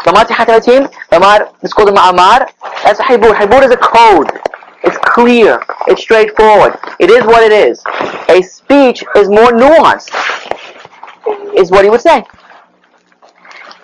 Lamati 0.00 0.34
Hatamatim, 0.34 0.92
Lamar, 1.12 1.52
it's 1.62 1.72
called 1.72 1.88
Ma'amar. 1.88 2.48
That's 2.82 3.00
a 3.00 3.02
Hibur. 3.02 3.32
Hibur 3.32 3.64
is 3.64 3.70
a 3.72 3.76
code. 3.76 4.30
It's 4.84 4.98
clear. 4.98 5.62
It's 5.88 6.02
straightforward. 6.02 6.78
It 7.00 7.10
is 7.10 7.24
what 7.24 7.42
it 7.42 7.52
is. 7.52 7.82
A 8.28 8.42
speech 8.42 9.02
is 9.16 9.28
more 9.28 9.50
nuanced, 9.50 10.10
is 11.56 11.70
what 11.70 11.84
he 11.84 11.90
would 11.90 12.00
say. 12.00 12.24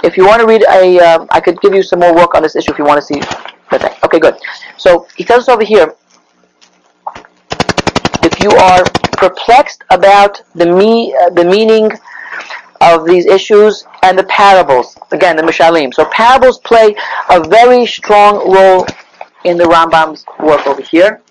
If 0.03 0.17
you 0.17 0.27
want 0.27 0.41
to 0.41 0.47
read 0.47 0.65
a, 0.69 0.99
uh, 0.99 1.27
I 1.31 1.41
could 1.41 1.61
give 1.61 1.75
you 1.75 1.83
some 1.83 2.01
more 2.01 2.15
work 2.15 2.35
on 2.35 2.43
this 2.43 2.57
issue 2.57 2.73
if 2.73 2.79
you 2.79 2.85
want 2.85 2.99
to 3.01 3.07
see 3.07 3.21
the 3.71 3.79
thing. 3.79 3.95
Okay, 4.05 4.19
good. 4.19 4.37
So 4.77 5.07
he 5.17 5.25
tells 5.25 5.45
us 5.45 5.49
over 5.49 5.65
here, 5.65 5.95
if 8.25 8.43
you 8.43 8.51
are 8.51 8.85
perplexed 9.13 9.85
about 9.91 10.43
the 10.55 10.67
me, 10.67 11.15
uh, 11.15 11.31
the 11.31 11.45
meaning 11.45 11.91
of 12.81 13.07
these 13.07 13.27
issues 13.27 13.85
and 14.03 14.19
the 14.19 14.25
parables, 14.25 14.99
again, 15.13 15.37
the 15.37 15.43
Mishalim. 15.43 15.95
So 15.95 16.05
parables 16.07 16.59
play 16.59 16.97
a 17.31 17.41
very 17.41 17.87
strong 17.87 18.53
role 18.53 18.87
in 19.45 19.57
the 19.57 19.65
Rambam's 19.65 20.25
work 20.41 20.67
over 20.67 20.83
here. 20.83 21.23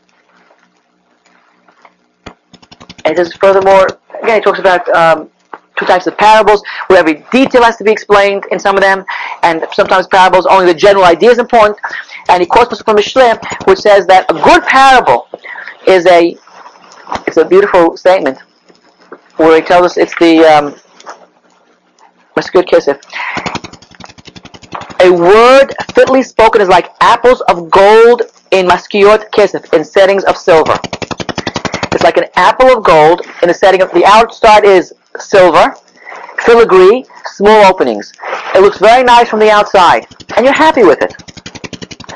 And 3.04 3.18
this 3.18 3.34
furthermore, 3.34 3.88
again, 4.22 4.36
he 4.38 4.42
talks 4.42 4.60
about 4.60 4.88
um, 4.90 5.30
two 5.78 5.86
types 5.86 6.08
of 6.08 6.18
parables 6.18 6.62
where 6.88 7.00
every 7.00 7.26
detail 7.32 7.64
has 7.64 7.78
to 7.78 7.84
be 7.84 7.92
explained 7.92 8.46
in 8.52 8.60
some 8.60 8.76
of 8.76 8.82
them, 8.82 9.06
and 9.44 9.66
sometimes 9.74 10.08
parables 10.08 10.46
only 10.46 10.66
the 10.66 10.78
general 10.78 11.06
idea 11.06 11.32
is 11.32 11.40
important. 11.40 11.78
And 12.30 12.42
he 12.42 12.48
quotes 12.48 12.82
from 12.82 12.98
Mishlem, 12.98 13.40
which 13.68 13.80
says 13.80 14.06
that 14.08 14.30
a 14.30 14.34
good 14.34 14.64
parable 14.64 15.28
is 15.88 16.06
a 16.06 16.38
it's 17.28 17.38
a 17.38 17.46
beautiful 17.46 17.98
statement 17.98 18.40
where 19.38 19.60
he 19.60 19.62
tells 19.62 19.86
us 19.86 19.98
it's 19.98 20.16
the 20.20 20.40
um, 20.46 20.76
good 22.54 22.66
Kisif. 22.66 23.00
A 25.02 25.12
word 25.12 25.74
fitly 25.96 26.22
spoken 26.22 26.62
is 26.62 26.68
like 26.70 26.90
apples 27.02 27.42
of 27.42 27.70
gold 27.72 28.22
in 28.52 28.68
maskiot 28.68 29.32
kesef, 29.32 29.74
in 29.74 29.84
settings 29.84 30.24
of 30.26 30.38
silver. 30.38 30.78
It's 31.92 32.04
like 32.04 32.18
an 32.18 32.26
apple 32.36 32.78
of 32.78 32.84
gold 32.84 33.22
in 33.42 33.48
the 33.48 33.54
setting 33.54 33.82
of 33.82 33.92
the 33.92 34.06
outside 34.06 34.64
is 34.64 34.94
silver, 35.22 35.76
filigree, 36.40 37.06
small 37.26 37.66
openings. 37.66 38.12
It 38.56 38.62
looks 38.62 38.80
very 38.80 39.04
nice 39.04 39.30
from 39.30 39.40
the 39.40 39.50
outside, 39.50 40.08
and 40.36 40.46
you're 40.46 40.54
happy 40.54 40.84
with 40.84 41.02
it. 41.02 41.14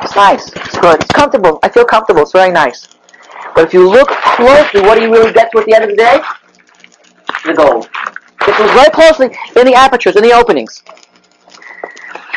It's 0.02 0.16
nice. 0.16 0.52
It's 0.54 0.78
good. 0.78 1.02
It's 1.02 1.12
comfortable. 1.12 1.60
I 1.64 1.70
feel 1.70 1.86
comfortable. 1.86 2.22
It's 2.22 2.32
very 2.32 2.52
nice. 2.52 2.88
But 3.56 3.66
if 3.66 3.74
you 3.74 3.90
look 3.90 4.10
closely, 4.10 4.82
what 4.82 4.96
do 4.96 5.02
you 5.02 5.12
really 5.12 5.32
get 5.32 5.52
to 5.52 5.60
at 5.60 5.66
the 5.66 5.74
end 5.74 5.86
of 5.86 5.90
the 5.92 5.96
day? 5.96 6.20
The 7.46 7.54
gold. 7.54 7.90
It 8.42 8.60
looks 8.60 8.74
very 8.74 8.92
closely 8.92 9.28
in 9.56 9.66
the 9.66 9.74
apertures, 9.74 10.16
in 10.16 10.24
the 10.24 10.34
openings. 10.34 10.84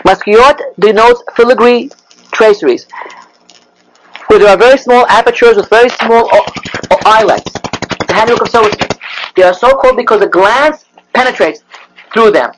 Maskiot 0.06 0.60
denotes 0.78 1.22
filigree 1.34 1.90
traceries, 2.32 2.86
where 4.28 4.38
there 4.38 4.48
are 4.48 4.56
very 4.56 4.78
small 4.78 5.06
apertures 5.08 5.56
with 5.56 5.68
very 5.68 5.88
small 5.88 6.30
eyelets. 7.04 7.50
The 8.06 8.14
handbook 8.14 8.42
of 8.42 8.48
silversmiths. 8.48 8.97
They 9.36 9.42
are 9.42 9.54
so 9.54 9.76
called 9.76 9.96
because 9.96 10.20
a 10.22 10.28
glance 10.28 10.84
penetrates 11.12 11.62
through 12.12 12.32
them. 12.32 12.52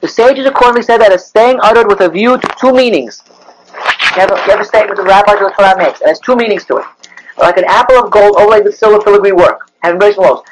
The 0.00 0.08
sages 0.08 0.46
accordingly 0.46 0.82
said 0.82 0.98
that 0.98 1.12
a 1.12 1.18
saying 1.18 1.58
uttered 1.62 1.86
with 1.86 2.00
a 2.00 2.08
view 2.08 2.36
to 2.36 2.54
two 2.60 2.72
meanings. 2.72 3.22
You 4.14 4.20
have 4.20 4.30
a, 4.30 4.34
you 4.34 4.50
have 4.50 4.60
a 4.60 4.64
statement 4.64 4.96
the 4.96 5.02
Rabbi 5.02 5.32
of 5.32 5.40
the 5.40 5.50
Torah 5.56 5.76
makes, 5.78 6.00
and 6.00 6.08
has 6.08 6.20
two 6.20 6.36
meanings 6.36 6.64
to 6.66 6.76
it. 6.76 6.84
Like 7.38 7.56
an 7.56 7.64
apple 7.66 7.96
of 7.96 8.10
gold 8.10 8.36
overlaid 8.36 8.64
with 8.64 8.76
silver 8.76 9.02
filigree 9.02 9.32
work, 9.32 9.70
having 9.82 9.98
very 9.98 10.14
small. 10.14 10.44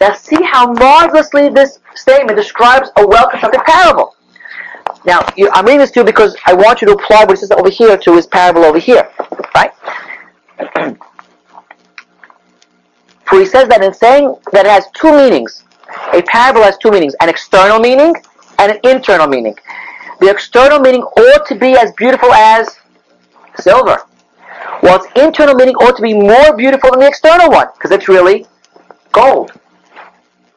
Now 0.00 0.14
see 0.14 0.42
how 0.44 0.72
marvelously 0.72 1.48
this 1.48 1.80
statement 1.94 2.36
describes 2.36 2.90
a 2.96 3.06
well-constructed 3.06 3.62
parable. 3.66 4.16
Now, 5.04 5.26
you, 5.36 5.50
I'm 5.52 5.64
reading 5.64 5.80
this 5.80 5.90
to 5.92 6.00
you 6.00 6.04
because 6.04 6.36
I 6.46 6.54
want 6.54 6.80
you 6.80 6.86
to 6.88 6.94
apply 6.94 7.24
what 7.24 7.32
it 7.32 7.38
says 7.38 7.50
over 7.50 7.70
here 7.70 7.96
to 7.96 8.16
his 8.16 8.26
parable 8.26 8.64
over 8.64 8.78
here, 8.78 9.10
right? 9.54 9.72
For 13.30 13.38
he 13.38 13.46
says 13.46 13.68
that 13.68 13.82
in 13.82 13.94
saying 13.94 14.34
that 14.52 14.66
it 14.66 14.70
has 14.70 14.86
two 14.92 15.12
meanings, 15.12 15.64
a 16.12 16.20
parable 16.22 16.62
has 16.62 16.76
two 16.78 16.90
meanings, 16.90 17.14
an 17.20 17.28
external 17.28 17.78
meaning 17.78 18.14
and 18.58 18.72
an 18.72 18.80
internal 18.84 19.26
meaning. 19.26 19.56
The 20.20 20.28
external 20.30 20.80
meaning 20.80 21.02
ought 21.02 21.46
to 21.46 21.54
be 21.54 21.76
as 21.76 21.92
beautiful 21.92 22.32
as 22.32 22.76
silver, 23.58 23.98
while 24.80 24.96
its 24.96 25.06
internal 25.16 25.54
meaning 25.54 25.74
ought 25.76 25.96
to 25.96 26.02
be 26.02 26.12
more 26.12 26.56
beautiful 26.56 26.90
than 26.90 27.00
the 27.00 27.06
external 27.06 27.50
one, 27.50 27.68
because 27.74 27.92
it's 27.92 28.08
really 28.08 28.46
gold. 29.12 29.52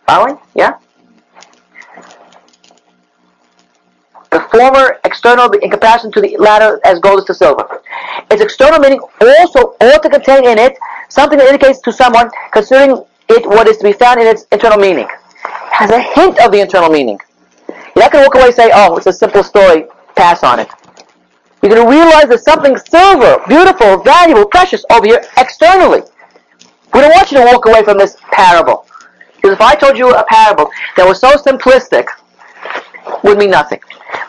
Following? 0.08 0.38
Yeah? 0.56 0.78
The 4.34 4.40
former 4.52 5.00
external 5.04 5.52
in 5.52 5.70
comparison 5.70 6.12
to 6.14 6.20
the 6.20 6.36
latter 6.40 6.82
as 6.84 6.98
gold 7.00 7.20
is 7.20 7.26
to 7.26 7.36
silver. 7.36 7.84
Its 8.32 8.42
external 8.42 8.80
meaning 8.80 9.00
also 9.22 9.76
ought 9.80 10.02
to 10.02 10.10
contain 10.10 10.46
in 10.46 10.58
it 10.58 10.76
something 11.08 11.38
that 11.38 11.46
indicates 11.46 11.80
to 11.82 11.94
someone 11.94 12.32
considering 12.52 13.06
it 13.30 13.46
what 13.46 13.68
is 13.68 13.78
to 13.78 13.84
be 13.84 13.94
found 13.94 14.20
in 14.20 14.26
its 14.26 14.48
internal 14.52 14.80
meaning. 14.80 15.08
Has 15.44 15.92
a 15.92 16.02
hint 16.02 16.40
of 16.40 16.52
the 16.52 16.62
internal 16.62 16.90
meaning. 16.90 17.20
You're 17.68 18.06
not 18.06 18.12
going 18.12 18.24
to 18.24 18.28
walk 18.28 18.34
away 18.34 18.48
and 18.48 18.56
say, 18.56 18.72
oh, 18.74 18.98
it's 18.98 19.06
a 19.06 19.14
simple 19.14 19.44
story, 19.44 19.86
pass 20.16 20.42
on 20.42 20.58
it. 20.60 20.68
You're 21.62 21.76
going 21.76 21.86
to 21.86 21.92
realize 21.92 22.24
there's 22.24 22.44
something 22.44 22.76
silver, 22.76 23.40
beautiful, 23.48 24.02
valuable, 24.02 24.48
precious 24.48 24.84
over 24.90 25.06
here 25.06 25.24
externally. 25.38 26.02
We 26.92 27.02
don't 27.02 27.14
want 27.14 27.32
you 27.32 27.38
to 27.38 27.46
walk 27.46 27.68
away 27.68 27.84
from 27.84 28.00
this 28.00 28.18
parable. 28.32 28.88
Because 29.36 29.52
if 29.52 29.62
I 29.62 29.76
told 29.76 29.96
you 29.96 30.10
a 30.10 30.26
parable 30.28 30.72
that 30.98 31.08
was 31.08 31.22
so 31.22 31.34
simplistic, 31.34 32.08
would 33.24 33.38
mean 33.38 33.52
nothing. 33.52 33.80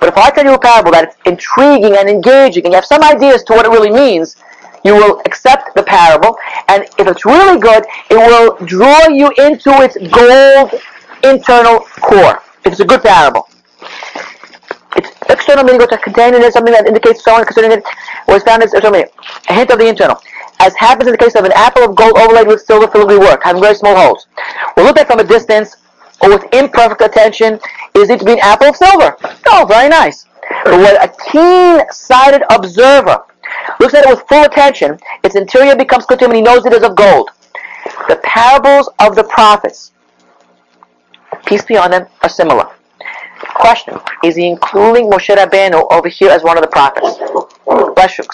But 0.01 0.09
if 0.09 0.17
I 0.17 0.31
tell 0.31 0.45
you 0.45 0.55
a 0.55 0.59
parable 0.59 0.93
that 0.93 1.11
is 1.11 1.15
intriguing 1.27 1.97
and 1.97 2.09
engaging 2.09 2.65
and 2.65 2.73
you 2.73 2.77
have 2.77 2.85
some 2.85 3.03
ideas 3.03 3.43
to 3.45 3.53
what 3.55 3.67
it 3.67 3.71
really 3.71 3.91
means, 3.91 4.37
you 4.85 4.95
will 4.95 5.21
accept 5.25 5.75
the 5.75 5.83
parable, 5.83 6.37
and 6.69 6.85
if 6.99 7.07
it's 7.07 7.25
really 7.25 7.59
good, 7.59 7.85
it 8.11 8.17
will 8.17 8.55
draw 8.67 9.09
you 9.09 9.33
into 9.39 9.71
its 9.81 9.97
gold 10.13 10.79
internal 11.25 11.81
core. 12.03 12.43
If 12.65 12.73
it's 12.73 12.81
a 12.81 12.85
good 12.85 13.03
parable. 13.03 13.49
Its 14.97 15.11
external 15.29 15.65
meaning 15.65 15.81
to 15.81 15.99
contain 15.99 16.35
in 16.35 16.43
it 16.43 16.53
something 16.53 16.73
that 16.73 16.87
indicates 16.87 17.25
someone 17.25 17.45
concerning 17.45 17.73
it 17.73 17.85
was 18.29 18.43
found 18.43 18.63
as. 18.63 18.75
A 18.75 19.53
hint 19.53 19.71
of 19.71 19.79
the 19.79 19.87
internal. 19.89 20.21
As 20.61 20.75
happens 20.77 21.09
in 21.09 21.13
the 21.13 21.19
case 21.19 21.35
of 21.35 21.45
an 21.45 21.53
apple 21.53 21.83
of 21.83 21.97
gold 21.97 22.17
overlaid 22.19 22.47
with 22.47 22.61
silver 22.61 22.87
filigree 22.87 23.19
work, 23.19 23.41
having 23.43 23.63
very 23.63 23.75
small 23.75 23.97
holes. 23.97 24.27
We'll 24.77 24.87
look 24.87 24.99
at 24.99 25.07
from 25.07 25.19
a 25.19 25.25
distance 25.25 25.77
or 26.23 26.29
with 26.31 26.45
imperfect 26.55 27.01
attention, 27.01 27.59
is 27.95 28.11
it 28.11 28.19
to 28.21 28.25
be 28.25 28.39
apple 28.41 28.69
of 28.69 28.77
silver? 28.77 29.17
Oh, 29.47 29.67
very 29.69 29.89
nice. 29.89 30.27
But 30.65 30.79
when 30.79 30.97
a 30.97 31.09
keen-sighted 31.31 32.43
observer 32.51 33.23
looks 33.81 33.95
at 33.95 34.05
it 34.05 34.11
with 34.11 34.27
full 34.29 34.43
attention, 34.45 34.99
its 35.23 35.37
interior 35.37 35.77
becomes 35.77 36.05
clear 36.05 36.19
to 36.19 36.25
him 36.25 36.31
and 36.33 36.37
he 36.37 36.43
knows 36.43 36.67
it 36.67 36.73
is 36.73 36.83
of 36.83 36.97
gold. 36.97 37.31
The 38.09 38.17
parables 38.25 38.91
of 38.99 39.15
the 39.15 39.25
prophets, 39.25 39.93
peace 41.47 41.65
be 41.65 41.77
on 41.77 41.91
them, 41.91 42.07
are 42.23 42.29
similar. 42.29 42.69
Question, 43.55 43.99
is 44.25 44.37
he 44.37 44.49
including 44.49 45.09
Moshe 45.11 45.35
Rabbeinu 45.35 45.91
over 45.93 46.09
here 46.09 46.31
as 46.31 46.43
one 46.43 46.57
of 46.57 46.63
the 46.63 46.69
prophets? 46.69 47.19
Bless 47.95 48.19
you. 48.19 48.25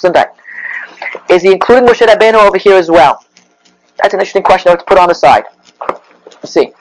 Is 1.28 1.42
he 1.42 1.52
including 1.52 1.86
Moshe 1.86 2.06
Rabbeinu 2.06 2.34
over 2.34 2.58
here 2.58 2.76
as 2.76 2.90
well? 2.90 3.24
That's 3.98 4.14
an 4.14 4.20
interesting 4.20 4.42
question 4.42 4.68
I 4.68 4.72
have 4.72 4.80
to 4.80 4.84
put 4.86 4.98
on 4.98 5.08
the 5.08 5.14
side. 5.14 5.44
Let's 6.26 6.52
see. 6.52 6.72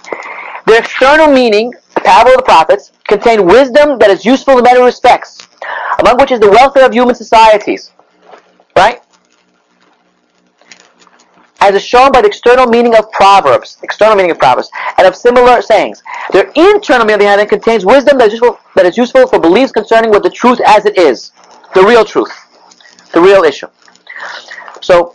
The 0.65 0.77
external 0.77 1.27
meaning, 1.33 1.73
the 1.99 2.07
parable 2.07 2.31
of 2.31 2.37
the 2.37 2.43
prophets, 2.43 2.91
contain 3.07 3.45
wisdom 3.45 3.99
that 3.99 4.09
is 4.09 4.25
useful 4.25 4.57
in 4.57 4.63
many 4.63 4.81
respects, 4.81 5.37
among 5.99 6.17
which 6.17 6.31
is 6.31 6.39
the 6.39 6.49
welfare 6.49 6.85
of 6.85 6.93
human 6.93 7.15
societies. 7.15 7.91
Right? 8.75 9.01
As 11.61 11.75
is 11.75 11.83
shown 11.83 12.11
by 12.11 12.21
the 12.21 12.27
external 12.27 12.67
meaning 12.67 12.95
of 12.95 13.11
Proverbs, 13.11 13.77
external 13.83 14.15
meaning 14.15 14.31
of 14.31 14.39
Proverbs, 14.39 14.69
and 14.97 15.05
of 15.05 15.15
similar 15.15 15.61
sayings. 15.61 16.01
Their 16.31 16.51
internal 16.55 17.05
meaning, 17.05 17.13
on 17.13 17.19
the 17.19 17.27
other 17.27 17.37
hand, 17.39 17.49
contains 17.49 17.85
wisdom 17.85 18.17
that 18.19 18.27
is 18.27 18.33
useful, 18.33 18.59
that 18.75 18.85
is 18.85 18.97
useful 18.97 19.27
for 19.27 19.39
beliefs 19.39 19.73
concerning 19.73 20.09
what 20.09 20.23
the 20.23 20.29
truth 20.29 20.61
as 20.65 20.85
it 20.85 20.97
is, 20.97 21.31
the 21.75 21.83
real 21.83 22.05
truth, 22.05 22.31
the 23.11 23.19
real 23.19 23.43
issue. 23.43 23.67
So, 24.81 25.13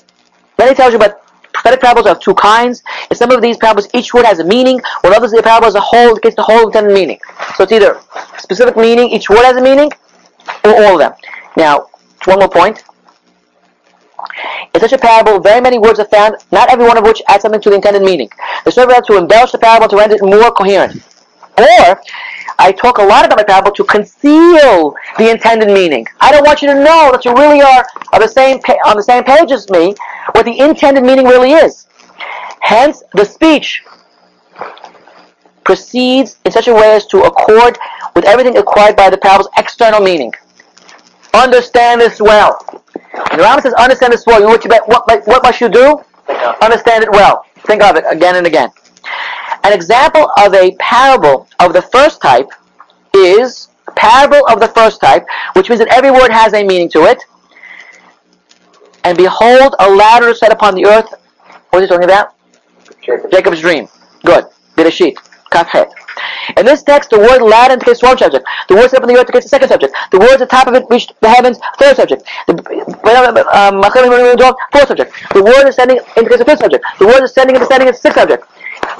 then 0.59 0.69
he 0.69 0.75
tells 0.75 0.93
you 0.93 0.99
about 0.99 1.24
prophetic 1.55 1.81
parables 1.81 2.07
are 2.07 2.13
of 2.13 2.21
two 2.21 2.35
kinds. 2.35 2.83
In 3.11 3.17
some 3.17 3.31
of 3.31 3.41
these 3.41 3.57
parables, 3.57 3.89
each 3.95 4.13
word 4.13 4.27
has 4.27 4.41
a 4.41 4.45
meaning, 4.45 4.81
while 5.01 5.15
others, 5.15 5.31
the 5.31 5.43
parable 5.43 5.69
as 5.69 5.75
a 5.75 5.81
whole 5.81 6.17
gets 6.17 6.37
the 6.37 6.43
whole 6.43 6.67
intended 6.67 6.93
meaning. 6.93 7.19
So 7.57 7.65
it's 7.65 7.73
either 7.73 8.01
specific 8.39 8.77
meaning, 8.77 9.09
each 9.11 9.31
word 9.31 9.45
has 9.45 9.57
a 9.57 9.63
meaning, 9.63 9.91
or 10.65 10.75
all 10.85 10.95
of 10.95 10.99
them. 10.99 11.13
Now, 11.57 11.87
one 12.27 12.41
more 12.41 12.49
point. 12.49 12.85
In 14.75 14.81
such 14.81 14.93
a 14.93 14.99
parable, 14.99 15.39
very 15.39 15.61
many 15.61 15.79
words 15.79 16.01
are 16.01 16.07
found, 16.07 16.37
not 16.51 16.69
every 16.71 16.85
one 16.85 16.99
of 16.99 17.05
which 17.05 17.23
adds 17.29 17.43
something 17.43 17.61
to 17.61 17.71
the 17.71 17.77
intended 17.77 18.03
meaning. 18.03 18.29
The 18.65 18.73
server 18.73 18.93
has 18.93 19.07
to 19.07 19.17
embellish 19.17 19.53
the 19.53 19.59
parable 19.59 19.89
to 19.89 19.97
render 19.97 20.17
it 20.17 20.23
more 20.23 20.51
coherent. 20.51 21.03
Or, 21.57 22.01
I 22.59 22.73
talk 22.73 22.99
a 22.99 23.03
lot 23.03 23.25
about 23.25 23.39
my 23.39 23.45
parable 23.45 23.73
to 23.73 23.85
conceal 23.85 24.95
the 25.19 25.31
intended 25.31 25.69
meaning. 25.69 26.07
I 26.21 26.33
don't 26.33 26.47
want 26.47 26.63
you 26.63 26.69
to 26.69 26.75
know 26.75 27.11
that 27.13 27.25
you 27.25 27.33
really 27.35 27.63
are 27.63 27.87
on 28.13 28.21
the 28.21 28.29
same 28.29 28.61
pa- 28.61 28.79
on 28.87 28.97
the 28.97 29.03
same 29.03 29.25
page 29.25 29.51
as 29.53 29.69
me, 29.71 29.95
what 30.33 30.45
the 30.45 30.59
intended 30.59 31.05
meaning 31.05 31.27
really 31.27 31.53
is. 31.53 31.87
Hence, 32.61 33.03
the 33.15 33.25
speech 33.25 33.83
proceeds 35.65 36.39
in 36.45 36.53
such 36.53 36.69
a 36.69 36.75
way 36.75 36.95
as 36.95 37.07
to 37.07 37.23
accord 37.23 37.79
with 38.15 38.25
everything 38.25 38.57
acquired 38.57 38.97
by 38.97 39.11
the 39.11 39.19
parable's 39.19 39.49
external 39.59 40.01
meaning. 40.01 40.33
Understand 41.35 42.01
this 42.01 42.21
well. 42.21 42.59
When 42.95 43.39
the 43.39 43.45
Rambam 43.45 43.63
says 43.63 43.75
understand 43.75 44.13
this 44.13 44.25
well, 44.27 44.39
you 44.39 44.47
know 44.47 44.53
what, 44.53 44.65
you 44.65 44.71
what, 44.87 45.27
what 45.27 45.43
must 45.43 45.61
you 45.61 45.69
do? 45.69 46.01
Understand 46.63 47.03
it 47.03 47.11
well. 47.11 47.45
Think 47.67 47.83
of 47.83 47.97
it 47.97 48.05
again 48.09 48.37
and 48.37 48.47
again. 48.47 48.71
An 49.65 49.73
example 49.73 50.31
of 50.39 50.55
a 50.55 50.77
parable 50.79 51.49
of 51.59 51.73
the 51.73 51.83
first 51.83 52.21
type 52.21 52.49
is 53.15 53.69
parable 53.97 54.47
of 54.49 54.61
the 54.61 54.69
first 54.69 55.01
type, 55.01 55.27
which 55.55 55.69
means 55.69 55.79
that 55.81 55.89
every 55.89 56.11
word 56.11 56.31
has 56.31 56.53
a 56.53 56.63
meaning 56.63 56.89
to 56.91 57.05
it. 57.05 57.23
And 59.05 59.17
behold, 59.17 59.75
a 59.79 59.91
ladder 59.91 60.35
set 60.35 60.53
upon 60.53 60.75
the 60.75 60.87
earth. 60.87 61.13
What 61.71 61.83
is 61.83 61.89
he 61.89 61.95
talking 61.95 62.05
about? 62.05 62.35
Jacob. 63.03 63.31
Jacob's 63.31 63.61
dream. 63.61 63.89
Good. 64.25 64.45
Bereshit. 64.77 65.17
Kafhet. 65.51 65.91
In 66.57 66.67
this 66.67 66.83
text, 66.83 67.11
the 67.11 67.19
word 67.19 67.43
ladder 67.43 67.75
indicates 67.75 68.03
one 68.03 68.19
subject. 68.19 68.45
The 68.69 68.75
word 68.75 68.91
set 68.91 68.99
up 68.99 69.05
on 69.05 69.09
the 69.09 69.15
earth 69.15 69.29
indicates 69.29 69.47
the 69.47 69.51
second 69.51 69.69
subject. 69.69 69.95
The 70.11 70.19
words 70.19 70.35
at 70.35 70.39
the 70.41 70.47
top 70.47 70.67
of 70.67 70.75
it 70.75 70.85
reached 70.91 71.19
the 71.21 71.29
heavens, 71.29 71.59
third 71.79 71.97
subject. 71.97 72.25
The 72.47 72.55
uh, 73.05 73.69
um, 73.69 73.83
um, 73.83 73.85
um, 73.85 74.57
fourth 74.73 74.89
subject. 74.89 75.13
The 75.33 75.43
word 75.43 75.67
ascending 75.69 76.01
indicates 76.17 76.39
the 76.39 76.45
fifth 76.45 76.61
subject. 76.61 76.85
The 76.99 77.07
word 77.07 77.23
ascending 77.23 77.57
and 77.57 77.63
descending 77.63 77.89
is 77.89 77.97
the 77.97 78.09
sixth 78.09 78.19
subject. 78.19 78.45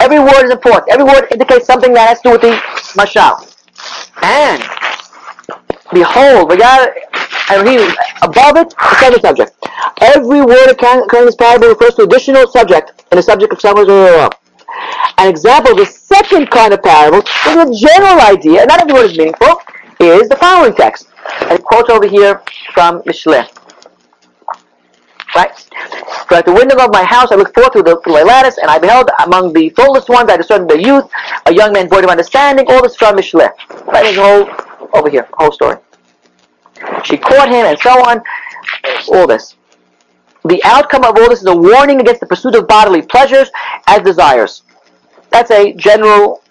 Every 0.01 0.19
word 0.19 0.45
is 0.45 0.51
important. 0.51 0.91
Every 0.91 1.05
word 1.05 1.29
indicates 1.31 1.67
something 1.67 1.93
that 1.95 2.09
has 2.09 2.21
to 2.21 2.29
do 2.29 2.33
with 2.33 2.43
the 2.43 2.53
mashal. 2.99 3.51
And 4.23 4.63
behold, 5.93 6.51
we 6.51 6.57
got 6.57 6.91
and 7.51 7.69
he 7.69 7.77
above 8.23 8.57
it, 8.57 8.71
the 8.71 8.97
second 9.01 9.21
subject. 9.21 9.53
Every 10.01 10.41
word 10.41 10.71
occurring 10.71 11.07
in 11.13 11.27
this 11.27 11.37
parable 11.37 11.69
refers 11.69 11.95
to 11.97 12.03
additional 12.03 12.47
subject 12.47 13.05
and 13.11 13.19
the 13.19 13.23
subject 13.23 13.53
of 13.53 13.61
someone's 13.61 13.89
An 15.19 15.29
example 15.29 15.73
of 15.73 15.79
the 15.79 15.87
second 15.87 16.51
kind 16.51 16.73
of 16.73 16.83
parable 16.83 17.19
is 17.19 17.57
a 17.57 17.87
general 17.87 18.21
idea, 18.23 18.65
not 18.67 18.81
every 18.81 18.93
word 18.93 19.11
is 19.11 19.19
meaningful, 19.19 19.61
is 20.01 20.29
the 20.29 20.37
following 20.37 20.75
text. 20.75 21.09
And 21.43 21.63
quote 21.63 21.91
over 21.91 22.07
here 22.07 22.43
from 22.73 23.03
Mishleh. 23.03 23.49
Right? 25.35 25.64
For 26.29 26.35
at 26.35 26.47
the 26.47 26.53
window 26.53 26.77
of 26.77 26.91
my 26.93 27.05
house 27.05 27.33
I 27.33 27.37
looked 27.37 27.55
forth 27.55 27.73
through 27.73 27.85
the 27.85 28.01
through 28.03 28.23
a 28.23 28.25
lattice, 28.25 28.59
and 28.59 28.71
I 28.71 28.79
beheld 28.79 29.11
among 29.25 29.53
the 29.53 29.71
fullest 29.71 30.09
ones 30.09 30.31
I 30.31 30.37
discerned 30.37 30.71
the 30.71 30.81
youth, 30.81 31.11
a 31.47 31.55
young 31.55 31.73
man 31.73 31.89
void 31.89 32.05
of 32.05 32.11
understanding, 32.11 32.67
all 32.69 32.83
this 32.83 32.97
Mishleh. 32.97 33.51
Right, 33.87 34.05
there's 34.05 34.17
a 34.17 34.23
whole 34.23 34.75
over 34.95 35.11
here, 35.11 35.29
whole 35.35 35.53
story. 35.53 35.77
She 37.05 37.17
caught 37.17 37.49
him 37.49 37.67
and 37.67 37.79
so 37.79 37.91
on. 37.91 38.23
All 39.09 39.27
this. 39.27 39.57
The 40.45 40.63
outcome 40.65 41.05
of 41.05 41.17
all 41.17 41.29
this 41.29 41.41
is 41.41 41.47
a 41.47 41.57
warning 41.57 42.01
against 42.01 42.21
the 42.21 42.27
pursuit 42.27 42.55
of 42.55 42.67
bodily 42.69 43.03
pleasures 43.03 43.51
as 43.87 44.03
desires. 44.03 44.63
That's 45.31 45.51
a 45.51 45.73
general 45.75 46.43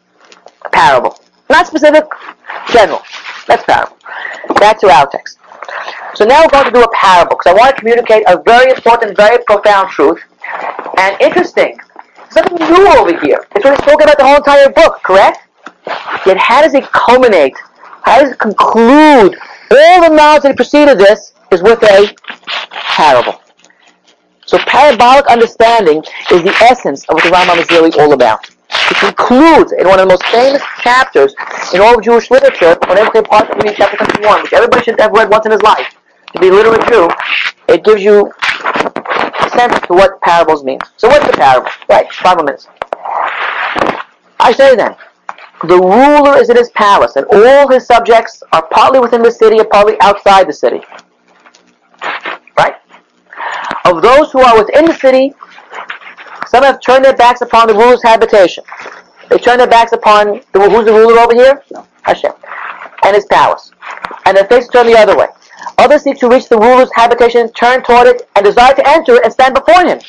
parable. 0.72 1.20
Not 1.50 1.68
specific, 1.68 2.06
general. 2.70 3.02
That's 3.48 3.64
parable. 3.64 3.98
To 4.80 4.90
our 4.90 5.08
text. 5.08 5.38
So 6.16 6.26
now 6.26 6.44
we're 6.44 6.50
going 6.50 6.66
to 6.66 6.72
do 6.72 6.84
a 6.84 6.92
parable 6.94 7.38
because 7.38 7.48
I 7.48 7.54
want 7.54 7.76
to 7.76 7.80
communicate 7.80 8.24
a 8.28 8.42
very 8.44 8.72
important, 8.72 9.18
very 9.18 9.44
profound 9.46 9.90
truth. 9.90 10.22
And 10.98 11.20
interesting, 11.20 11.78
nothing 12.36 12.58
new 12.58 12.88
over 12.88 13.20
here. 13.20 13.46
It's 13.56 13.66
what 13.66 13.76
he's 13.76 13.84
spoken 13.84 14.04
about 14.04 14.18
the 14.18 14.26
whole 14.26 14.38
entire 14.38 14.70
book, 14.70 15.02
correct? 15.04 15.40
Yet 16.26 16.38
how 16.38 16.62
does 16.62 16.76
it 16.76 16.84
culminate? 16.92 17.56
How 18.04 18.22
does 18.22 18.32
it 18.32 18.40
conclude? 18.40 19.38
All 19.72 20.02
the 20.02 20.16
knowledge 20.16 20.44
that 20.44 20.56
preceded 20.56 21.00
this 21.00 21.34
is 21.52 21.64
with 21.64 21.82
a 21.84 22.14
parable. 22.70 23.42
So 24.46 24.60
parabolic 24.60 25.26
understanding 25.28 26.04
is 26.32 26.44
the 26.44 26.56
essence 26.62 27.06
of 27.10 27.16
what 27.16 27.24
the 27.24 27.32
Rambam 27.32 27.60
is 27.60 27.70
really 27.72 27.92
all 28.00 28.14
about. 28.14 28.50
It 28.70 28.98
concludes 28.98 29.72
in 29.72 29.88
one 29.88 30.00
of 30.00 30.08
the 30.08 30.14
most 30.14 30.26
famous 30.28 30.62
chapters 30.82 31.34
in 31.74 31.82
all 31.82 31.98
of 31.98 32.04
Jewish 32.04 32.30
literature, 32.30 32.78
whenever 32.88 33.10
they 33.14 33.22
part 33.24 33.50
of 33.50 33.76
chapter 33.76 33.98
21, 33.98 34.44
which 34.44 34.54
everybody 34.54 34.84
should 34.84 35.00
have 35.00 35.12
read 35.12 35.30
once 35.30 35.46
in 35.46 35.52
his 35.52 35.62
life. 35.62 35.93
To 36.34 36.40
be 36.40 36.50
literally 36.50 36.84
true, 36.86 37.10
it 37.68 37.84
gives 37.84 38.04
you 38.04 38.32
a 38.66 39.50
sense 39.52 39.80
to 39.88 39.94
what 39.94 40.20
parables 40.22 40.64
mean. 40.64 40.80
So 40.98 41.08
what's 41.08 41.26
the 41.28 41.34
parable? 41.34 41.70
Right, 41.88 42.12
five 42.12 42.38
minutes. 42.38 42.68
I 44.40 44.52
say 44.52 44.76
then, 44.76 44.96
the 45.68 45.78
ruler 45.78 46.38
is 46.38 46.50
in 46.50 46.58
his 46.58 46.70
palace, 46.72 47.16
and 47.16 47.26
all 47.32 47.70
his 47.70 47.86
subjects 47.86 48.42
are 48.52 48.68
partly 48.68 49.00
within 49.00 49.22
the 49.22 49.32
city 49.32 49.60
and 49.60 49.70
partly 49.70 49.96
outside 50.02 50.48
the 50.48 50.54
city. 50.54 50.82
Right? 52.58 52.76
Of 53.86 54.02
those 54.02 54.32
who 54.32 54.42
are 54.42 54.58
within 54.58 54.86
the 54.86 54.96
city, 54.96 55.34
some 56.48 56.64
have 56.64 56.82
turned 56.82 57.06
their 57.06 57.16
backs 57.16 57.42
upon 57.42 57.68
the 57.68 57.74
ruler's 57.74 58.04
habitation. 58.04 58.64
They 59.30 59.38
turn 59.38 59.58
their 59.58 59.68
backs 59.68 59.94
upon 59.94 60.42
the, 60.52 60.70
who's 60.70 60.86
the 60.86 60.92
ruler 60.92 61.20
over 61.20 61.34
here? 61.34 61.64
Hashem. 62.02 62.34
And 63.04 63.16
his 63.16 63.26
palace. 63.26 63.72
And 64.26 64.36
their 64.36 64.46
faces 64.46 64.70
turn 64.70 64.88
the 64.88 64.98
other 64.98 65.18
way. 65.18 65.28
Others 65.78 66.04
seek 66.04 66.20
to 66.20 66.30
reach 66.30 66.50
the 66.50 66.58
ruler's 66.58 66.90
habitation, 66.94 67.52
turn 67.54 67.84
toward 67.84 68.08
it, 68.08 68.28
and 68.36 68.46
desire 68.46 68.74
to 68.74 68.88
enter 68.88 69.22
and 69.24 69.32
stand 69.32 69.54
before 69.54 69.86
him. 69.86 70.00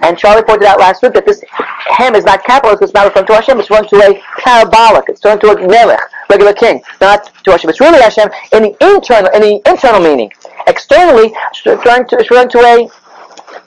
And 0.00 0.18
Charlie 0.18 0.42
pointed 0.42 0.66
out 0.66 0.78
last 0.78 1.02
week 1.02 1.14
that 1.14 1.24
this 1.24 1.42
hem 1.48 2.14
is 2.14 2.24
not 2.24 2.44
capital, 2.44 2.76
it's 2.78 2.92
not 2.92 3.06
referring 3.06 3.26
to 3.26 3.34
Hashem, 3.34 3.58
it's 3.58 3.70
referring 3.70 3.88
to 3.88 3.96
a 3.96 4.22
parabolic, 4.42 5.08
it's 5.08 5.24
referring 5.24 5.40
to 5.40 5.64
a 5.64 5.68
melech, 5.68 6.00
regular 6.28 6.52
king, 6.52 6.82
not 7.00 7.32
to 7.44 7.50
Hashem. 7.52 7.70
It's 7.70 7.80
really 7.80 8.00
Hashem 8.00 8.28
in 8.52 8.64
the 8.64 8.94
internal, 8.94 9.30
in 9.32 9.40
the 9.40 9.62
internal 9.66 10.00
meaning. 10.00 10.30
Externally, 10.66 11.32
it's 11.50 11.64
referring 11.64 12.06
to, 12.08 12.58
a 12.58 12.88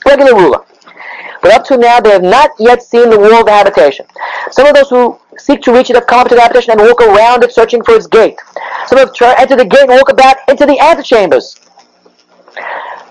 regular 0.05 0.35
ruler. 0.35 0.63
But 1.41 1.51
up 1.51 1.65
to 1.65 1.77
now, 1.77 1.99
they 1.99 2.11
have 2.11 2.23
not 2.23 2.51
yet 2.59 2.83
seen 2.83 3.09
the 3.09 3.19
of 3.19 3.47
habitation. 3.47 4.05
Some 4.51 4.67
of 4.67 4.75
those 4.75 4.89
who 4.89 5.19
seek 5.47 5.61
to 5.61 5.71
reach 5.71 5.89
it 5.89 5.95
have 5.95 6.07
come 6.07 6.19
up 6.19 6.27
to 6.27 6.35
the 6.35 6.41
habitation 6.41 6.71
and 6.71 6.81
walk 6.81 7.01
around 7.01 7.41
it, 7.41 7.53
searching 7.53 7.81
for 7.81 7.95
its 7.95 8.05
gate. 8.05 8.37
Some 8.85 8.99
have 8.99 9.13
tried 9.13 9.39
enter 9.39 9.55
the 9.55 9.63
gate 9.63 9.89
and 9.89 9.91
walk 9.91 10.15
back 10.17 10.39
into 10.49 10.65
the 10.65 10.77
antechambers. 10.77 11.55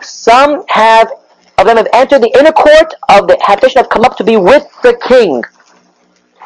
Some 0.03 0.63
have 0.69 1.11
of 1.57 1.67
them 1.67 1.79
have 1.79 1.89
entered 1.95 2.21
the 2.21 2.39
inner 2.39 2.53
court 2.53 2.93
of 3.09 3.27
the 3.27 3.39
habitation, 3.41 3.79
have 3.79 3.89
come 3.89 4.05
up 4.05 4.19
to 4.19 4.25
be 4.25 4.37
with 4.37 4.67
the 4.83 4.99
king. 5.09 5.43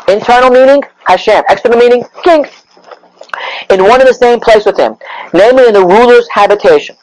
Internal 0.07 0.51
meaning, 0.51 0.83
Hashem. 1.05 1.43
External 1.49 1.79
meaning, 1.79 2.05
king. 2.23 2.47
In 3.71 3.83
one 3.83 4.01
and 4.01 4.09
the 4.09 4.15
same 4.15 4.39
place 4.39 4.65
with 4.65 4.79
him, 4.79 4.97
namely 5.35 5.67
in 5.67 5.75
the 5.75 5.85
ruler's 5.85 6.29
habitation. 6.31 6.97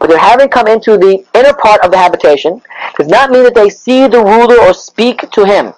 But 0.00 0.08
their 0.08 0.18
having 0.18 0.48
come 0.48 0.68
into 0.68 0.96
the 0.96 1.22
inner 1.34 1.52
part 1.52 1.84
of 1.84 1.90
the 1.90 1.98
habitation 1.98 2.62
does 2.96 3.08
not 3.08 3.30
mean 3.30 3.42
that 3.44 3.54
they 3.54 3.68
see 3.68 4.06
the 4.06 4.22
ruler 4.24 4.58
or 4.60 4.72
speak 4.72 5.30
to 5.32 5.44
him. 5.44 5.74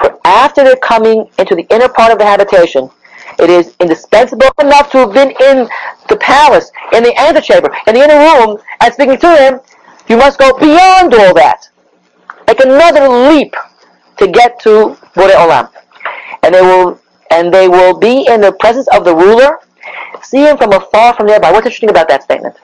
For 0.00 0.18
after 0.24 0.64
their 0.64 0.76
coming 0.76 1.28
into 1.38 1.54
the 1.54 1.66
inner 1.70 1.88
part 1.88 2.12
of 2.12 2.18
the 2.18 2.24
habitation, 2.24 2.90
it 3.38 3.50
is 3.50 3.74
indispensable 3.80 4.50
enough 4.60 4.90
to 4.92 4.98
have 4.98 5.12
been 5.12 5.30
in 5.30 5.68
the 6.08 6.16
palace, 6.16 6.70
in 6.92 7.02
the 7.02 7.18
antechamber, 7.18 7.70
in 7.86 7.94
the 7.94 8.02
inner 8.02 8.18
room, 8.18 8.58
and 8.80 8.92
speaking 8.92 9.18
to 9.18 9.36
him. 9.36 9.60
You 10.08 10.16
must 10.16 10.38
go 10.38 10.56
beyond 10.58 11.14
all 11.14 11.34
that. 11.34 11.68
Make 12.46 12.60
another 12.64 13.08
leap 13.08 13.54
to 14.18 14.26
get 14.26 14.58
to 14.60 14.96
Borei 15.14 15.34
Olam. 15.34 15.70
And 16.42 16.54
they 16.54 16.62
will 16.62 17.00
and 17.30 17.54
they 17.54 17.68
will 17.68 17.96
be 17.96 18.26
in 18.26 18.40
the 18.40 18.52
presence 18.52 18.88
of 18.88 19.04
the 19.04 19.14
ruler, 19.14 19.60
see 20.22 20.38
him 20.38 20.56
from 20.56 20.72
afar 20.72 21.14
from 21.14 21.26
nearby. 21.26 21.52
What's 21.52 21.66
interesting 21.66 21.90
about 21.90 22.08
that 22.08 22.24
statement? 22.24 22.56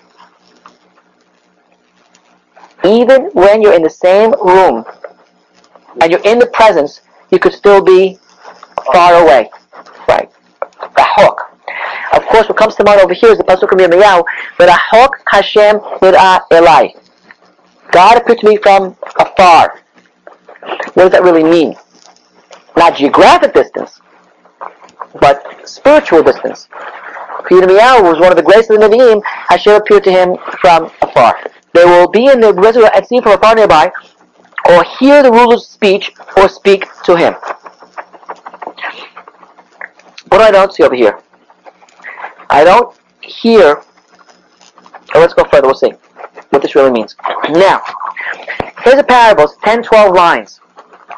Even 2.84 3.26
when 3.32 3.62
you're 3.62 3.74
in 3.74 3.82
the 3.82 3.91
same 3.91 4.32
room 4.45 4.84
and 6.01 6.11
you're 6.11 6.24
in 6.24 6.39
the 6.39 6.47
presence, 6.49 7.01
you 7.30 7.38
could 7.38 7.52
still 7.52 7.82
be 7.82 8.18
far 8.92 9.22
away. 9.22 9.50
Right. 10.08 10.30
Rahok. 10.80 11.36
Of 12.12 12.26
course, 12.26 12.48
what 12.48 12.56
comes 12.56 12.74
to 12.76 12.84
mind 12.84 13.00
over 13.00 13.14
here 13.14 13.30
is 13.30 13.38
the 13.38 13.44
pasuk 13.44 13.72
of 13.72 13.78
Yirmiyahu, 13.78 14.24
Rahok 14.58 15.10
Hashem 15.28 15.78
Nira 16.00 16.40
Elai. 16.50 16.92
God 17.90 18.18
appeared 18.18 18.38
to 18.38 18.48
me 18.48 18.56
from 18.56 18.96
afar. 19.18 19.80
What 20.94 20.96
does 20.96 21.10
that 21.12 21.22
really 21.22 21.44
mean? 21.44 21.76
Not 22.76 22.96
geographic 22.96 23.54
distance, 23.54 24.00
but 25.20 25.68
spiritual 25.68 26.22
distance. 26.22 26.68
Yirmiyahu 27.50 28.02
was 28.02 28.18
one 28.18 28.30
of 28.30 28.36
the 28.36 28.42
greatest 28.42 28.70
of 28.70 28.80
the 28.80 28.88
Nevi'im. 28.88 29.22
Hashem 29.24 29.74
appeared 29.74 30.04
to 30.04 30.10
him 30.10 30.36
from 30.60 30.90
afar. 31.02 31.36
They 31.74 31.84
will 31.84 32.08
be 32.08 32.26
in 32.26 32.40
the 32.40 32.52
reservoir 32.54 32.90
and 32.94 33.06
see 33.06 33.20
from 33.20 33.32
afar 33.32 33.54
nearby, 33.54 33.92
or 34.68 34.84
hear 34.98 35.22
the 35.22 35.30
ruler's 35.30 35.66
speech, 35.66 36.12
or 36.36 36.48
speak 36.48 36.86
to 37.04 37.16
him. 37.16 37.34
What 40.28 40.40
I 40.40 40.50
don't 40.50 40.72
see 40.72 40.82
over 40.82 40.94
here? 40.94 41.20
I 42.50 42.64
don't 42.64 42.96
hear. 43.20 43.82
Oh, 45.14 45.20
let's 45.20 45.34
go 45.34 45.44
further. 45.44 45.66
We'll 45.66 45.74
see 45.74 45.92
what 46.50 46.62
this 46.62 46.74
really 46.74 46.90
means. 46.90 47.16
Now, 47.50 47.82
here's 48.82 48.98
a 48.98 49.04
parable. 49.04 49.44
It's 49.44 49.56
10, 49.64 49.82
12 49.82 50.14
lines. 50.14 50.60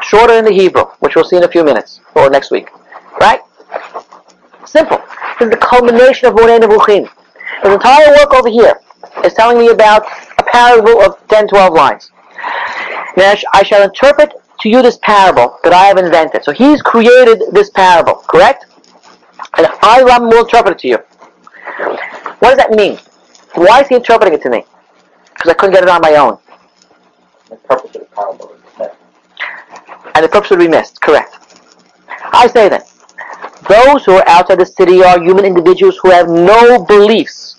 Shorter 0.03 0.35
in 0.35 0.45
the 0.45 0.53
Hebrew, 0.53 0.85
which 1.01 1.17
we'll 1.17 1.25
see 1.25 1.37
in 1.37 1.45
a 1.45 1.49
few 1.49 1.65
minutes, 1.65 2.01
or 2.15 2.31
next 2.31 2.51
week. 2.51 2.69
Right? 3.21 3.41
Simple. 4.67 4.99
This 5.39 5.47
is 5.47 5.51
the 5.51 5.57
culmination 5.57 6.29
of 6.29 6.35
Moreh 6.35 6.59
Nevuchim. 6.61 7.09
His 7.63 7.73
entire 7.73 8.11
work 8.11 8.35
over 8.35 8.49
here 8.49 8.81
is 9.25 9.35
telling 9.35 9.59
me 9.59 9.71
about 9.71 10.05
a 10.39 10.43
parable 10.43 11.01
of 11.03 11.27
10, 11.29 11.49
12 11.49 11.75
lines. 11.75 12.11
Now, 13.19 13.35
I 13.53 13.65
shall 13.65 13.83
interpret 13.83 14.33
to 14.61 14.69
you 14.69 14.81
this 14.81 14.97
parable 15.03 15.59
that 15.65 15.73
I 15.73 15.87
have 15.87 15.99
invented. 15.99 16.45
So 16.45 16.53
he's 16.53 16.81
created 16.81 17.43
this 17.51 17.69
parable, 17.69 18.15
correct? 18.29 18.67
And 19.57 19.67
I, 19.83 20.05
Ram, 20.05 20.29
will 20.29 20.45
interpret 20.45 20.77
it 20.77 20.79
to 20.83 20.89
you. 20.89 20.99
What 22.39 22.51
does 22.51 22.59
that 22.59 22.71
mean? 22.71 22.97
Why 23.57 23.81
is 23.81 23.89
he 23.89 23.97
interpreting 23.97 24.35
it 24.35 24.43
to 24.43 24.51
me? 24.51 24.65
Because 25.35 25.51
I 25.51 25.55
couldn't 25.55 25.75
get 25.75 25.83
it 25.83 25.89
on 25.89 26.01
my 26.01 26.15
own. 26.15 26.39
The 27.51 27.57
purpose 27.57 27.97
of 27.97 28.03
the 28.03 28.07
parable 28.15 28.55
is 28.81 28.89
And 30.15 30.25
the 30.25 30.29
purpose 30.29 30.51
would 30.51 30.61
be 30.61 30.69
missed, 30.69 31.01
correct. 31.01 31.35
I 32.33 32.47
say 32.47 32.69
then, 32.69 32.83
those 33.69 34.05
who 34.05 34.13
are 34.13 34.29
outside 34.29 34.61
the 34.61 34.67
city 34.67 35.03
are 35.03 35.21
human 35.21 35.45
individuals 35.45 35.99
who 36.01 36.11
have 36.11 36.29
no 36.29 36.85
beliefs. 36.85 37.57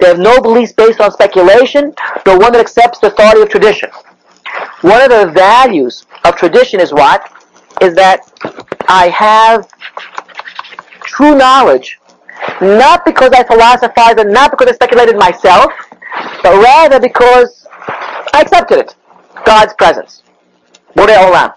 They 0.00 0.08
have 0.08 0.18
no 0.18 0.40
beliefs 0.40 0.72
based 0.72 1.00
on 1.00 1.12
speculation, 1.12 1.94
nor 2.26 2.36
one 2.40 2.52
that 2.54 2.60
accepts 2.60 2.98
the 2.98 3.12
authority 3.12 3.42
of 3.42 3.48
tradition. 3.48 3.90
One 4.82 5.00
of 5.00 5.10
the 5.10 5.32
values 5.32 6.06
of 6.24 6.36
tradition 6.36 6.80
is 6.80 6.92
what? 6.92 7.32
Is 7.80 7.94
that 7.94 8.20
I 8.88 9.08
have 9.08 9.68
true 11.00 11.34
knowledge, 11.34 11.98
not 12.60 13.04
because 13.04 13.32
I 13.32 13.42
philosophized 13.44 14.18
and 14.18 14.32
not 14.32 14.50
because 14.50 14.68
I 14.68 14.72
speculated 14.72 15.16
myself, 15.16 15.72
but 16.42 16.62
rather 16.62 17.00
because 17.00 17.66
I 18.34 18.42
accepted 18.42 18.78
it. 18.78 18.94
God's 19.44 19.72
presence. 19.74 20.22
Borei 20.94 21.16
Olam. 21.16 21.54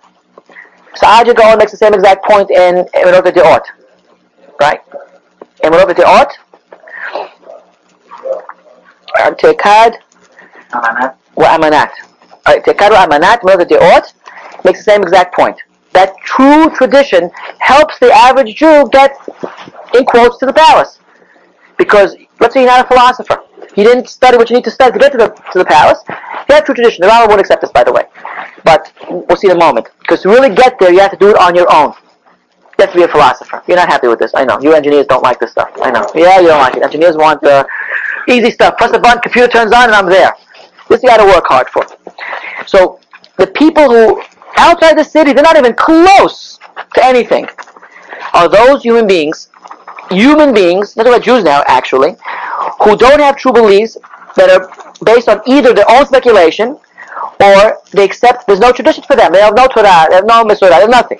Saadia 0.95 1.35
Gaon 1.35 1.57
makes 1.57 1.71
the 1.71 1.77
same 1.77 1.93
exact 1.93 2.25
point 2.25 2.49
in 2.51 2.85
Emunot 2.95 3.23
ve-Deot. 3.23 3.63
Right? 4.59 4.81
Emunot 5.63 5.87
ve-Deot. 5.87 6.31
Tekad 9.37 9.95
Amanat. 10.71 11.15
wa 11.35 12.08
Wa 12.57 13.05
Amanat, 13.05 13.41
Emunot 13.41 13.69
ve-Deot 13.69 14.13
makes 14.65 14.79
the 14.79 14.91
same 14.91 15.01
exact 15.01 15.35
point. 15.35 15.59
That 15.93 16.15
true 16.19 16.69
tradition 16.75 17.31
helps 17.59 17.97
the 17.99 18.11
average 18.11 18.55
Jew 18.55 18.89
get, 18.91 19.17
in 19.95 20.05
quotes, 20.05 20.37
to 20.37 20.45
the 20.45 20.53
palace. 20.53 20.99
Because, 21.77 22.15
let's 22.39 22.53
say 22.53 22.61
you're 22.61 22.69
not 22.69 22.85
a 22.85 22.87
philosopher. 22.87 23.41
You 23.75 23.83
didn't 23.83 24.09
study 24.09 24.37
what 24.37 24.49
you 24.49 24.55
need 24.55 24.65
to 24.65 24.71
study 24.71 24.93
to 24.93 24.99
get 24.99 25.11
to 25.13 25.17
the, 25.17 25.29
to 25.53 25.59
the 25.59 25.65
palace. 25.65 25.99
You 26.07 26.55
have 26.55 26.65
true 26.65 26.75
tradition. 26.75 27.01
The 27.01 27.07
Rambam 27.07 27.29
won't 27.29 27.41
accept 27.41 27.61
this, 27.61 27.71
by 27.71 27.83
the 27.83 27.93
way. 27.93 28.03
But 28.63 28.91
we'll 29.09 29.37
see 29.37 29.49
in 29.49 29.55
a 29.55 29.59
moment. 29.59 29.87
Because 29.99 30.21
to 30.23 30.29
really 30.29 30.53
get 30.53 30.77
there, 30.79 30.91
you 30.91 30.99
have 30.99 31.11
to 31.11 31.17
do 31.17 31.29
it 31.29 31.37
on 31.37 31.55
your 31.55 31.71
own. 31.73 31.93
You 32.77 32.85
have 32.85 32.91
to 32.91 32.97
be 32.97 33.03
a 33.03 33.07
philosopher. 33.07 33.63
You're 33.67 33.77
not 33.77 33.89
happy 33.89 34.07
with 34.07 34.19
this. 34.19 34.31
I 34.35 34.45
know. 34.45 34.59
You 34.61 34.73
engineers 34.73 35.05
don't 35.07 35.23
like 35.23 35.39
this 35.39 35.51
stuff. 35.51 35.71
I 35.81 35.91
know. 35.91 36.05
Yeah, 36.15 36.39
you 36.39 36.47
don't 36.47 36.59
like 36.59 36.75
it. 36.75 36.83
Engineers 36.83 37.17
want 37.17 37.41
the 37.41 37.67
easy 38.27 38.51
stuff. 38.51 38.77
Press 38.77 38.91
the 38.91 38.99
button, 38.99 39.21
computer 39.21 39.47
turns 39.47 39.71
on, 39.73 39.85
and 39.85 39.93
I'm 39.93 40.07
there. 40.07 40.33
This 40.89 41.03
you 41.03 41.09
got 41.09 41.17
to 41.17 41.25
work 41.25 41.45
hard 41.47 41.69
for. 41.69 41.85
So 42.67 42.99
the 43.37 43.47
people 43.47 43.89
who 43.89 44.21
outside 44.57 44.97
the 44.97 45.03
city, 45.03 45.33
they're 45.33 45.43
not 45.43 45.57
even 45.57 45.73
close 45.73 46.59
to 46.95 47.05
anything, 47.05 47.47
are 48.33 48.49
those 48.49 48.83
human 48.83 49.07
beings, 49.07 49.49
human 50.09 50.53
beings, 50.53 50.95
not 50.97 51.07
about 51.07 51.23
Jews 51.23 51.43
now, 51.43 51.63
actually, 51.67 52.15
who 52.83 52.95
don't 52.97 53.19
have 53.19 53.37
true 53.37 53.53
beliefs 53.53 53.97
that 54.35 54.49
are 54.49 54.71
based 55.03 55.29
on 55.29 55.41
either 55.47 55.73
their 55.73 55.89
own 55.89 56.05
speculation 56.05 56.77
or 57.41 57.79
they 57.93 58.03
accept 58.03 58.45
there's 58.47 58.59
no 58.59 58.71
tradition 58.71 59.03
for 59.03 59.15
them. 59.15 59.31
They 59.31 59.41
have 59.41 59.55
no 59.55 59.67
Torah, 59.67 60.07
they 60.09 60.15
have 60.15 60.25
no 60.25 60.43
Mitzvah, 60.43 60.67
they 60.67 60.73
have 60.75 60.89
nothing. 60.89 61.19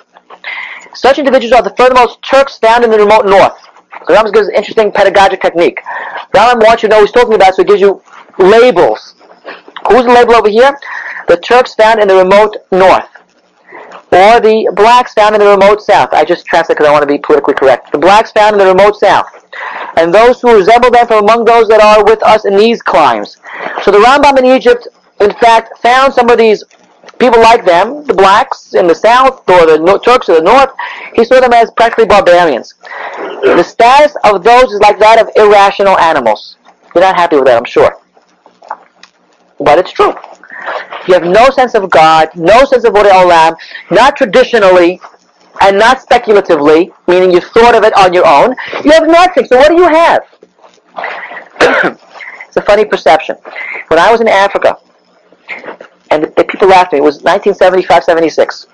Such 0.94 1.18
individuals 1.18 1.52
are 1.52 1.62
the 1.62 1.74
furthermost 1.76 2.22
Turks 2.22 2.58
found 2.58 2.84
in 2.84 2.90
the 2.90 2.98
remote 2.98 3.24
north. 3.24 3.56
So 4.06 4.14
Rambam 4.14 4.32
gives 4.32 4.48
an 4.48 4.54
interesting 4.54 4.92
pedagogic 4.92 5.40
technique. 5.40 5.80
Rambam 6.34 6.62
wants 6.62 6.82
you 6.82 6.88
to 6.88 6.94
know 6.94 7.00
what 7.00 7.08
he's 7.08 7.12
talking 7.12 7.34
about, 7.34 7.54
so 7.54 7.62
he 7.62 7.68
gives 7.68 7.80
you 7.80 8.02
labels. 8.38 9.14
Who's 9.88 10.04
the 10.04 10.12
label 10.12 10.34
over 10.34 10.48
here? 10.48 10.78
The 11.28 11.36
Turks 11.38 11.74
found 11.74 12.00
in 12.00 12.08
the 12.08 12.16
remote 12.16 12.56
north. 12.72 13.08
Or 14.12 14.40
the 14.40 14.70
blacks 14.74 15.14
found 15.14 15.36
in 15.36 15.40
the 15.40 15.46
remote 15.46 15.80
south. 15.82 16.12
I 16.12 16.24
just 16.24 16.44
translate 16.44 16.76
because 16.78 16.88
I 16.88 16.92
want 16.92 17.02
to 17.02 17.06
be 17.06 17.18
politically 17.18 17.54
correct. 17.54 17.92
The 17.92 17.98
blacks 17.98 18.32
found 18.32 18.54
in 18.54 18.58
the 18.58 18.66
remote 18.66 18.96
south. 18.96 19.28
And 19.96 20.12
those 20.12 20.40
who 20.40 20.56
resemble 20.56 20.90
them 20.90 21.06
from 21.06 21.24
among 21.24 21.44
those 21.44 21.68
that 21.68 21.80
are 21.80 22.04
with 22.04 22.22
us 22.24 22.44
in 22.44 22.56
these 22.56 22.82
climes. 22.82 23.36
So 23.82 23.90
the 23.92 23.98
Rambam 23.98 24.38
in 24.38 24.46
Egypt, 24.46 24.88
in 25.20 25.32
fact, 25.34 25.78
found 25.78 26.12
some 26.12 26.28
of 26.28 26.38
these 26.38 26.64
people 27.20 27.40
like 27.40 27.64
them, 27.64 28.04
the 28.04 28.14
blacks 28.14 28.74
in 28.74 28.88
the 28.88 28.94
south, 28.94 29.48
or 29.48 29.66
the 29.66 29.78
no- 29.78 29.98
Turks 29.98 30.28
in 30.28 30.34
the 30.34 30.42
north. 30.42 30.70
He 31.14 31.24
saw 31.24 31.38
them 31.38 31.52
as 31.52 31.70
practically 31.72 32.06
barbarians. 32.06 32.74
The 33.42 33.62
status 33.62 34.16
of 34.24 34.42
those 34.42 34.72
is 34.72 34.80
like 34.80 34.98
that 34.98 35.20
of 35.20 35.30
irrational 35.36 35.96
animals. 35.98 36.56
You're 36.94 37.04
not 37.04 37.14
happy 37.14 37.36
with 37.36 37.44
that, 37.44 37.58
I'm 37.58 37.64
sure. 37.64 37.99
But 39.60 39.78
it's 39.78 39.92
true. 39.92 40.14
You 41.06 41.14
have 41.14 41.24
no 41.24 41.50
sense 41.50 41.74
of 41.74 41.90
God, 41.90 42.28
no 42.34 42.64
sense 42.64 42.84
of 42.84 42.94
Borei 42.94 43.10
Olam, 43.10 43.56
not 43.90 44.16
traditionally 44.16 45.00
and 45.60 45.78
not 45.78 46.00
speculatively, 46.00 46.92
meaning 47.06 47.30
you 47.30 47.40
thought 47.40 47.74
of 47.74 47.84
it 47.84 47.96
on 47.96 48.12
your 48.12 48.26
own. 48.26 48.54
You 48.84 48.92
have 48.92 49.06
nothing. 49.06 49.46
So 49.46 49.56
what 49.56 49.68
do 49.68 49.76
you 49.76 49.88
have? 49.88 50.22
it's 52.46 52.56
a 52.56 52.62
funny 52.62 52.84
perception. 52.84 53.36
When 53.88 53.98
I 53.98 54.10
was 54.10 54.20
in 54.20 54.28
Africa, 54.28 54.76
and 56.10 56.24
the, 56.24 56.28
the 56.36 56.44
people 56.44 56.68
laughed 56.68 56.92
at 56.92 56.94
me. 56.94 56.98
It 56.98 57.02
was 57.02 57.22
1975, 57.22 58.04
76. 58.04 58.66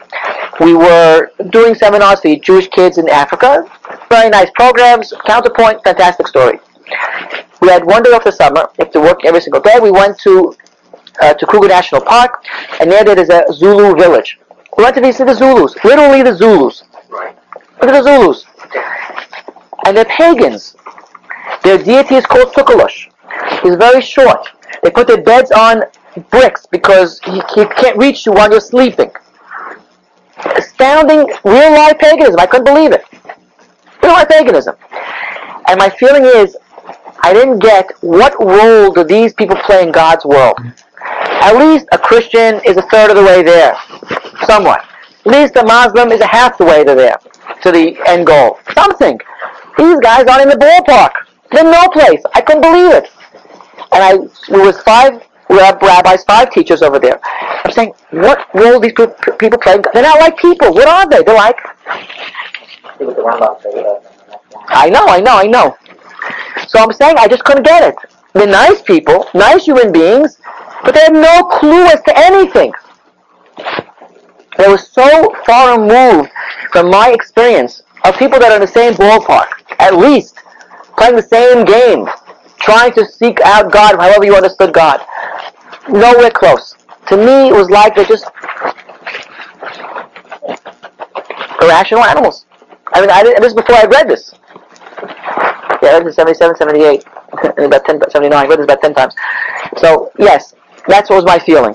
We 0.61 0.75
were 0.75 1.31
doing 1.51 1.75
seminars 1.75 2.21
for 2.21 2.35
Jewish 2.37 2.69
kids 2.69 2.99
in 2.99 3.09
Africa. 3.09 3.71
Very 4.09 4.31
nice 4.31 4.51
programs. 4.55 5.13
Counterpoint, 5.27 5.85
fantastic 5.85 6.27
story. 6.27 6.59
We 7.61 7.69
had 7.69 7.85
one 7.85 8.03
day 8.03 8.11
off 8.11 8.25
the 8.25 8.33
summer. 8.33 8.69
We 8.79 8.85
have 8.85 8.93
to 8.93 9.01
work 9.01 9.25
every 9.25 9.41
single 9.41 9.61
day. 9.61 9.79
We 9.81 9.91
went 9.91 10.19
to 10.21 10.55
uh, 11.23 11.35
to 11.35 11.47
Kruger 11.47 11.69
National 11.69 12.01
Park, 12.01 12.45
and 12.81 12.91
there 12.91 13.05
there 13.05 13.19
is 13.19 13.29
a 13.29 13.45
Zulu 13.53 13.95
village. 13.97 14.39
We 14.77 14.85
went 14.85 14.95
to 14.97 15.01
visit 15.01 15.27
the 15.27 15.35
Zulus, 15.35 15.75
literally 15.85 16.23
the 16.23 16.35
Zulus. 16.35 16.85
Right. 17.09 17.37
Look 17.81 17.91
at 17.91 17.93
the 17.93 18.03
Zulus. 18.03 18.45
And 19.87 19.97
they're 19.97 20.05
pagans. 20.05 20.77
Their 21.63 21.79
deity 21.79 22.17
is 22.17 22.27
called 22.27 22.53
Tokoloshe. 22.53 23.11
He's 23.63 23.77
very 23.77 24.03
short. 24.03 24.49
They 24.83 24.91
put 24.91 25.07
their 25.07 25.23
beds 25.23 25.51
on 25.51 25.83
bricks 26.31 26.67
because 26.67 27.21
he, 27.21 27.41
he 27.55 27.65
can't 27.67 27.97
reach 27.97 28.27
you 28.27 28.33
while 28.33 28.51
you're 28.51 28.61
sleeping. 28.61 29.11
Astounding 30.57 31.27
real 31.45 31.73
life 31.73 31.99
paganism. 31.99 32.39
I 32.39 32.47
couldn't 32.47 32.67
believe 32.67 32.93
it. 32.93 33.05
Real 34.03 34.13
life 34.13 34.29
paganism. 34.29 34.77
And 35.69 35.79
my 35.79 35.89
feeling 35.89 36.25
is, 36.25 36.57
I 37.23 37.33
didn't 37.33 37.59
get 37.59 37.91
what 38.01 38.39
role 38.39 38.93
do 38.93 39.05
these 39.05 39.33
people 39.33 39.57
play 39.57 39.83
in 39.83 39.91
God's 39.91 40.25
world. 40.25 40.59
At 41.43 41.57
least 41.57 41.87
a 41.93 41.99
Christian 41.99 42.61
is 42.65 42.77
a 42.77 42.83
third 42.83 43.11
of 43.11 43.17
the 43.17 43.23
way 43.23 43.43
there. 43.43 43.77
Somewhat. 44.47 44.85
At 45.25 45.33
least 45.33 45.57
a 45.57 45.65
Muslim 45.65 46.13
is 46.13 46.21
a 46.21 46.27
half 46.27 46.59
the 46.59 46.65
way 46.65 46.85
to 46.85 46.95
there. 46.95 47.17
To 47.63 47.73
the 47.73 47.97
end 48.07 48.27
goal. 48.27 48.59
Something. 48.75 49.19
These 49.79 50.01
guys 50.01 50.27
aren't 50.27 50.43
in 50.43 50.49
the 50.49 50.57
ballpark. 50.57 51.13
They're 51.53 51.65
no 51.65 51.89
place. 51.89 52.23
I 52.35 52.41
couldn't 52.41 52.63
believe 52.63 52.93
it. 52.93 53.11
And 53.93 54.03
I, 54.03 54.17
there 54.49 54.65
was 54.65 54.81
five 54.83 55.23
rab- 55.49 55.83
rabbis, 55.83 56.25
five 56.25 56.51
teachers 56.51 56.83
over 56.83 56.99
there. 56.99 57.21
I'm 57.65 57.71
saying, 57.71 57.93
what 58.11 58.47
role 58.55 58.81
these 58.81 58.93
pe- 58.93 59.07
people 59.39 59.59
play? 59.59 59.79
They're 59.93 60.03
not 60.03 60.19
like 60.21 60.37
people. 60.39 60.73
What 60.73 60.89
are 60.89 61.09
they? 61.09 61.23
They're 61.23 61.35
like. 61.35 61.59
I 64.69 64.89
know, 64.91 65.07
I 65.07 65.21
know, 65.21 65.37
I 65.37 65.47
know. 65.47 65.77
So 66.69 66.79
I'm 66.79 66.93
saying 66.93 67.17
I 67.19 67.29
just 67.29 67.45
couldn't 67.45 67.65
get 67.65 67.83
it. 67.85 67.95
They're 68.33 68.47
nice 68.47 68.83
people, 68.83 69.29
nice 69.35 69.65
human 69.65 69.93
beings, 69.93 70.39
but 70.87 70.95
they 70.95 71.01
had 71.01 71.15
no 71.15 71.43
clue 71.43 71.85
as 71.87 72.01
to 72.03 72.17
anything. 72.17 72.73
They 74.57 74.69
were 74.69 74.79
so 74.79 75.35
far 75.45 75.81
removed 75.81 76.31
from 76.71 76.91
my 76.91 77.11
experience 77.11 77.83
of 78.05 78.17
people 78.17 78.39
that 78.39 78.53
are 78.53 78.55
in 78.55 78.61
the 78.61 78.69
same 78.69 78.95
ballpark, 78.95 79.49
at 79.81 79.97
least, 79.97 80.39
playing 80.97 81.17
the 81.17 81.23
same 81.23 81.65
game, 81.65 82.07
trying 82.61 82.93
to 82.93 83.05
seek 83.05 83.41
out 83.41 83.73
God 83.73 83.97
however 83.97 84.25
you 84.25 84.37
understood 84.37 84.73
God. 84.73 85.05
Nowhere 85.89 86.31
close. 86.31 86.75
To 87.09 87.17
me, 87.17 87.49
it 87.49 87.53
was 87.53 87.69
like 87.69 87.97
they're 87.97 88.05
just 88.05 88.27
irrational 91.61 92.05
animals. 92.05 92.47
I 92.95 93.01
mean, 93.01 93.11
I 93.11 93.25
didn't, 93.25 93.43
this 93.43 93.53
is 93.53 93.55
before 93.55 93.75
I 93.75 93.87
read 93.87 94.09
this. 94.09 94.33
Yeah, 95.83 95.99
this 95.99 96.17
in 96.19 96.31
77, 96.31 96.57
78, 96.57 97.05
and 97.57 97.67
about 97.67 97.85
10, 97.85 98.01
79. 98.09 98.33
I 98.33 98.47
read 98.47 98.61
this 98.61 98.65
about 98.65 98.81
10 98.81 98.95
times. 98.95 99.15
So, 99.79 100.13
yes, 100.19 100.55
that's 100.89 101.11
what 101.11 101.17
was 101.17 101.25
my 101.25 101.39
feeling. 101.39 101.75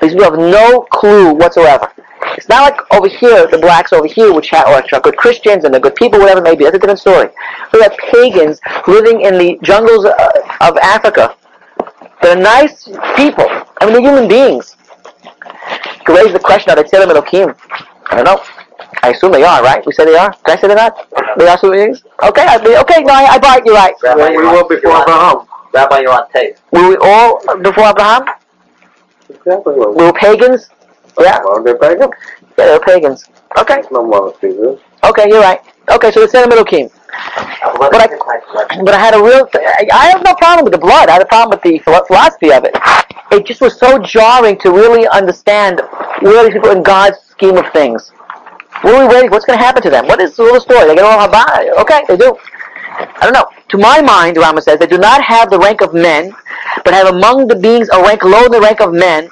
These 0.00 0.12
people 0.12 0.24
have 0.24 0.38
no 0.38 0.82
clue 0.90 1.32
whatsoever. 1.34 1.90
It's 2.36 2.48
not 2.48 2.72
like 2.72 2.94
over 2.94 3.08
here, 3.08 3.46
the 3.46 3.58
blacks 3.58 3.92
over 3.92 4.06
here, 4.06 4.32
which 4.32 4.50
ha- 4.50 4.64
are, 4.66 4.84
are 4.96 5.00
good 5.00 5.16
Christians 5.16 5.64
and 5.64 5.72
they're 5.72 5.80
good 5.80 5.94
people, 5.94 6.18
whatever 6.18 6.40
it 6.40 6.44
may 6.44 6.54
be. 6.54 6.64
That's 6.64 6.76
a 6.76 6.78
different 6.78 6.98
story. 6.98 7.28
We 7.72 7.80
have 7.82 7.96
pagans 8.12 8.60
living 8.86 9.22
in 9.22 9.38
the 9.38 9.58
jungles 9.62 10.04
uh, 10.04 10.56
of 10.60 10.76
Africa. 10.78 11.36
They're 12.22 12.36
nice 12.36 12.84
people. 13.16 13.46
I 13.80 13.84
mean, 13.84 13.92
they're 13.92 14.00
human 14.00 14.28
beings. 14.28 14.76
You 15.98 16.04
can 16.04 16.14
raise 16.16 16.32
the 16.32 16.40
question, 16.40 16.70
are 16.70 16.76
they 16.76 16.84
Tzilim 16.88 17.08
Elohim? 17.08 17.54
I 18.10 18.16
don't 18.22 18.24
know. 18.24 18.42
I 19.02 19.10
assume 19.10 19.32
they 19.32 19.44
are, 19.44 19.62
right? 19.62 19.84
We 19.86 19.92
say 19.92 20.04
they 20.04 20.16
are. 20.16 20.32
Can 20.32 20.56
I 20.58 20.60
say 20.60 20.68
they're 20.68 20.76
not? 20.76 21.08
They 21.38 21.46
are 21.46 21.58
human 21.58 21.78
beings? 21.78 22.02
Okay, 22.22 22.42
I, 22.42 22.56
okay, 22.56 23.02
no, 23.02 23.12
I, 23.12 23.26
I 23.32 23.38
buy 23.38 23.58
it, 23.58 23.66
you're 23.66 23.74
right. 23.74 23.94
Rabbi, 24.02 24.30
we 24.30 24.36
were 24.44 24.68
before 24.68 25.02
Abraham. 25.02 25.46
Rabbi, 25.72 26.00
you're 26.00 26.12
on 26.12 26.30
tape. 26.32 26.56
Were 26.72 26.88
we 26.88 26.96
all 27.00 27.38
before 27.58 27.88
Abraham? 27.88 28.24
Exactly. 29.46 29.74
We 29.74 29.80
Well, 29.80 29.94
were 29.94 30.12
pagans? 30.12 30.70
Yeah, 31.20 31.38
well, 31.44 31.62
they're 31.62 31.76
pagan. 31.78 32.10
yeah, 32.58 32.66
they 32.66 32.72
were 32.72 32.80
pagans. 32.80 33.24
Okay, 33.58 33.80
No 33.92 34.02
monotheism. 34.04 34.78
okay, 35.04 35.28
you're 35.28 35.40
right. 35.40 35.60
Okay, 35.88 36.10
so 36.10 36.26
the 36.26 36.38
Elohim. 36.38 36.90
Uh, 37.62 37.72
But 37.78 37.94
I- 37.94 38.06
this 38.08 38.18
might- 38.26 38.42
let- 38.54 38.84
But 38.84 38.94
I 38.94 38.98
had 38.98 39.14
a 39.14 39.22
real, 39.22 39.48
I 39.54 39.86
I 39.92 40.06
have 40.06 40.22
no 40.24 40.34
problem 40.34 40.64
with 40.64 40.72
the 40.72 40.78
blood. 40.78 41.08
I 41.08 41.12
had 41.12 41.22
a 41.22 41.26
problem 41.26 41.50
with 41.50 41.62
the 41.62 41.78
philosophy 42.08 42.52
of 42.52 42.64
it. 42.64 42.76
It 43.30 43.44
just 43.46 43.60
was 43.60 43.78
so 43.78 43.98
jarring 43.98 44.56
to 44.58 44.70
really 44.72 45.06
understand 45.08 45.80
where 46.20 46.42
these 46.44 46.52
people 46.52 46.70
in 46.72 46.82
God's 46.82 47.18
scheme 47.30 47.56
of 47.56 47.66
things. 47.72 48.10
What 48.82 48.94
are 48.96 49.06
we 49.06 49.14
waiting? 49.14 49.30
What's 49.30 49.44
going 49.46 49.58
to 49.58 49.64
happen 49.64 49.82
to 49.82 49.90
them? 49.90 50.06
What 50.08 50.20
is 50.20 50.34
the 50.36 50.42
little 50.42 50.60
story? 50.60 50.84
They 50.86 50.96
get 50.96 51.04
Olam 51.04 51.20
Haba. 51.30 51.78
Okay, 51.82 52.04
they 52.08 52.16
do. 52.16 52.36
I 53.20 53.22
don't 53.22 53.32
know. 53.32 53.46
To 53.70 53.78
my 53.78 54.00
mind, 54.00 54.36
the 54.36 54.40
Rama 54.40 54.62
says, 54.62 54.78
they 54.78 54.86
do 54.86 54.98
not 54.98 55.22
have 55.22 55.50
the 55.50 55.58
rank 55.58 55.80
of 55.80 55.92
men, 55.92 56.32
but 56.84 56.94
have 56.94 57.08
among 57.08 57.48
the 57.48 57.56
beings 57.56 57.88
a 57.92 58.00
rank 58.00 58.22
low 58.22 58.44
in 58.44 58.52
the 58.52 58.60
rank 58.60 58.80
of 58.80 58.92
men, 58.92 59.28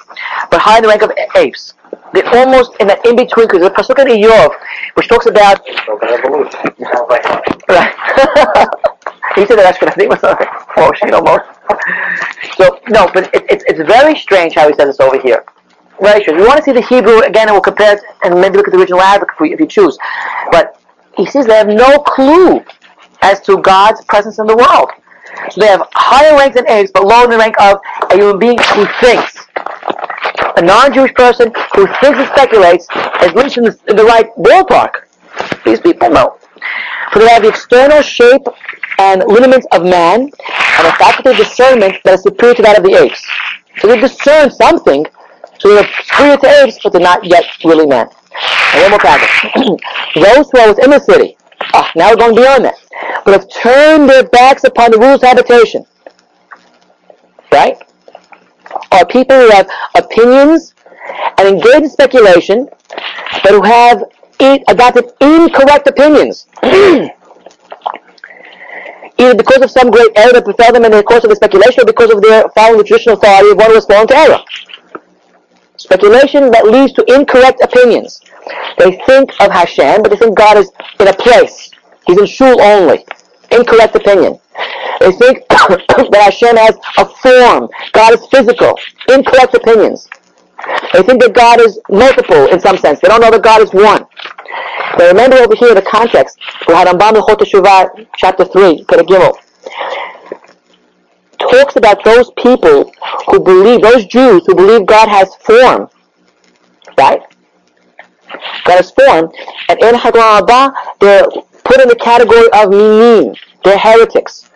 but 0.51 0.59
high 0.59 0.77
in 0.77 0.83
the 0.83 0.89
rank 0.89 1.01
of 1.03 1.11
apes. 1.35 1.73
They're 2.13 2.27
almost 2.35 2.71
in 2.79 2.87
that 2.87 3.05
in-between, 3.05 3.47
because 3.47 3.61
the 3.61 3.69
Pasuk 3.69 3.99
in 3.99 4.07
Eov, 4.23 4.53
which 4.95 5.07
talks 5.07 5.25
about 5.25 5.59
Open 5.89 6.09
evolution. 6.09 6.59
Sounds 6.79 7.09
like 7.09 7.25
Right. 7.67 7.93
he 9.35 9.45
said 9.45 9.57
that 9.57 9.75
Ashkenazi 9.75 10.07
was 10.07 10.19
oh, 10.23 10.91
she 10.93 11.05
no 11.07 11.21
more. 11.21 11.43
So 12.57 12.79
no, 12.89 13.09
but 13.13 13.33
it, 13.33 13.43
it's 13.49 13.63
it's 13.67 13.81
very 13.81 14.15
strange 14.15 14.53
how 14.53 14.67
he 14.67 14.73
says 14.75 14.87
this 14.87 14.99
over 14.99 15.19
here. 15.19 15.43
Very 15.99 16.21
strange. 16.21 16.39
You 16.39 16.45
want 16.45 16.57
to 16.57 16.63
see 16.63 16.71
the 16.71 16.81
Hebrew 16.81 17.19
again, 17.19 17.47
and 17.47 17.51
we'll 17.51 17.61
compare 17.61 17.95
it, 17.95 18.01
and 18.23 18.39
maybe 18.39 18.57
look 18.57 18.67
at 18.67 18.73
the 18.73 18.79
original 18.79 19.01
Arabic 19.01 19.29
if, 19.33 19.39
we, 19.39 19.53
if 19.53 19.59
you 19.59 19.67
choose. 19.67 19.97
But 20.51 20.79
he 21.17 21.25
says 21.25 21.47
they 21.47 21.55
have 21.55 21.67
no 21.67 21.99
clue 21.99 22.63
as 23.21 23.41
to 23.41 23.57
God's 23.61 24.03
presence 24.05 24.39
in 24.39 24.47
the 24.47 24.55
world. 24.55 24.89
So 25.51 25.61
they 25.61 25.67
have 25.67 25.87
higher 25.93 26.35
rank 26.37 26.55
than 26.55 26.69
apes, 26.69 26.91
but 26.93 27.05
lower 27.05 27.25
in 27.25 27.31
the 27.31 27.37
rank 27.37 27.55
of 27.59 27.79
a 28.11 28.15
human 28.15 28.39
being 28.39 28.57
who 28.73 28.85
thinks. 29.01 29.45
A 30.57 30.61
non-Jewish 30.61 31.13
person 31.13 31.51
who 31.75 31.87
thinks 31.99 32.19
and 32.19 32.27
speculates, 32.29 32.87
at 32.95 33.35
least 33.35 33.57
in 33.57 33.65
the, 33.65 33.79
in 33.87 33.95
the 33.95 34.05
right 34.05 34.27
ballpark. 34.37 35.05
These 35.65 35.81
people 35.81 36.09
know. 36.09 36.37
For 37.11 37.19
they 37.19 37.29
have 37.29 37.43
the 37.43 37.49
external 37.49 38.01
shape 38.01 38.41
and 38.99 39.23
lineaments 39.27 39.67
of 39.71 39.83
man, 39.83 40.21
and 40.21 40.87
a 40.87 40.91
faculty 40.93 41.31
of 41.31 41.37
discernment 41.37 41.95
that 42.03 42.15
is 42.15 42.23
superior 42.23 42.55
to 42.55 42.61
that 42.63 42.77
of 42.77 42.83
the 42.83 42.95
apes. 42.95 43.25
So 43.79 43.87
they 43.87 43.99
discern 43.99 44.51
something, 44.51 45.05
so 45.59 45.69
they're 45.69 45.89
superior 46.03 46.37
to 46.37 46.63
apes, 46.63 46.79
but 46.81 46.93
they're 46.93 47.01
not 47.01 47.23
yet 47.25 47.45
really 47.63 47.85
man. 47.85 48.07
And 48.73 48.81
one 48.81 48.91
more 48.91 48.99
paragraph. 48.99 49.53
Those 50.15 50.49
who 50.51 50.59
are 50.59 50.69
within 50.69 50.91
the 50.91 50.99
city, 50.99 51.37
ah, 51.73 51.91
now 51.95 52.09
we're 52.09 52.17
going 52.17 52.35
beyond 52.35 52.65
that, 52.65 52.75
but 53.23 53.33
have 53.33 53.49
turned 53.49 54.09
their 54.09 54.23
backs 54.23 54.63
upon 54.63 54.91
the 54.91 54.97
rules 54.97 55.21
of 55.23 55.29
habitation. 55.29 55.85
Right? 57.51 57.77
Are 58.91 59.05
people 59.05 59.39
who 59.39 59.49
have 59.49 59.69
opinions 59.95 60.75
and 61.37 61.47
engage 61.47 61.83
in 61.83 61.89
speculation, 61.89 62.69
but 63.43 63.51
who 63.51 63.61
have 63.63 64.03
adopted 64.67 65.11
incorrect 65.21 65.87
opinions. 65.87 66.47
Either 69.17 69.35
because 69.35 69.61
of 69.61 69.71
some 69.71 69.89
great 69.89 70.11
error 70.17 70.33
that 70.33 70.43
befell 70.45 70.73
them 70.73 70.83
in 70.83 70.91
the 70.91 71.01
course 71.03 71.23
of 71.23 71.29
the 71.29 71.35
speculation, 71.35 71.83
or 71.83 71.85
because 71.85 72.11
of 72.11 72.21
their 72.21 72.49
following 72.49 72.79
the 72.79 72.83
traditional 72.83 73.15
authority 73.15 73.51
of 73.51 73.57
one 73.57 73.67
who 73.67 73.75
has 73.75 73.85
fallen 73.85 74.07
to 74.07 74.15
error. 74.15 74.39
Speculation 75.77 76.51
that 76.51 76.65
leads 76.65 76.91
to 76.93 77.03
incorrect 77.13 77.61
opinions. 77.61 78.19
They 78.77 78.99
think 79.05 79.31
of 79.39 79.51
Hashem, 79.51 80.01
but 80.01 80.09
they 80.09 80.17
think 80.17 80.37
God 80.37 80.57
is 80.57 80.69
in 80.99 81.07
a 81.07 81.13
place. 81.13 81.71
He's 82.07 82.17
in 82.17 82.25
shul 82.25 82.61
only. 82.61 83.05
Incorrect 83.51 83.95
opinion. 83.95 84.39
They 84.99 85.11
think 85.11 85.43
that 85.49 86.21
Hashem 86.23 86.55
has 86.57 86.77
a 86.97 87.05
form. 87.05 87.69
God 87.93 88.13
is 88.13 88.25
physical. 88.27 88.77
Incorrect 89.09 89.53
opinions. 89.53 90.07
They 90.93 91.03
think 91.03 91.21
that 91.21 91.33
God 91.33 91.59
is 91.61 91.79
multiple 91.89 92.47
in 92.47 92.59
some 92.59 92.77
sense. 92.77 92.99
They 92.99 93.07
don't 93.07 93.21
know 93.21 93.31
that 93.31 93.43
God 93.43 93.61
is 93.61 93.71
one. 93.73 94.05
But 94.97 95.07
remember 95.07 95.37
over 95.37 95.55
here 95.55 95.75
the 95.75 95.81
context. 95.81 96.39
Chapter 98.17 98.45
3, 98.45 98.85
Perek 98.85 99.37
Talks 101.39 101.75
about 101.75 102.03
those 102.03 102.31
people 102.37 102.91
who 103.27 103.39
believe, 103.39 103.81
those 103.81 104.05
Jews 104.05 104.43
who 104.45 104.55
believe 104.55 104.85
God 104.85 105.09
has 105.09 105.35
form. 105.35 105.89
Right? 106.97 107.21
God 108.65 108.77
has 108.77 108.91
form. 108.91 109.31
And 109.69 109.79
in 109.81 109.95
Hagran 109.95 110.41
Abba, 110.41 110.73
they're 110.99 111.27
put 111.65 111.81
in 111.81 111.89
the 111.89 111.95
category 111.95 112.47
of 112.53 112.69
minim. 112.69 113.35
They're 113.63 113.77
heretics. 113.77 114.49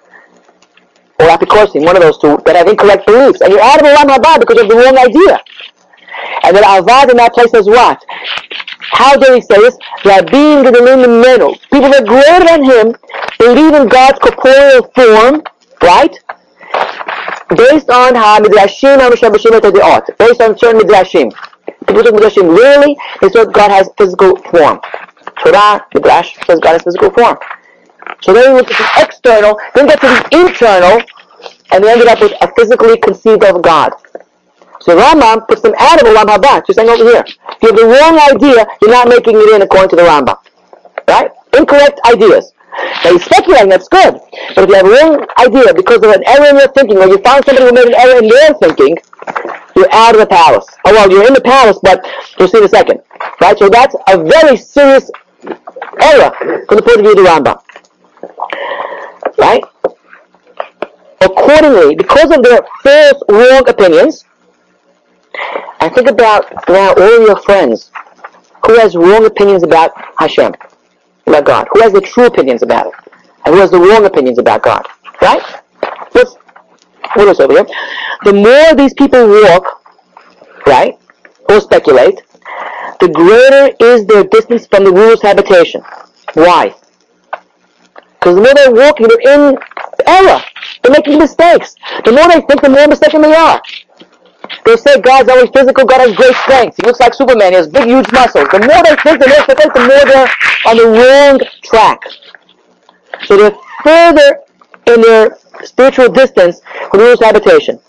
Or 1.19 1.27
apikosim, 1.27 1.83
one 1.83 1.97
of 1.97 2.01
those 2.01 2.17
two, 2.19 2.37
that 2.45 2.55
have 2.55 2.67
incorrect 2.67 3.05
beliefs. 3.05 3.41
And 3.41 3.51
you're 3.51 3.61
out 3.61 3.81
of 3.81 3.85
the 3.85 3.91
Olam 3.91 4.15
Haba 4.15 4.39
because 4.39 4.61
of 4.61 4.69
the 4.69 4.75
wrong 4.75 4.97
idea. 4.97 5.41
And 6.43 6.55
then 6.55 6.63
Avad 6.63 7.11
in 7.11 7.17
that 7.17 7.33
place 7.33 7.51
says 7.51 7.67
what? 7.67 8.03
How 8.91 9.17
dare 9.17 9.35
he 9.35 9.41
say 9.41 9.57
this? 9.57 9.77
That 10.05 10.31
being 10.31 10.65
in 10.65 10.73
the 10.73 10.81
name 10.81 11.03
of 11.03 11.11
Menu, 11.21 11.55
people 11.71 11.89
that 11.91 12.03
are 12.03 12.07
greater 12.07 12.45
than 12.47 12.63
him 12.63 12.95
believe 13.37 13.73
in 13.73 13.87
God's 13.87 14.19
corporeal 14.19 14.87
form, 14.95 15.43
right? 15.81 16.15
based 17.55 17.89
on 17.89 18.15
how 18.15 18.39
midrashim 18.39 18.99
ha-mishabashim 19.01 19.83
art, 19.83 20.05
based 20.17 20.41
on 20.41 20.57
certain 20.57 20.81
midrashim. 20.81 21.31
People 21.87 22.03
took 22.03 22.15
midrashim 22.15 22.55
literally. 22.55 22.95
They 23.21 23.29
thought 23.29 23.53
God 23.53 23.71
has 23.71 23.89
physical 23.97 24.35
form. 24.37 24.79
Torah, 25.43 25.85
midrash 25.93 26.35
says 26.45 26.59
God 26.59 26.73
has 26.73 26.83
physical 26.83 27.09
form. 27.11 27.37
So 28.21 28.33
then 28.33 28.51
we 28.51 28.55
went 28.55 28.67
to 28.67 28.73
the 28.73 28.89
external, 28.97 29.59
then 29.75 29.87
get 29.87 30.01
to 30.01 30.07
the 30.07 30.47
internal, 30.47 31.01
and 31.71 31.83
they 31.83 31.91
ended 31.91 32.07
up 32.07 32.19
with 32.19 32.33
a 32.41 32.51
physically 32.55 32.97
conceived 32.97 33.43
of 33.43 33.61
God. 33.61 33.93
So 34.81 34.97
Rambam 34.97 35.47
puts 35.47 35.61
them 35.61 35.73
out 35.77 36.01
of 36.01 36.07
the 36.07 36.13
Olam 36.13 36.25
Haba, 36.25 36.65
just 36.65 36.79
saying 36.79 36.89
over 36.89 37.03
here. 37.03 37.23
If 37.27 37.61
you 37.61 37.69
have 37.69 37.77
the 37.77 37.85
wrong 37.85 38.15
idea, 38.19 38.65
you're 38.81 38.91
not 38.91 39.07
making 39.07 39.35
it 39.35 39.55
in 39.55 39.61
according 39.61 39.89
to 39.89 39.95
the 39.95 40.03
Rambam. 40.03 40.37
Right? 41.07 41.31
Incorrect 41.57 41.99
ideas. 42.05 42.53
Now 43.03 43.11
you're 43.11 43.19
speculating, 43.19 43.69
that's 43.69 43.87
good. 43.87 44.19
But 44.55 44.63
if 44.63 44.69
you 44.69 44.75
have 44.75 44.85
a 44.85 44.89
wrong 44.89 45.27
idea 45.39 45.73
because 45.73 45.97
of 45.97 46.11
an 46.11 46.23
error 46.25 46.49
in 46.49 46.57
your 46.57 46.71
thinking, 46.71 46.97
or 46.97 47.07
you 47.07 47.17
found 47.19 47.45
somebody 47.45 47.67
who 47.67 47.73
made 47.73 47.87
an 47.87 47.95
error 47.95 48.23
in 48.23 48.27
their 48.29 48.53
thinking, 48.55 48.97
you're 49.75 49.91
out 49.91 50.15
of 50.15 50.21
the 50.21 50.27
palace. 50.27 50.65
Oh 50.85 50.91
well, 50.91 51.11
you're 51.11 51.27
in 51.27 51.33
the 51.33 51.41
palace, 51.41 51.77
but 51.83 52.05
you'll 52.37 52.47
see 52.47 52.59
in 52.59 52.63
a 52.63 52.69
second. 52.69 53.01
Right? 53.41 53.57
So 53.57 53.69
that's 53.69 53.95
a 54.07 54.23
very 54.23 54.55
serious 54.55 55.11
error 56.01 56.31
from 56.67 56.77
the 56.77 56.81
point 56.81 56.99
of 56.99 57.05
view 57.05 57.11
of 57.11 57.25
Rambam. 57.25 57.61
Right? 59.37 59.63
Accordingly, 61.21 61.95
because 61.95 62.31
of 62.31 62.43
their 62.43 62.59
false, 62.83 63.23
wrong 63.29 63.67
opinions, 63.67 64.25
and 65.81 65.93
think 65.93 66.09
about 66.09 66.51
now 66.67 66.93
all 66.93 67.21
your 67.21 67.37
friends 67.41 67.91
who 68.65 68.77
has 68.79 68.95
wrong 68.95 69.25
opinions 69.25 69.63
about 69.63 69.91
Hashem, 70.17 70.53
about 71.25 71.45
God, 71.45 71.67
who 71.73 71.81
has 71.81 71.93
the 71.93 72.01
true 72.01 72.25
opinions 72.25 72.63
about 72.63 72.87
it, 72.87 72.93
and 73.45 73.55
who 73.55 73.61
has 73.61 73.71
the 73.71 73.79
wrong 73.79 74.05
opinions 74.05 74.37
about 74.37 74.63
God, 74.63 74.85
right? 75.21 75.41
Let's 76.13 76.35
over 77.17 77.53
here? 77.53 77.65
The 78.23 78.33
more 78.33 78.75
these 78.75 78.93
people 78.93 79.27
walk, 79.27 79.83
right, 80.67 80.97
or 81.49 81.59
speculate, 81.59 82.21
the 82.99 83.09
greater 83.09 83.75
is 83.79 84.05
their 84.05 84.23
distance 84.25 84.67
from 84.67 84.83
the 84.83 84.91
ruler's 84.91 85.21
habitation. 85.21 85.81
Why? 86.33 86.75
Because 88.19 88.35
the 88.35 88.41
more 88.41 88.53
they're 88.53 88.71
walking, 88.71 89.07
they're 89.07 89.49
in 89.51 89.57
error. 90.05 90.41
They're 90.83 90.91
making 90.91 91.17
mistakes. 91.19 91.75
The 92.03 92.11
more 92.11 92.27
they 92.27 92.41
think, 92.41 92.61
the 92.61 92.69
more 92.69 92.87
mistaken 92.87 93.21
they 93.21 93.33
are. 93.33 93.61
They 94.65 94.75
say 94.77 94.99
God's 94.99 95.29
always 95.29 95.49
physical, 95.53 95.85
God 95.85 96.01
has 96.01 96.15
great 96.15 96.35
strength. 96.35 96.77
He 96.77 96.85
looks 96.85 96.99
like 96.99 97.13
Superman, 97.13 97.51
he 97.51 97.57
has 97.57 97.67
big, 97.67 97.85
huge 97.85 98.11
muscles. 98.11 98.47
The 98.51 98.59
more 98.59 98.83
they 98.83 98.95
think, 99.01 99.19
the 99.19 99.27
more 99.27 99.45
they 99.47 99.55
think, 99.55 99.73
the 99.73 99.79
more 99.79 100.05
they're 100.05 100.29
on 100.67 100.77
the 100.77 100.87
wrong 100.87 101.39
track. 101.63 102.03
So 103.25 103.37
they're 103.37 103.55
further 103.83 104.39
in 104.87 105.01
their 105.01 105.37
spiritual 105.63 106.09
distance 106.09 106.61
from 106.89 106.99
the 106.99 107.05
ruler's 107.05 107.21
habitation. 107.21 107.79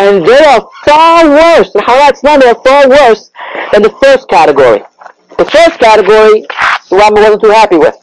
And 0.00 0.26
they 0.26 0.44
are 0.44 0.66
far 0.86 1.28
worse, 1.28 1.72
the 1.74 1.82
Haratz 1.82 2.22
they 2.22 2.48
are 2.48 2.62
far 2.64 2.88
worse 2.88 3.30
than 3.70 3.82
the 3.82 3.94
first 4.02 4.30
category. 4.30 4.82
The 5.36 5.44
first 5.44 5.78
category, 5.78 6.40
the 6.88 6.96
Rambam 6.96 7.16
wasn't 7.16 7.42
too 7.42 7.50
happy 7.50 7.76
with, 7.76 7.96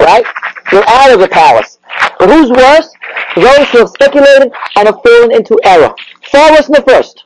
right? 0.00 0.24
They're 0.70 0.88
out 0.88 1.12
of 1.12 1.20
the 1.20 1.28
palace. 1.28 1.76
But 2.18 2.30
who's 2.30 2.50
worse? 2.50 2.88
Those 3.36 3.68
who 3.68 3.78
have 3.80 3.90
speculated 3.90 4.50
and 4.76 4.86
have 4.86 4.98
fallen 5.04 5.30
into 5.30 5.60
error. 5.64 5.94
Far 6.30 6.52
worse 6.52 6.68
than 6.68 6.82
the 6.82 6.90
first. 6.90 7.24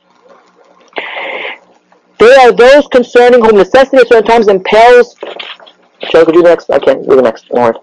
They 2.19 2.35
are 2.35 2.51
those 2.51 2.85
concerning 2.87 3.45
whom 3.45 3.55
necessity 3.55 3.97
at 3.97 4.09
certain 4.09 4.25
times 4.25 4.49
impels. 4.49 5.15
Shall 6.09 6.27
I 6.27 6.31
do 6.31 6.41
the 6.41 6.49
next? 6.49 6.69
I 6.69 6.79
can't 6.79 7.07
do 7.07 7.15
the 7.15 7.21
next 7.21 7.49
word. 7.49 7.77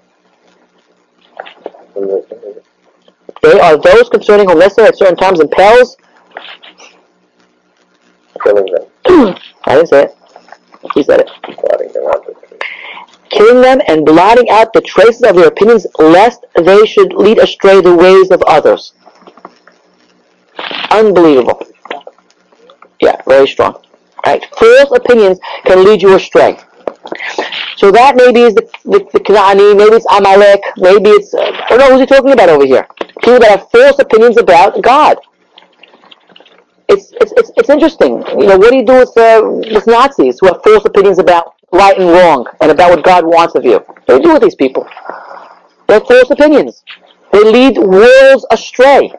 They 3.40 3.60
are 3.60 3.78
those 3.78 4.10
concerning 4.10 4.50
whom 4.50 4.58
necessity 4.58 4.88
at 4.88 4.98
certain 4.98 5.16
times 5.16 5.40
impels. 5.40 5.96
Killing 8.44 8.66
them. 8.66 9.36
I 9.64 9.74
didn't 9.74 9.88
say 9.88 10.04
it. 10.04 10.16
He 10.94 11.02
said 11.02 11.20
it. 11.20 11.30
Blotting 11.42 11.92
them 11.92 12.06
out. 12.06 12.26
Killing 13.30 13.62
them 13.62 13.80
and 13.88 14.04
blotting 14.04 14.48
out 14.50 14.72
the 14.72 14.82
traces 14.82 15.22
of 15.22 15.34
their 15.34 15.48
opinions, 15.48 15.86
lest 15.98 16.44
they 16.54 16.86
should 16.86 17.12
lead 17.14 17.38
astray 17.38 17.80
the 17.80 17.94
ways 17.94 18.30
of 18.30 18.42
others. 18.42 18.92
Unbelievable. 20.90 21.66
Yeah, 23.00 23.20
very 23.26 23.48
strong. 23.48 23.82
Right? 24.24 24.44
False 24.56 24.92
opinions 24.92 25.40
can 25.64 25.84
lead 25.84 26.02
you 26.02 26.14
astray. 26.14 26.58
So 27.76 27.90
that 27.90 28.16
maybe 28.16 28.40
is 28.40 28.54
the, 28.54 28.62
the, 28.84 28.98
the 29.12 29.20
Kanani, 29.20 29.76
maybe 29.76 29.96
it's 29.96 30.06
Amalek, 30.10 30.62
maybe 30.76 31.10
it's, 31.10 31.34
uh, 31.34 31.40
I 31.40 31.68
don't 31.70 31.78
know 31.78 31.90
who's 31.90 32.00
he 32.00 32.06
talking 32.06 32.32
about 32.32 32.48
over 32.48 32.64
here. 32.64 32.86
People 33.20 33.40
that 33.40 33.58
have 33.58 33.70
false 33.70 33.98
opinions 33.98 34.36
about 34.36 34.80
God. 34.82 35.18
It's, 36.88 37.12
it's, 37.20 37.32
it's, 37.36 37.50
it's 37.56 37.70
interesting. 37.70 38.22
You 38.38 38.46
know, 38.46 38.58
what 38.58 38.70
do 38.70 38.76
you 38.76 38.84
do 38.84 38.98
with, 38.98 39.16
uh, 39.16 39.42
with 39.74 39.86
Nazis 39.86 40.38
who 40.40 40.48
have 40.48 40.62
false 40.62 40.84
opinions 40.84 41.18
about 41.18 41.54
right 41.72 41.98
and 41.98 42.08
wrong 42.10 42.46
and 42.60 42.70
about 42.70 42.90
what 42.90 43.04
God 43.04 43.24
wants 43.24 43.54
of 43.54 43.64
you? 43.64 43.78
What 43.78 44.06
do 44.06 44.14
you 44.14 44.22
do 44.22 44.32
with 44.34 44.42
these 44.42 44.54
people? 44.54 44.86
They 45.88 45.94
have 45.94 46.06
false 46.06 46.30
opinions. 46.30 46.84
They 47.32 47.42
lead 47.42 47.78
worlds 47.78 48.46
astray. 48.50 49.12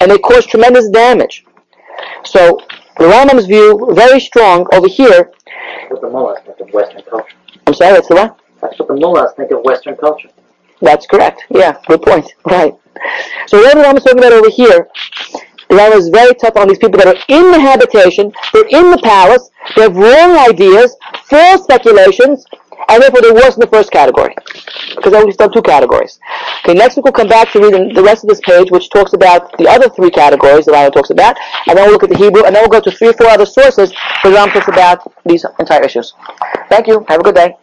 And 0.00 0.10
they 0.10 0.18
cause 0.18 0.46
tremendous 0.46 0.88
damage. 0.88 1.44
So, 2.24 2.60
the 2.98 3.04
Rambam's 3.04 3.46
view, 3.46 3.88
very 3.92 4.20
strong 4.20 4.66
over 4.72 4.88
here. 4.88 5.30
What 5.88 6.00
the 6.00 6.10
mullahs 6.10 6.38
think 6.44 6.60
of 6.60 6.72
Western 6.72 7.02
culture. 7.02 7.36
I'm 7.66 7.74
sorry, 7.74 7.94
that's 7.94 8.08
the 8.08 8.14
one? 8.14 8.32
That's 8.60 8.78
what 8.78 8.88
the 8.88 8.94
mullahs 8.94 9.32
think 9.36 9.50
of 9.50 9.62
Western 9.64 9.96
culture. 9.96 10.28
That's 10.80 11.06
correct. 11.06 11.44
Yeah, 11.50 11.78
good 11.86 12.02
point. 12.02 12.34
Right. 12.44 12.74
So 13.46 13.58
what 13.58 13.74
the 13.74 13.82
Rambam's 13.82 14.04
talking 14.04 14.18
about 14.18 14.32
over 14.32 14.50
here, 14.50 14.88
the 15.70 15.76
is 15.96 16.08
very 16.08 16.34
tough 16.34 16.56
on 16.56 16.68
these 16.68 16.78
people 16.78 16.98
that 16.98 17.06
are 17.06 17.20
in 17.28 17.52
the 17.52 17.60
habitation, 17.60 18.32
they're 18.52 18.68
in 18.68 18.90
the 18.90 18.98
palace, 18.98 19.50
they 19.76 19.82
have 19.82 19.96
wrong 19.96 20.36
ideas, 20.36 20.96
false 21.24 21.62
speculations, 21.62 22.44
and 22.88 23.02
therefore 23.02 23.20
they're 23.22 23.34
worse 23.34 23.54
in 23.54 23.60
the 23.60 23.68
first 23.68 23.90
category. 23.92 24.34
Because 24.96 25.14
I 25.14 25.18
only 25.18 25.32
done 25.32 25.52
two 25.52 25.62
categories. 25.62 26.18
Okay, 26.64 26.74
next 26.74 26.96
week 26.96 27.04
we'll 27.04 27.12
come 27.12 27.28
back 27.28 27.52
to 27.52 27.60
read 27.60 27.94
the 27.94 28.02
rest 28.02 28.24
of 28.24 28.28
this 28.28 28.40
page, 28.40 28.70
which 28.70 28.90
talks 28.90 29.12
about 29.12 29.56
the 29.58 29.68
other 29.68 29.88
three 29.88 30.10
categories 30.10 30.66
that 30.66 30.74
Rambam 30.74 30.92
talks 30.92 31.10
about, 31.10 31.36
and 31.68 31.78
then 31.78 31.84
we'll 31.86 31.92
look 31.92 32.02
at 32.02 32.10
the 32.10 32.18
Hebrew, 32.18 32.44
and 32.44 32.54
then 32.54 32.62
we'll 32.62 32.80
go 32.80 32.80
to 32.80 32.90
three 32.90 33.08
or 33.08 33.12
four 33.12 33.28
other 33.28 33.46
sources 33.46 33.94
where 34.22 34.34
Rambam 34.34 34.52
talks 34.52 34.68
about 34.68 35.12
these 35.24 35.46
entire 35.58 35.84
issues. 35.84 36.14
Thank 36.68 36.88
you. 36.88 37.04
Have 37.08 37.20
a 37.20 37.22
good 37.22 37.36
day. 37.36 37.59